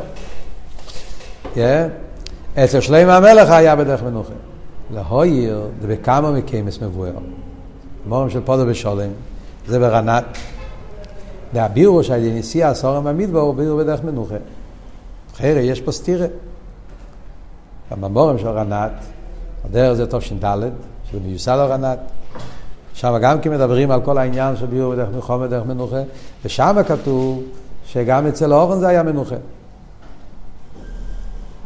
אצל 2.65 2.81
שלם 2.81 3.09
המלך 3.09 3.51
היה 3.51 3.77
בדרך 3.77 4.03
מנוחה. 4.03 4.33
להויר, 4.91 5.67
זה 5.81 5.89
בכמה 5.89 6.31
מקיימס 6.31 6.83
מבואר. 6.83 7.13
מורים 8.07 8.31
של 8.31 8.41
פודו 8.41 8.67
בשולם, 8.67 9.11
זה 9.67 9.79
ברנת. 9.79 10.25
והבירו 11.55 12.05
שהייתי 12.05 12.39
נשיא 12.39 12.67
הסורם 12.67 13.05
במדבר 13.05 13.41
הוא 13.41 13.55
בירו 13.55 13.79
בדרך 13.79 14.05
מנוחה. 14.05 14.35
אחרי 15.35 15.49
יש 15.49 15.81
פה 15.81 15.93
סתירה. 15.93 16.27
בממורים 17.91 18.39
של 18.39 18.49
רנת, 18.49 18.93
הדרך 19.65 19.93
זה 19.93 20.07
טוב 20.07 20.21
ש"ד, 20.21 20.59
שזה 21.11 21.21
מיוסד 21.27 21.53
על 21.53 21.73
רנת. 21.73 21.99
שם 22.95 23.19
גם 23.23 23.41
כן 23.41 23.51
מדברים 23.51 23.91
על 23.91 24.01
כל 24.01 24.19
העניין 24.19 24.57
של 24.57 24.67
ביור 24.67 24.93
בדרך 24.93 25.09
מלחום 25.15 25.43
ודרך 25.43 25.67
מנוחה, 25.67 26.01
ושם 26.45 26.77
כתוב 26.89 27.43
שגם 27.87 28.27
אצל 28.27 28.53
אורן 28.53 28.79
זה 28.81 28.89
היה 28.89 29.03
מנוחה. 29.03 29.37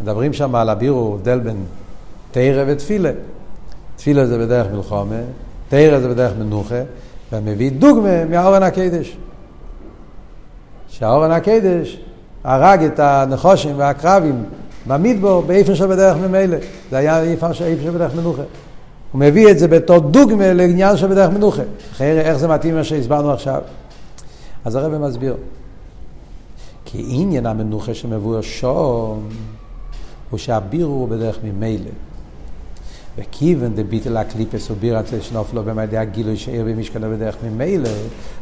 מדברים 0.04 0.32
שם 0.32 0.54
על 0.54 0.68
הבירו, 0.68 1.14
הבדל 1.14 1.38
בין 1.38 1.64
תרא 2.30 2.64
ותפילה. 2.66 3.10
תפילה 3.96 4.26
זה 4.26 4.38
בדרך 4.38 4.66
מלחומה, 4.72 5.20
תרא 5.68 6.00
זה 6.00 6.08
בדרך 6.08 6.32
מנוחה, 6.38 6.80
ומביא 7.32 7.70
דוגמה 7.70 8.24
מהאורן 8.24 8.62
הקדש. 8.62 9.16
שהאורן 10.88 11.30
הקדש 11.30 12.00
הרג 12.44 12.82
את 12.82 13.00
הנחושים 13.00 13.78
והקרבים 13.78 14.44
במדבור 14.86 15.42
באיפה 15.42 15.74
שבדרך 15.74 16.16
ממילא. 16.16 16.56
זה 16.90 16.96
היה 16.96 17.22
איפה 17.22 17.54
שבדרך 17.54 18.14
מנוחה. 18.14 18.42
הוא 19.12 19.20
מביא 19.20 19.50
את 19.50 19.58
זה 19.58 19.68
בתור 19.68 19.98
דוגמה 19.98 20.52
לעניין 20.52 20.96
שבדרך 20.96 21.30
מנוחה. 21.30 21.62
אחרי 21.92 22.20
איך 22.20 22.36
זה 22.36 22.48
מתאים 22.48 22.74
מה 22.74 22.84
שהסברנו 22.84 23.32
עכשיו. 23.32 23.60
אז 24.64 24.74
הרב 24.74 24.98
מסביר. 24.98 25.36
כי 26.84 27.04
עניין 27.08 27.46
המנוחה 27.46 27.94
שמבואר 27.94 28.40
שום 28.40 29.28
הוא 30.34 30.38
שהבירו 30.38 30.92
הוא 30.92 31.08
בדרך 31.08 31.38
ממילא. 31.44 31.90
וכיוון 33.18 33.74
דביטל 33.74 34.16
הקליפס 34.16 34.70
ובירת 34.70 35.04
שנופלו 35.20 35.62
במדי 35.62 35.96
הגילוי 35.98 36.36
שעיר 36.36 36.64
במשכנו 36.64 37.10
בדרך 37.10 37.36
ממילא, 37.44 37.88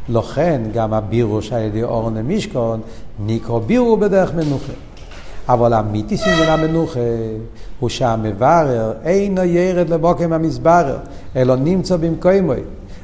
לכן 0.09 0.61
גם 0.73 0.93
הבירו 0.93 1.41
שעל 1.41 1.61
ידי 1.61 1.83
אורן 1.83 2.17
למשכון 2.17 2.81
נקרא 3.25 3.59
בירו 3.59 3.97
בדרך 3.97 4.33
מנוחה. 4.33 4.73
אבל 5.49 5.73
אמיתיס 5.73 6.21
עניין 6.23 6.49
המנוחה 6.49 6.99
הוא 7.79 7.89
שהמברר 7.89 8.93
אינו 9.03 9.43
ירד 9.43 9.89
לבוקם 9.89 10.33
המסברר, 10.33 10.97
אלא 11.35 11.55
נמצא 11.55 11.95
במקומוי. 11.97 12.59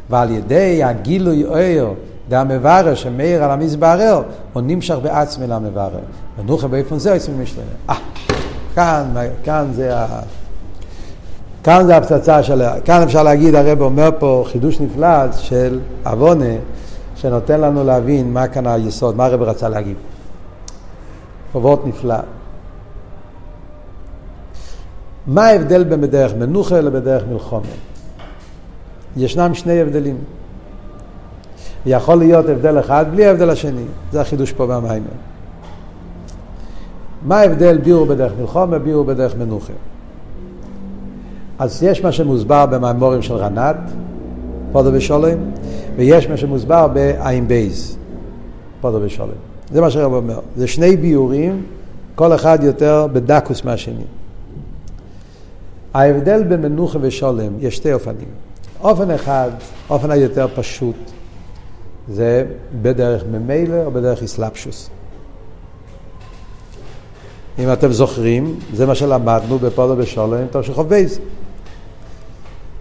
ועל 0.10 0.32
ידי 0.32 0.84
הגילוי 0.84 1.46
אויר 1.46 1.94
דהמברר 2.30 2.96
שמאיר 2.96 3.44
על 3.44 3.52
המסברר, 3.52 4.22
הוא 4.54 4.62
נמשך 4.66 4.96
בעצמי 5.02 5.48
למברר. 5.48 6.00
מנוחה 6.40 6.68
באיפן 6.68 7.00
זה 7.00 7.14
עושים 7.14 7.44
משתנה. 7.44 7.96
כאן, 8.76 9.14
כאן 9.44 9.68
זה 9.72 9.98
ה... 9.98 10.22
כאן 11.64 11.86
זה 11.86 11.98
הפצצה 11.98 12.44
של... 12.44 12.62
כאן 12.86 13.02
אפשר 13.04 13.24
להגיד, 13.24 13.56
הרב 13.56 13.82
אומר 13.82 14.10
פה 14.20 14.44
חידוש 14.48 14.80
נפלא 14.80 15.32
של 15.32 15.80
עוונה, 16.06 16.56
שנותן 17.16 17.62
לנו 17.62 17.84
להבין 17.84 18.34
מה 18.34 18.48
כאן 18.48 18.68
היסוד, 18.68 19.16
מה 19.16 19.26
הרב 19.26 19.42
רצה 19.42 19.70
להגיד. 19.70 19.96
חובות 21.52 21.88
נפלא. 21.88 22.16
מה 25.28 25.48
ההבדל 25.48 25.84
בין 25.84 26.02
בדרך 26.02 26.34
מנוחה 26.34 26.82
לבדרך 26.82 27.24
מלחומה? 27.32 27.66
ישנם 29.18 29.54
שני 29.54 29.82
הבדלים. 29.82 30.18
יכול 31.86 32.16
להיות 32.16 32.50
הבדל 32.50 32.80
אחד 32.80 33.06
בלי 33.12 33.26
ההבדל 33.26 33.50
השני. 33.50 33.86
זה 34.12 34.22
החידוש 34.22 34.52
פה 34.52 34.68
במיימר. 34.68 35.29
מה 37.24 37.40
ההבדל 37.40 37.78
ביור 37.78 38.06
בדרך 38.06 38.32
מלחומה, 38.40 38.80
ביור 38.80 39.04
בדרך 39.06 39.36
מנוחה? 39.36 39.74
אז 41.60 41.84
יש 41.84 42.04
מה 42.04 42.12
שמוסבר 42.12 42.66
במאמורים 42.66 43.22
של 43.22 43.34
רנת, 43.34 43.78
פודו 44.72 44.90
ושולם, 44.94 45.38
ויש 45.96 46.28
מה 46.28 46.38
שמוסבר 46.38 46.88
בעין 46.88 47.48
בייז, 47.48 47.98
פודו 48.82 49.00
ושולם. 49.02 49.30
זה 49.72 49.82
מה 49.82 49.92
שהרב 49.92 50.14
אומר. 50.14 50.40
זה 50.56 50.68
שני 50.68 50.98
ביורים, 50.98 51.64
כל 52.16 52.36
אחד 52.36 52.60
יותר 52.64 53.08
בדקות 53.14 53.64
מהשני. 53.64 54.04
ההבדל 55.94 56.44
בין 56.44 56.62
מנוחה 56.62 57.00
ושלום, 57.02 57.54
יש 57.60 57.76
שתי 57.76 57.94
אופנים. 57.94 58.28
אופן 58.82 59.12
אחד, 59.12 59.50
אופן 59.90 60.12
היותר 60.12 60.48
פשוט, 60.56 60.96
זה 62.10 62.46
בדרך 62.82 63.24
ממילא 63.32 63.86
או 63.86 63.92
בדרך 63.92 64.24
התלבשות. 64.24 64.90
אם 67.60 67.74
אתם 67.74 67.92
זוכרים, 67.92 68.56
זה 68.74 68.86
מה 68.86 68.96
שלמדנו 68.96 69.60
בפדה 69.60 69.96
בשלום, 69.96 70.48
תמשיכו 70.52 70.84
בייס. 70.84 71.20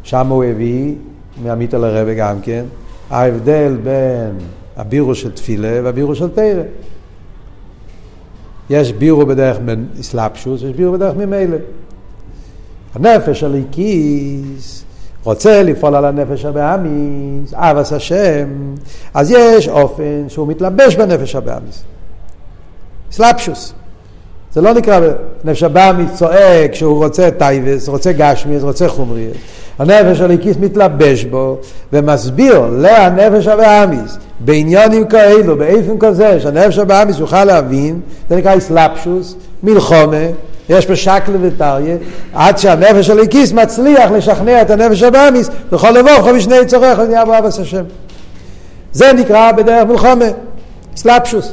שם 0.02 0.26
הוא 0.26 0.44
הביא, 0.44 0.94
מעמית 1.42 1.74
על 1.74 1.84
הרבה 1.84 2.14
גם 2.14 2.40
כן, 2.40 2.64
ההבדל 3.10 3.76
בין 3.82 4.38
הבירור 4.76 5.14
של 5.14 5.32
תפילה 5.32 5.80
והבירור 5.84 6.14
של 6.14 6.28
תורה. 6.30 6.62
יש 8.70 8.92
בירור 8.92 9.26
בדרך 9.26 9.58
התלבשות, 10.00 10.62
יש 10.62 10.72
בירור 10.72 10.92
בדרך 10.92 11.16
ממילא. 11.16 11.56
הנפש 12.94 13.42
האלקית 13.42 14.84
רוצה 15.24 15.62
לפעול 15.62 15.94
על 15.94 16.04
הנפש 16.04 16.44
הבהמית, 16.44 17.54
אהבת 17.54 17.92
השם, 17.92 18.74
אז 19.14 19.30
יש 19.30 19.68
אופן 19.68 20.24
שהוא 20.28 20.48
מתלבש 20.48 20.96
בנפש 20.96 21.34
הבהמית. 21.34 21.84
התלבשות. 23.10 23.72
זה 24.52 24.60
לא 24.60 24.72
נקרא 24.72 25.00
נפש 25.44 25.62
הבהמית 25.62 26.10
צועק 26.14 26.74
שהוא 26.74 27.04
רוצה 27.04 27.30
תאוות, 27.30 27.88
רוצה 27.88 28.12
גשמיות, 28.12 28.62
רוצה 28.62 28.88
חומריות. 28.88 29.36
הנפש 29.78 30.20
הליקיס 30.20 30.56
מתלבש 30.60 31.24
בו 31.24 31.58
ומסביר 31.92 32.66
להנפש 32.72 33.46
הבאמיס 33.46 34.18
בעניונים 34.40 35.06
כאלו, 35.06 35.56
באיפן 35.56 35.98
כזה, 36.00 36.40
שהנפש 36.40 36.78
הבאמיס 36.78 37.18
יוכל 37.18 37.44
להבין, 37.44 38.00
זה 38.30 38.36
נקרא 38.36 38.56
אסלאפשוס, 38.56 39.34
מלחומה, 39.62 40.26
יש 40.68 40.86
פה 40.86 40.96
שקלה 40.96 41.36
וטריה, 41.40 41.96
עד 42.34 42.58
שהנפש 42.58 43.10
הליקיס 43.10 43.52
מצליח 43.52 44.10
לשכנע 44.10 44.62
את 44.62 44.70
הנפש 44.70 45.02
הבאמיס 45.02 45.50
לבוא 45.72 46.22
כל 46.22 46.36
משני 46.36 46.66
צורך 46.66 46.98
ונהיה 46.98 47.24
בו 47.24 47.38
אבס 47.38 47.58
השם. 47.58 47.84
זה 48.92 49.12
נקרא 49.12 49.52
בדרך 49.52 49.88
מלחומה, 49.88 50.24
סלאפשוס. 50.96 51.52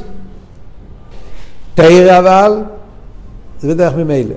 תרא 1.74 2.18
אבל, 2.18 2.52
זה 3.60 3.74
בדרך 3.74 3.94
ממילא. 3.94 4.34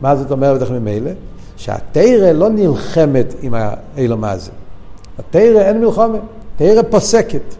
מה 0.00 0.16
זאת 0.16 0.30
אומרת 0.30 0.56
בדרך 0.56 0.70
ממילא? 0.70 1.10
שהתרא 1.56 2.32
לא 2.32 2.48
נלחמת 2.48 3.34
עם 3.42 3.54
האילו 3.54 4.16
הזה. 4.22 4.50
התרא 5.18 5.60
אין 5.60 5.80
מלחומה, 5.80 6.18
תרא 6.56 6.82
פוסקת. 6.90 7.54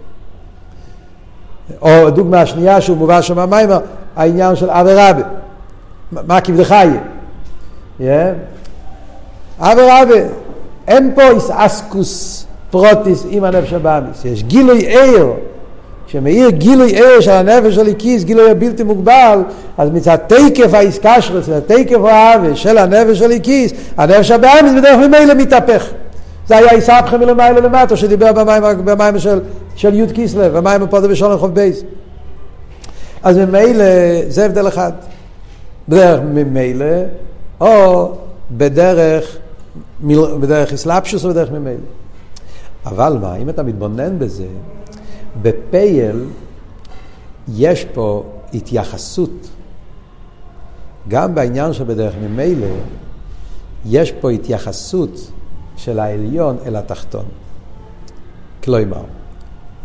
או 1.82 2.10
דוגמה 2.10 2.46
שנייה 2.46 2.80
שהוא 2.80 2.96
מובא 2.96 3.22
שם 3.22 3.36
במיימר, 3.36 3.78
העניין 4.16 4.56
של 4.56 4.70
אבי 4.70 4.90
רבי. 4.94 5.22
מה 6.12 6.40
כבדך 6.40 6.74
יהיה? 8.00 8.34
אבי 9.58 9.82
רבי, 9.90 10.20
אין 10.88 11.12
פה 11.14 11.22
איסאסקוס 11.30 12.46
פרוטיס 12.70 13.26
עם 13.28 13.44
הנפש 13.44 13.72
הבאמיס, 13.72 14.24
יש 14.24 14.42
גילוי 14.42 14.78
עיר 14.78 15.32
כשמאיר 16.12 16.50
גילוי 16.50 16.96
ער 16.96 17.20
של 17.20 17.30
הנפש 17.30 17.74
של 17.74 17.80
הליקיס, 17.80 18.24
גילוי 18.24 18.50
הבלתי 18.50 18.82
מוגבל, 18.82 19.38
אז 19.78 19.90
מצד 19.90 20.16
תקף 20.16 20.74
האיסקשרס, 20.74 21.48
תקף 21.66 21.98
האהבה 22.04 22.56
של 22.56 22.78
הנפש 22.78 23.18
של 23.18 23.24
הליקיס, 23.24 23.72
הנפש 23.96 24.30
הבאמיס 24.30 24.72
בדרך 24.72 24.96
ממילא 24.96 25.34
מתהפך. 25.34 25.90
זה 26.46 26.56
היה 26.56 26.70
איסבכם 26.70 27.20
מלמעלה 27.20 27.60
למטה, 27.60 27.96
שדיבר 27.96 28.32
במים, 28.32 28.62
במים 28.84 29.18
של, 29.18 29.40
של 29.76 29.94
י' 29.94 30.14
כיסלב, 30.14 30.58
במים 30.58 30.82
הפודו 30.82 31.08
בשולם 31.08 31.38
חוב 31.38 31.54
בייס. 31.54 31.82
אז 33.22 33.38
ממילא, 33.38 33.84
זה 34.28 34.44
הבדל 34.44 34.68
אחד. 34.68 34.92
בדרך 35.88 36.20
ממילא, 36.34 36.96
או 37.60 38.12
בדרך, 38.50 39.36
בדרך 40.40 40.72
אסלאפשוס 40.72 41.24
או 41.24 41.30
בדרך 41.30 41.50
ממילא. 41.50 41.86
אבל 42.86 43.16
מה, 43.20 43.36
אם 43.36 43.48
אתה 43.48 43.62
מתבונן 43.62 44.18
בזה, 44.18 44.44
בפייל 45.42 46.24
יש 47.48 47.84
פה 47.84 48.24
התייחסות, 48.54 49.48
גם 51.08 51.34
בעניין 51.34 51.72
שבדרך 51.72 52.14
ממילא, 52.22 52.66
יש 53.86 54.12
פה 54.12 54.30
התייחסות 54.30 55.30
של 55.76 55.98
העליון 55.98 56.56
אל 56.66 56.76
התחתון. 56.76 57.24
כלומר, 58.64 59.02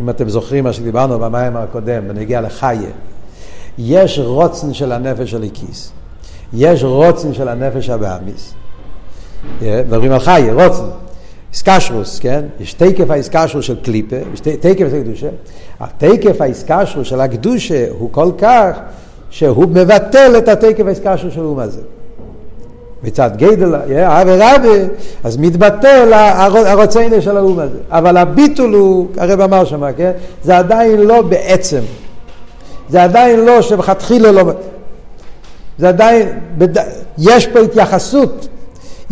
אם 0.02 0.10
אתם 0.10 0.30
זוכרים 0.30 0.64
מה 0.64 0.74
שדיברנו 0.74 1.20
במים 1.20 1.58
הקודם, 1.58 2.08
בנגיע 2.08 2.42
לחיה, 2.42 2.90
יש 3.78 4.20
רוצן 4.20 4.74
של 4.74 4.92
הנפש 4.92 5.32
של 5.32 5.38
הליקיס, 5.38 5.92
יש 6.54 6.84
רוצן 6.84 7.34
של 7.34 7.48
הנפש 7.48 7.90
הבאמיס. 7.90 8.54
מדברים 9.62 10.12
על 10.12 10.20
חיה, 10.20 10.54
רוצן. 10.54 11.07
איסקשרוס, 11.54 12.20
כן? 12.20 12.42
יש 12.60 12.74
תקף 12.74 13.10
האיסקשרוס 13.10 13.66
של 13.66 13.76
קליפה, 13.84 14.16
יש 14.34 14.40
תקף 14.40 14.86
של 14.90 14.96
הקדושה. 15.02 15.28
התקף 15.80 16.42
האיסקשרוס 16.42 17.08
של 17.08 17.22
הקדושה 17.22 17.86
הוא 18.00 18.10
כל 18.12 18.32
כך 18.38 18.80
שהוא 19.30 19.66
מבטל 19.70 20.38
את 20.38 20.48
התקף 20.48 20.86
האיסקשרוס 20.86 21.34
של 21.34 21.42
האום 21.42 21.60
הזה. 21.60 21.82
מצד 23.04 23.30
גדל, 23.38 23.76
אבי 23.76 24.32
רבי, 24.40 24.84
אז 25.24 25.38
מתבטל 25.38 26.14
הרוציינה 26.14 27.22
של 27.22 27.38
האום 27.38 27.60
הזה. 27.60 27.78
אבל 27.90 28.18
הביטול 28.18 28.74
הוא, 28.74 29.08
הרב 29.18 29.42
אמר 29.42 29.66
שם, 29.66 29.84
כן? 29.98 30.12
זה 30.44 30.58
עדיין 30.58 31.00
לא 31.00 31.22
בעצם. 31.22 31.82
זה 32.90 33.04
עדיין 33.04 33.40
לא 33.40 33.62
שבכתחילה 33.62 34.32
לא... 34.32 34.52
זה 35.78 35.90
עדיין, 35.90 36.40
יש 37.18 37.48
פה 37.48 37.60
התייחסות, 37.60 38.48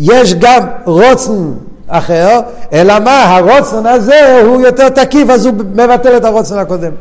יש 0.00 0.34
גם 0.34 0.62
רוצן 0.84 1.52
אחר, 1.88 2.40
אלא 2.72 2.98
מה, 2.98 3.36
הרוצן 3.36 3.86
הזה 3.86 4.42
הוא 4.42 4.60
יותר 4.60 4.88
תקיף, 4.88 5.30
אז 5.30 5.46
הוא 5.46 5.54
מבטל 5.54 6.16
את 6.16 6.24
הרוצן 6.24 6.58
הקודם. 6.58 6.92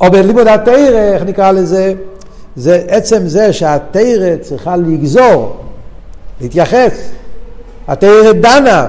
או 0.00 0.10
בלימוד 0.10 0.48
התרא, 0.48 1.12
איך 1.14 1.22
נקרא 1.22 1.52
לזה? 1.52 1.92
זה 2.56 2.82
עצם 2.88 3.26
זה 3.26 3.52
שהתרא 3.52 4.36
צריכה 4.40 4.76
לגזור, 4.76 5.56
להתייחס. 6.40 6.92
התרא 7.88 8.32
דנה, 8.32 8.86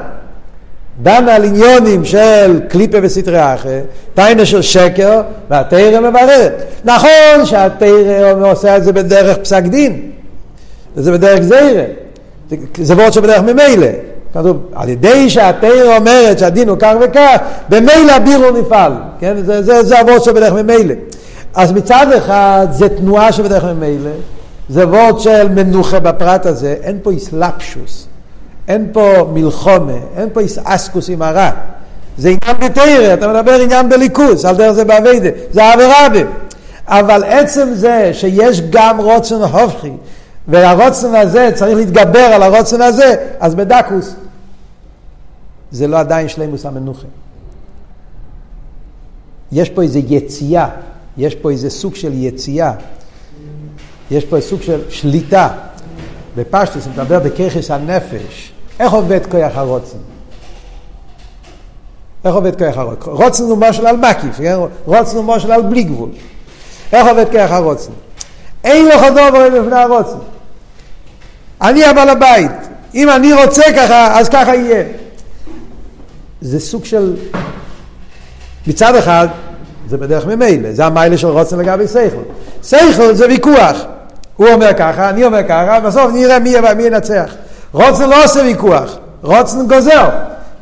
דנה 1.03 1.35
על 1.35 1.43
עניונים 1.43 2.05
של 2.05 2.59
קליפה 2.69 2.97
וסטרי 3.01 3.53
אחר, 3.53 3.81
תיינה 4.13 4.45
של 4.45 4.61
שקר, 4.61 5.21
והתרא 5.49 5.99
מבררת. 5.99 6.63
נכון 6.85 7.45
שהתרא 7.45 8.51
עושה 8.51 8.77
את 8.77 8.83
זה 8.83 8.93
בדרך 8.93 9.37
פסק 9.37 9.63
דין, 9.63 10.11
וזה 10.95 11.11
בדרך 11.11 11.41
זיירה, 11.41 11.83
זה 12.77 12.93
וורד 12.93 13.13
שבדרך 13.13 13.41
ממילא. 13.41 13.87
כתוב, 14.35 14.57
על 14.73 14.89
ידי 14.89 15.29
שהתרא 15.29 15.97
אומרת 15.97 16.39
שהדין 16.39 16.69
הוא 16.69 16.77
כך 16.79 16.93
וכך, 17.01 17.37
במילא 17.69 18.11
הבירו 18.11 18.51
נפעל, 18.51 18.93
כן? 19.19 19.35
זה, 19.45 19.63
זה, 19.63 19.83
זה 19.83 20.01
אבות 20.01 20.23
שבדרך 20.23 20.53
ממילא. 20.53 20.93
אז 21.53 21.71
מצד 21.71 22.07
אחד 22.17 22.67
זה 22.71 22.89
תנועה 22.89 23.31
שבדרך 23.31 23.63
ממילא, 23.63 24.11
זה 24.69 24.87
וורד 24.87 25.19
של 25.19 25.49
מנוחה 25.49 25.99
בפרט 25.99 26.45
הזה, 26.45 26.75
אין 26.83 26.97
פה 27.03 27.11
איסלפשוס, 27.11 28.07
אין 28.67 28.87
פה 28.93 29.29
מלחומה, 29.33 29.97
אין 30.17 30.29
פה 30.33 30.39
איסאסקוס 30.39 31.09
עם 31.09 31.21
הרע. 31.21 31.49
זה 32.17 32.29
עניין 32.29 32.69
בתרא, 32.69 33.13
אתה 33.13 33.27
מדבר 33.27 33.53
עניין 33.53 33.89
בליכוס, 33.89 34.45
על 34.45 34.55
דרך 34.55 34.71
זה 34.71 34.85
באביידה, 34.85 35.29
זה 35.51 35.73
עבירה 35.73 36.09
בי. 36.09 36.23
אבל 36.87 37.23
עצם 37.23 37.67
זה 37.73 38.09
שיש 38.13 38.61
גם 38.69 38.97
רוצן 39.01 39.35
הופכי, 39.35 39.91
והרוצן 40.47 41.15
הזה 41.15 41.49
צריך 41.53 41.77
להתגבר 41.77 42.19
על 42.19 42.43
הרוצן 42.43 42.81
הזה, 42.81 43.15
אז 43.39 43.55
בדקוס 43.55 44.15
זה 45.71 45.87
לא 45.87 45.99
עדיין 45.99 46.29
שלימוס 46.29 46.65
המנוחה. 46.65 47.07
יש 49.51 49.69
פה 49.69 49.81
איזו 49.81 49.99
יציאה, 49.99 50.69
יש 51.17 51.35
פה 51.35 51.51
איזה 51.51 51.69
סוג 51.69 51.95
של 51.95 52.13
יציאה, 52.13 52.73
יש 54.11 54.25
פה 54.25 54.41
סוג 54.41 54.61
של 54.61 54.81
שליטה. 54.89 55.49
בפשטוס, 56.35 56.87
מדבר 56.87 57.19
בככס 57.19 57.71
הנפש, 57.71 58.51
איך 58.79 58.93
עובד 58.93 59.25
כוח 59.31 59.51
הרוצן? 59.55 59.97
איך 62.25 62.35
עובד 62.35 62.57
כוח 62.57 62.77
הרוצן? 62.77 63.11
רוצן 63.11 63.43
הוא 63.43 63.57
משל 63.57 63.87
על 63.87 63.97
מקיף, 63.97 64.37
כן? 64.37 64.55
רוצן 64.85 65.17
הוא 65.17 65.25
משל 65.25 65.51
על 65.51 65.61
בלי 65.61 65.83
גבול. 65.83 66.09
איך 66.93 67.07
עובד 67.07 67.25
כוח 67.31 67.51
הרוצן? 67.51 67.91
אין 68.63 68.85
לך 68.85 69.01
דובר 69.07 69.49
בפני 69.49 69.75
הרוצן. 69.75 70.17
אני 71.61 71.85
הבעל 71.85 72.09
הבית. 72.09 72.51
אם 72.95 73.09
אני 73.09 73.33
רוצה 73.33 73.63
ככה, 73.75 74.19
אז 74.19 74.29
ככה 74.29 74.55
יהיה. 74.55 74.83
זה 76.45 76.59
סוג 76.59 76.85
של... 76.85 77.15
מצד 78.67 78.95
אחד, 78.95 79.27
זה 79.87 79.97
בדרך 79.97 80.25
ממילא, 80.25 80.73
זה 80.73 80.85
המיילה 80.85 81.17
של 81.17 81.27
רוצן 81.27 81.59
לגבי 81.59 81.87
סייכל. 81.87 82.21
סייכל 82.63 83.13
זה 83.13 83.27
ויכוח. 83.27 83.81
הוא 84.37 84.47
אומר 84.47 84.73
ככה, 84.77 85.09
אני 85.09 85.25
אומר 85.25 85.43
ככה, 85.43 85.79
בסוף 85.79 86.11
נראה 86.13 86.39
מי, 86.39 86.55
מי 86.77 86.83
ינצח. 86.83 87.35
רוצן 87.71 88.09
לא 88.09 88.23
עושה 88.23 88.39
ויכוח, 88.39 88.97
רוצן 89.21 89.67
גוזר. 89.67 90.09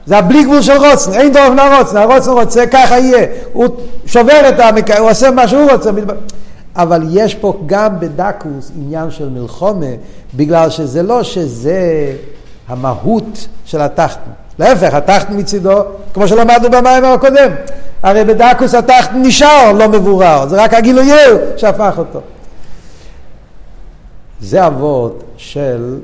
זה 0.06 0.18
הבלי 0.18 0.44
גבול 0.44 0.62
של 0.62 0.78
רוצן, 0.78 1.14
אין 1.14 1.34
דרך 1.34 1.52
לרוצן, 1.58 1.98
הרוצן 1.98 2.32
רוצה, 2.32 2.68
ככה 2.68 3.00
יהיה. 3.00 3.26
הוא 3.54 3.68
שובר 4.06 4.50
את 4.50 4.60
המק... 4.60 4.92
הוא 4.92 5.10
עושה 5.10 5.32
מה 5.32 5.48
שהוא 5.48 5.72
רוצה. 5.72 5.90
אבל 6.76 7.04
יש 7.10 7.36
פה 7.36 7.62
גם 7.66 8.00
בדקוס 8.00 8.72
עניין 8.76 9.12
של 9.12 9.30
מלחומה, 9.30 9.86
בגלל 10.36 10.70
שזה 10.70 11.04
לא 11.04 11.24
שזה 11.24 12.14
המהות 12.68 13.48
של 13.66 13.82
התחתן. 13.82 14.43
להפך, 14.60 14.93
התחתן 14.93 15.38
מצידו, 15.38 15.84
כמו 16.14 16.28
שלמדנו 16.28 16.72
במים 16.72 17.06
הקודם, 17.06 17.51
הרי 18.04 18.24
בדקוס 18.24 18.76
התחתן 18.76 19.22
נשאר 19.22 19.72
לא 19.72 19.89
מבורר, 19.89 20.47
זה 20.47 20.64
רק 20.64 20.74
הגילוי 20.74 21.10
שהפך 21.58 21.93
אותו. 21.97 22.22
זה 24.39 24.68
אבות 24.68 25.24
של 25.38 25.99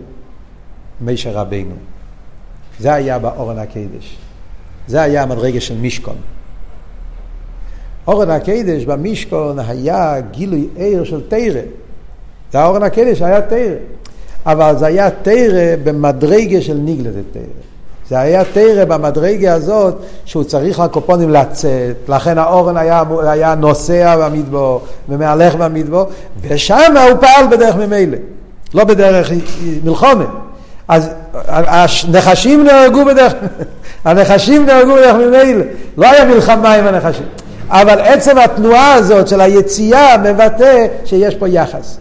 מישר 1.01 1.31
רבינו. 1.31 1.75
זה 2.79 2.93
היה 2.93 3.19
באורן 3.19 3.57
הקדש. 3.59 4.17
זה 4.87 5.01
היה 5.01 5.23
המדרגה 5.23 5.61
של 5.61 5.77
מישכון. 5.77 6.15
אורן 8.07 8.29
הקדש 8.29 8.85
במישכון 8.85 9.59
היה 9.59 10.21
גילוי 10.31 10.67
עיר 10.75 11.03
של 11.03 11.21
תרא. 11.27 11.61
זה 12.51 12.59
האורן 12.59 12.83
הקדש 12.83 13.21
היה 13.21 13.41
תרא. 13.41 13.75
אבל 14.45 14.77
זה 14.77 14.85
היה 14.85 15.11
תרא 15.11 15.75
במדרגה 15.83 16.61
של 16.61 16.73
ניגלת 16.73 17.13
תרא. 17.31 17.68
זה 18.09 18.19
היה 18.19 18.43
תרא 18.53 18.85
במדרגה 18.85 19.53
הזאת 19.53 19.95
שהוא 20.25 20.43
צריך 20.43 20.79
לקופונים 20.79 21.29
לצאת, 21.29 21.95
לכן 22.07 22.37
האורן 22.37 22.77
היה, 22.77 23.03
היה 23.23 23.55
נוסע 23.55 24.15
במדבור 24.17 24.81
ומהלך 25.09 25.55
במדבור, 25.55 26.05
ושם 26.41 26.93
הוא 27.09 27.19
פעל 27.21 27.47
בדרך 27.51 27.75
ממילא, 27.75 28.17
לא 28.73 28.83
בדרך 28.83 29.31
מלחומה. 29.83 30.25
אז 30.87 31.09
הנחשים 31.47 32.63
נהרגו 32.63 33.05
בדרך, 33.05 33.33
הנחשים 34.05 34.65
נהרגו 34.65 34.93
בדרך 34.93 35.15
ממילא, 35.15 35.65
לא 35.97 36.11
היה 36.11 36.25
מלחמה 36.25 36.73
עם 36.73 36.87
הנחשים. 36.87 37.25
אבל 37.69 37.99
עצם 37.99 38.37
התנועה 38.37 38.93
הזאת 38.93 39.27
של 39.27 39.41
היציאה 39.41 40.17
מבטא 40.17 40.87
שיש 41.05 41.35
פה 41.35 41.49
יחס. 41.49 41.97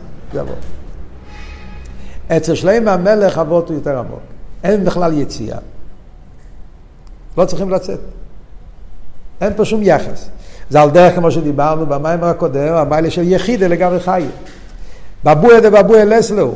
אצל 2.36 2.54
שלם 2.54 2.88
המלך 2.88 3.38
אבות 3.38 3.68
הוא 3.68 3.76
יותר 3.76 3.98
עמוק. 3.98 4.20
אין 4.64 4.84
בכלל 4.84 5.12
יציאה. 5.18 5.58
לא 7.38 7.44
צריכים 7.44 7.70
לצאת. 7.70 7.98
אין 9.40 9.52
פה 9.56 9.64
שום 9.64 9.80
יחס. 9.82 10.28
זה 10.70 10.80
על 10.80 10.90
דרך 10.90 11.14
כמו 11.14 11.30
שדיברנו 11.30 11.86
במים 11.86 12.24
הקודם, 12.24 12.74
המיילה 12.74 13.10
של 13.10 13.22
יחידה 13.32 13.68
לגבי 13.68 14.00
חי. 14.00 14.24
בבויה 15.24 15.60
דבבויה 15.60 16.04
לסלו. 16.04 16.54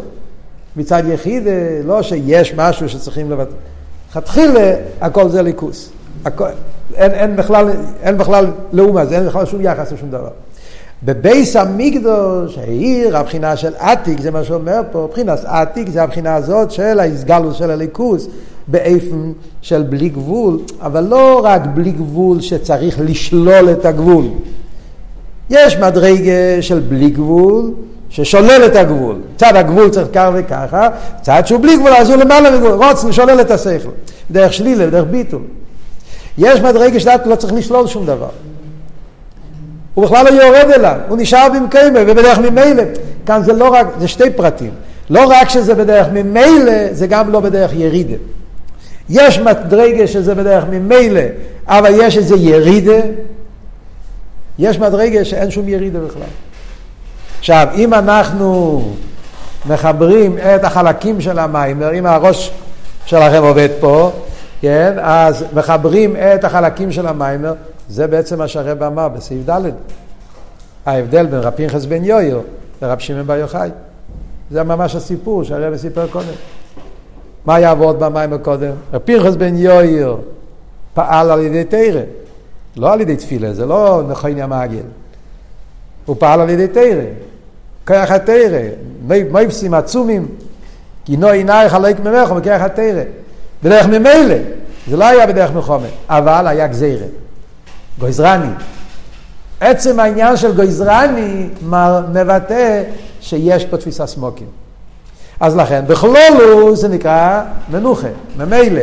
מצד 0.76 1.02
יחידה, 1.06 1.50
לא 1.84 2.02
שיש 2.02 2.54
משהו 2.54 2.88
שצריכים 2.88 3.30
לבטא. 3.30 3.54
לכתחילה 4.10 4.74
הכל 5.00 5.28
זה 5.28 5.42
ליכוס. 5.42 5.90
הכל, 6.24 6.48
אין, 6.94 7.10
אין, 7.10 7.36
בכלל, 7.36 7.70
אין 8.02 8.18
בכלל 8.18 8.46
לאומה, 8.72 9.02
אין 9.12 9.26
בכלל 9.26 9.46
שום 9.46 9.60
יחס 9.60 9.92
לשום 9.92 10.10
דבר. 10.10 10.30
בבייס 11.02 11.56
המקדוש, 11.56 12.58
העיר, 12.58 13.16
הבחינה 13.16 13.56
של 13.56 13.72
עתיק, 13.78 14.20
זה 14.20 14.30
מה 14.30 14.44
שאומר 14.44 14.80
פה, 14.92 15.06
מבחינת 15.08 15.38
עתיק 15.44 15.88
זה 15.88 16.02
הבחינה 16.02 16.34
הזאת 16.34 16.70
של 16.70 17.00
ההסגלות 17.00 17.54
של 17.54 17.70
הליכוס, 17.70 18.28
באיפן 18.66 19.32
של 19.62 19.82
בלי 19.82 20.08
גבול, 20.08 20.58
אבל 20.80 21.04
לא 21.04 21.40
רק 21.44 21.62
בלי 21.74 21.90
גבול 21.90 22.40
שצריך 22.40 23.00
לשלול 23.04 23.70
את 23.72 23.84
הגבול. 23.84 24.24
יש 25.50 25.76
מדרגה 25.76 26.60
של 26.60 26.80
בלי 26.80 27.10
גבול, 27.10 27.70
ששולל 28.08 28.62
את 28.66 28.76
הגבול. 28.76 29.16
צד 29.36 29.56
הגבול 29.56 29.90
צריך 29.90 30.08
כך 30.12 30.28
וככה, 30.34 30.88
צד 31.22 31.42
שהוא 31.46 31.60
בלי 31.60 31.76
גבול 31.76 31.92
אז 31.92 32.10
הוא 32.10 32.16
למעלה 32.16 32.50
מגבול, 32.50 32.72
רוצן 32.72 33.08
לשולל 33.08 33.40
את 33.40 33.50
השכל. 33.50 33.90
דרך 34.30 34.52
שלילה, 34.52 34.86
דרך 34.86 35.04
ביטול. 35.10 35.42
יש 36.38 36.60
מדרגה 36.60 37.00
שדעת 37.00 37.26
לא 37.26 37.34
צריך 37.34 37.52
לשלול 37.52 37.86
שום 37.86 38.06
דבר. 38.06 38.28
הוא 39.94 40.04
בכלל 40.04 40.24
לא 40.34 40.42
יורד 40.42 40.70
אליו, 40.70 40.96
הוא 41.08 41.18
נשאר 41.18 41.48
במקיימה 41.54 41.98
ובדרך 42.06 42.38
ממילא. 42.38 42.82
כאן 43.26 43.42
זה 43.42 43.52
לא 43.52 43.68
רק, 43.68 43.86
זה 44.00 44.08
שתי 44.08 44.30
פרטים. 44.30 44.70
לא 45.10 45.24
רק 45.28 45.48
שזה 45.48 45.74
בדרך 45.74 46.06
ממילא, 46.12 46.92
זה 46.92 47.06
גם 47.06 47.30
לא 47.30 47.40
בדרך 47.40 47.70
ירידה. 47.74 48.16
יש 49.08 49.38
מדרגה 49.38 50.06
שזה 50.06 50.34
בדרך 50.34 50.64
ממילא, 50.70 51.20
אבל 51.66 51.90
יש 51.96 52.16
איזה 52.16 52.36
ירידה. 52.36 53.00
יש 54.58 54.78
מדרגה 54.78 55.24
שאין 55.24 55.50
שום 55.50 55.68
ירידה 55.68 56.00
בכלל. 56.00 56.22
עכשיו, 57.38 57.68
אם 57.74 57.94
אנחנו 57.94 58.82
מחברים 59.66 60.38
את 60.38 60.64
החלקים 60.64 61.20
של 61.20 61.38
המים, 61.38 61.82
אם 61.82 62.06
הראש 62.06 62.50
שלכם 63.04 63.42
עובד 63.42 63.68
פה, 63.80 64.10
כן, 64.60 64.92
אז 65.00 65.44
מחברים 65.54 66.16
את 66.16 66.44
החלקים 66.44 66.92
של 66.92 67.06
המיימר, 67.06 67.54
זה 67.88 68.06
בעצם 68.06 68.38
מה 68.38 68.48
שהרב 68.48 68.82
אמר 68.82 69.08
בסעיף 69.08 69.50
ד', 69.50 69.60
ההבדל 70.86 71.26
בין 71.26 71.40
רב 71.40 71.52
פנחס 71.56 71.84
בן 71.84 72.04
יויר 72.04 72.40
לרב 72.82 72.98
שמעון 72.98 73.26
בר 73.26 73.36
יוחאי. 73.36 73.70
זה 74.50 74.62
ממש 74.62 74.94
הסיפור 74.94 75.44
שהרב 75.44 75.76
סיפר 75.76 76.06
קודם. 76.06 76.26
מה 77.46 77.60
יעבוד 77.60 77.98
במיימר 78.00 78.38
קודם? 78.38 78.72
רב 78.92 79.00
פנחס 79.04 79.34
בן 79.34 79.56
יויר 79.56 80.16
פעל 80.94 81.30
על 81.30 81.40
ידי 81.40 81.64
תרא, 81.64 82.00
לא 82.76 82.92
על 82.92 83.00
ידי 83.00 83.16
תפילה, 83.16 83.54
זה 83.54 83.66
לא 83.66 84.02
נכון 84.08 84.38
המעגל. 84.38 84.82
הוא 86.06 86.16
פעל 86.18 86.40
על 86.40 86.50
ידי 86.50 86.68
תרא, 86.68 87.04
כוח 87.86 88.10
התרא, 88.10 88.60
מויפסים 89.30 89.74
עצומים, 89.74 90.26
כי 91.04 91.16
נו 91.16 91.28
עינייך 91.28 91.72
חלק 91.72 92.00
ממך 92.00 92.30
וכוח 92.36 92.60
התרא. 92.60 93.02
בדרך 93.62 93.86
ממילא, 93.86 94.34
זה 94.88 94.96
לא 94.96 95.04
היה 95.04 95.26
בדרך 95.26 95.50
מחומר, 95.52 95.88
אבל 96.08 96.46
היה 96.46 96.66
גזירה. 96.66 97.06
גויזרני. 97.98 98.52
עצם 99.60 100.00
העניין 100.00 100.36
של 100.36 100.56
גויזרני 100.56 101.48
מבטא 102.12 102.82
שיש 103.20 103.64
פה 103.64 103.76
תפיסה 103.76 104.06
סמוקים. 104.06 104.61
אז 105.42 105.56
לכן, 105.56 105.84
בכלולו 105.86 106.76
זה 106.76 106.88
נקרא 106.88 107.42
מנוחה, 107.70 108.08
ממילא. 108.36 108.82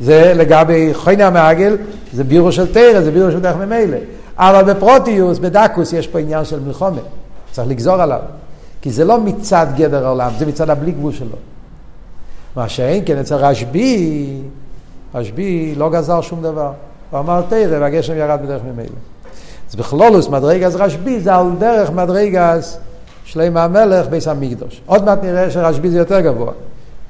זה 0.00 0.32
לגבי 0.36 0.90
חייני 0.92 1.24
המעגל, 1.24 1.76
זה 2.12 2.24
בירו 2.24 2.52
של 2.52 2.72
תרא, 2.72 3.00
זה 3.00 3.10
בירו 3.10 3.30
של 3.30 3.40
דרך 3.40 3.56
ממילא. 3.56 3.96
אבל 4.36 4.72
בפרוטיוס, 4.74 5.38
בדקוס, 5.38 5.92
יש 5.92 6.06
פה 6.06 6.18
עניין 6.18 6.44
של 6.44 6.60
מלחומה. 6.60 7.00
צריך 7.52 7.68
לגזור 7.68 7.94
עליו. 7.94 8.18
כי 8.82 8.90
זה 8.90 9.04
לא 9.04 9.20
מצד 9.20 9.66
גדר 9.76 10.06
העולם, 10.06 10.30
זה 10.38 10.46
מצד 10.46 10.70
הבלי 10.70 10.92
גבול 10.92 11.12
שלו. 11.12 11.36
מה 12.56 12.68
שאין 12.68 13.02
כן 13.06 13.18
אצל 13.18 13.34
רשב"י, 13.34 14.40
רשב"י 15.14 15.74
לא 15.76 15.90
גזר 15.90 16.20
שום 16.20 16.42
דבר. 16.42 16.72
הוא 17.10 17.20
אמר 17.20 17.42
תרא 17.48 17.80
והגשם 17.80 18.16
ירד 18.16 18.38
בדרך 18.42 18.62
ממילא. 18.72 18.96
אז 19.70 19.76
בכלולוס 19.76 20.28
מדרגס 20.28 20.74
רשב"י 20.74 21.20
זה 21.20 21.34
על 21.34 21.46
דרך 21.58 21.90
מדרגס 21.90 22.78
שלמה 23.32 23.64
המלך 23.64 24.08
ביס 24.08 24.28
המקדוש. 24.28 24.80
עוד 24.86 25.04
מעט 25.04 25.18
נראה 25.22 25.50
שרשב"י 25.50 25.90
זה 25.90 25.98
יותר 25.98 26.20
גבוה. 26.20 26.52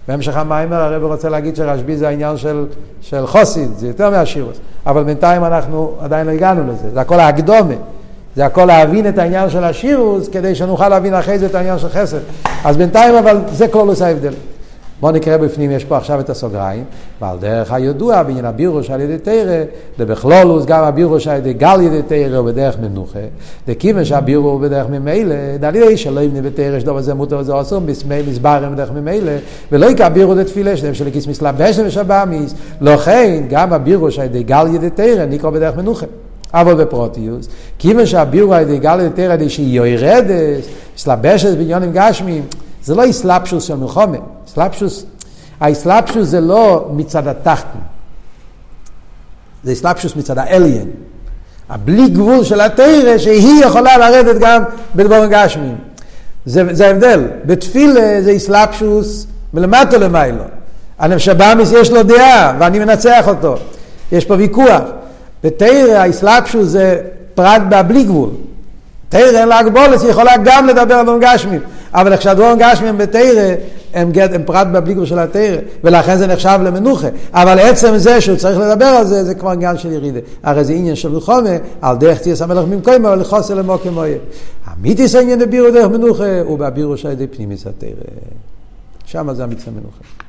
בהמשך 0.08 0.36
המיימר 0.36 0.76
הרב 0.76 1.02
רוצה 1.02 1.28
להגיד 1.28 1.56
שרשב"י 1.56 1.96
זה 1.96 2.08
העניין 2.08 2.36
של, 2.36 2.66
של 3.00 3.26
חוסיד, 3.26 3.68
זה 3.76 3.88
יותר 3.88 4.10
מהשירוס. 4.10 4.56
אבל 4.86 5.04
בינתיים 5.04 5.44
אנחנו 5.44 5.92
עדיין 6.00 6.26
לא 6.26 6.32
הגענו 6.32 6.72
לזה, 6.72 6.90
זה 6.94 7.00
הכל 7.00 7.20
האקדומה. 7.20 7.74
זה 8.36 8.46
הכל 8.46 8.64
להבין 8.64 9.08
את 9.08 9.18
העניין 9.18 9.50
של 9.50 9.64
השירוס, 9.64 10.28
כדי 10.28 10.54
שנוכל 10.54 10.88
להבין 10.88 11.14
אחרי 11.14 11.38
זה 11.38 11.46
את 11.46 11.54
העניין 11.54 11.78
של 11.78 11.88
חסד. 11.88 12.18
אז 12.64 12.76
בינתיים 12.76 13.14
אבל 13.14 13.40
זה 13.52 13.68
כלולוס 13.68 14.02
ההבדל. 14.02 14.32
בואו 15.00 15.12
נקרא 15.12 15.36
בפנים, 15.36 15.70
יש 15.70 15.84
פה 15.84 15.96
עכשיו 15.96 16.20
את 16.20 16.30
הסוגריים, 16.30 16.84
ועל 17.20 17.38
דרך 17.38 17.72
הידוע 17.72 18.22
בעניין 18.22 18.44
הבירוש 18.44 18.90
על 18.90 19.00
ידי 19.00 19.18
תרא, 19.18 19.64
דבכלולוס 19.98 20.64
גם 20.64 20.84
הבירוש 20.84 21.28
על 21.28 21.36
ידי 21.36 21.52
גל 21.52 21.80
ידי 21.80 22.02
תרא 22.02 22.36
הוא 22.36 22.46
בדרך 22.46 22.78
מנוחה, 22.78 23.18
דכיוון 23.68 24.04
שהבירו 24.04 24.50
הוא 24.50 24.60
בדרך 24.60 24.86
ממילא, 24.88 25.56
דלילי 25.60 25.96
שלא 25.96 26.20
יבנה 26.20 26.42
בתרא 26.42 26.80
שדוב 26.80 26.96
הזה 26.96 27.14
מותר 27.14 27.38
וזה 27.38 27.60
אסור, 27.60 27.80
מסברם 28.28 28.74
בדרך 28.74 28.92
ממילא, 28.92 29.32
ולא 29.72 29.86
יקע 29.86 30.08
בירו 30.08 30.34
דתפילה 30.34 30.76
שלהם 30.76 30.94
של 30.94 31.10
כיס 31.10 31.26
מסלבש 31.26 31.78
ושבאמיס, 31.78 32.54
לכן 32.80 33.42
גם 33.50 33.72
הבירוש 33.72 34.18
על 34.18 34.24
ידי 34.24 34.42
גל 34.42 34.66
ידי 34.74 34.90
תרא 34.90 35.26
נקרא 35.26 35.50
בדרך 35.50 35.76
מנוחה. 35.76 36.06
אבל 36.54 36.74
בפרוטיוס, 36.74 37.48
כיוון 37.78 38.06
שהבירו 38.06 38.54
על 38.54 38.62
ידי 38.62 38.78
גל 38.78 39.00
ידי 39.00 39.14
תרא, 39.14 39.36
יורדת, 39.58 40.64
מסלבשת 40.96 41.56
בעניונים 41.56 41.90
גשמיים, 41.94 42.42
זה 42.88 42.94
לא 42.94 43.10
אסלאפשוס 43.10 43.64
של 43.64 43.74
מלחומה. 43.74 44.16
אסלאפשוס, 44.48 45.04
האסלאפשוס 45.60 46.28
זה 46.28 46.40
לא 46.40 46.88
מצד 46.92 47.26
התחתן, 47.26 47.78
זה 49.64 49.72
אסלאפשוס 49.72 50.16
מצד 50.16 50.38
האליין. 50.38 50.90
הבלי 51.68 52.08
גבול 52.08 52.44
של 52.44 52.60
התרא 52.60 53.18
שהיא 53.18 53.64
יכולה 53.64 53.98
לרדת 53.98 54.40
גם 54.40 54.62
בדבורים 54.94 55.30
גשמיים. 55.30 55.76
זה, 56.46 56.62
זה 56.70 56.86
ההבדל. 56.86 57.28
בתפילה 57.46 58.22
זה 58.22 58.36
אסלאפשוס 58.36 59.26
מלמטה 59.54 59.98
למיילו. 59.98 60.44
הנפשבאמיס 60.98 61.72
יש 61.72 61.90
לו 61.90 62.02
דעה 62.02 62.56
ואני 62.58 62.78
מנצח 62.78 63.28
אותו. 63.28 63.56
יש 64.12 64.24
פה 64.24 64.34
ויכוח. 64.34 64.82
בתרא 65.44 65.96
האסלאפשוס 65.96 66.68
זה 66.68 67.00
פרט 67.34 67.62
בבלי 67.68 68.04
גבול. 68.04 68.30
תרא 69.08 69.40
אין 69.40 69.48
לה 69.48 69.58
הגבולת, 69.58 70.00
היא 70.00 70.10
יכולה 70.10 70.32
גם 70.44 70.66
לדבר 70.66 70.94
על 70.94 71.02
דבורים 71.02 71.20
גשמיים. 71.22 71.60
אבל 71.94 72.12
איך 72.12 72.22
שהדבורים 72.22 72.58
גשמיים 72.58 72.98
בתרא 72.98 73.54
הם, 73.94 74.12
גט, 74.12 74.30
הם 74.32 74.42
פרט 74.44 74.66
בבליגור 74.72 75.04
של 75.04 75.18
התרא, 75.18 75.56
ולכן 75.84 76.18
זה 76.18 76.26
נחשב 76.26 76.58
למנוחה. 76.64 77.08
אבל 77.32 77.58
עצם 77.58 77.96
זה 77.96 78.20
שהוא 78.20 78.36
צריך 78.36 78.58
לדבר 78.58 78.84
על 78.84 79.06
זה, 79.06 79.24
זה 79.24 79.34
כבר 79.34 79.50
עניין 79.50 79.78
של 79.78 79.92
ירידה. 79.92 80.20
הרי 80.42 80.64
זה 80.64 80.72
עניין 80.72 80.96
של 80.96 81.08
מלחומה, 81.08 81.50
על 81.82 81.96
דרך 81.96 82.18
תהיה 82.18 82.34
המלך 82.40 82.64
ממקום, 82.64 83.06
אבל 83.06 83.20
לחוסר 83.20 83.54
למוקם 83.54 83.96
אוהב. 83.96 84.18
המיתיס 84.66 85.14
העניין 85.14 85.38
בבירו 85.38 85.70
דרך 85.70 85.86
מנוחה, 85.90 86.40
הוא 86.40 86.58
בבירו 86.58 86.96
של 86.96 87.10
ידי 87.10 87.26
פנימיס 87.26 87.66
התרא. 87.66 87.88
שם 89.04 89.34
זה 89.34 89.44
המצווה 89.44 89.72
מנוחה. 89.72 90.27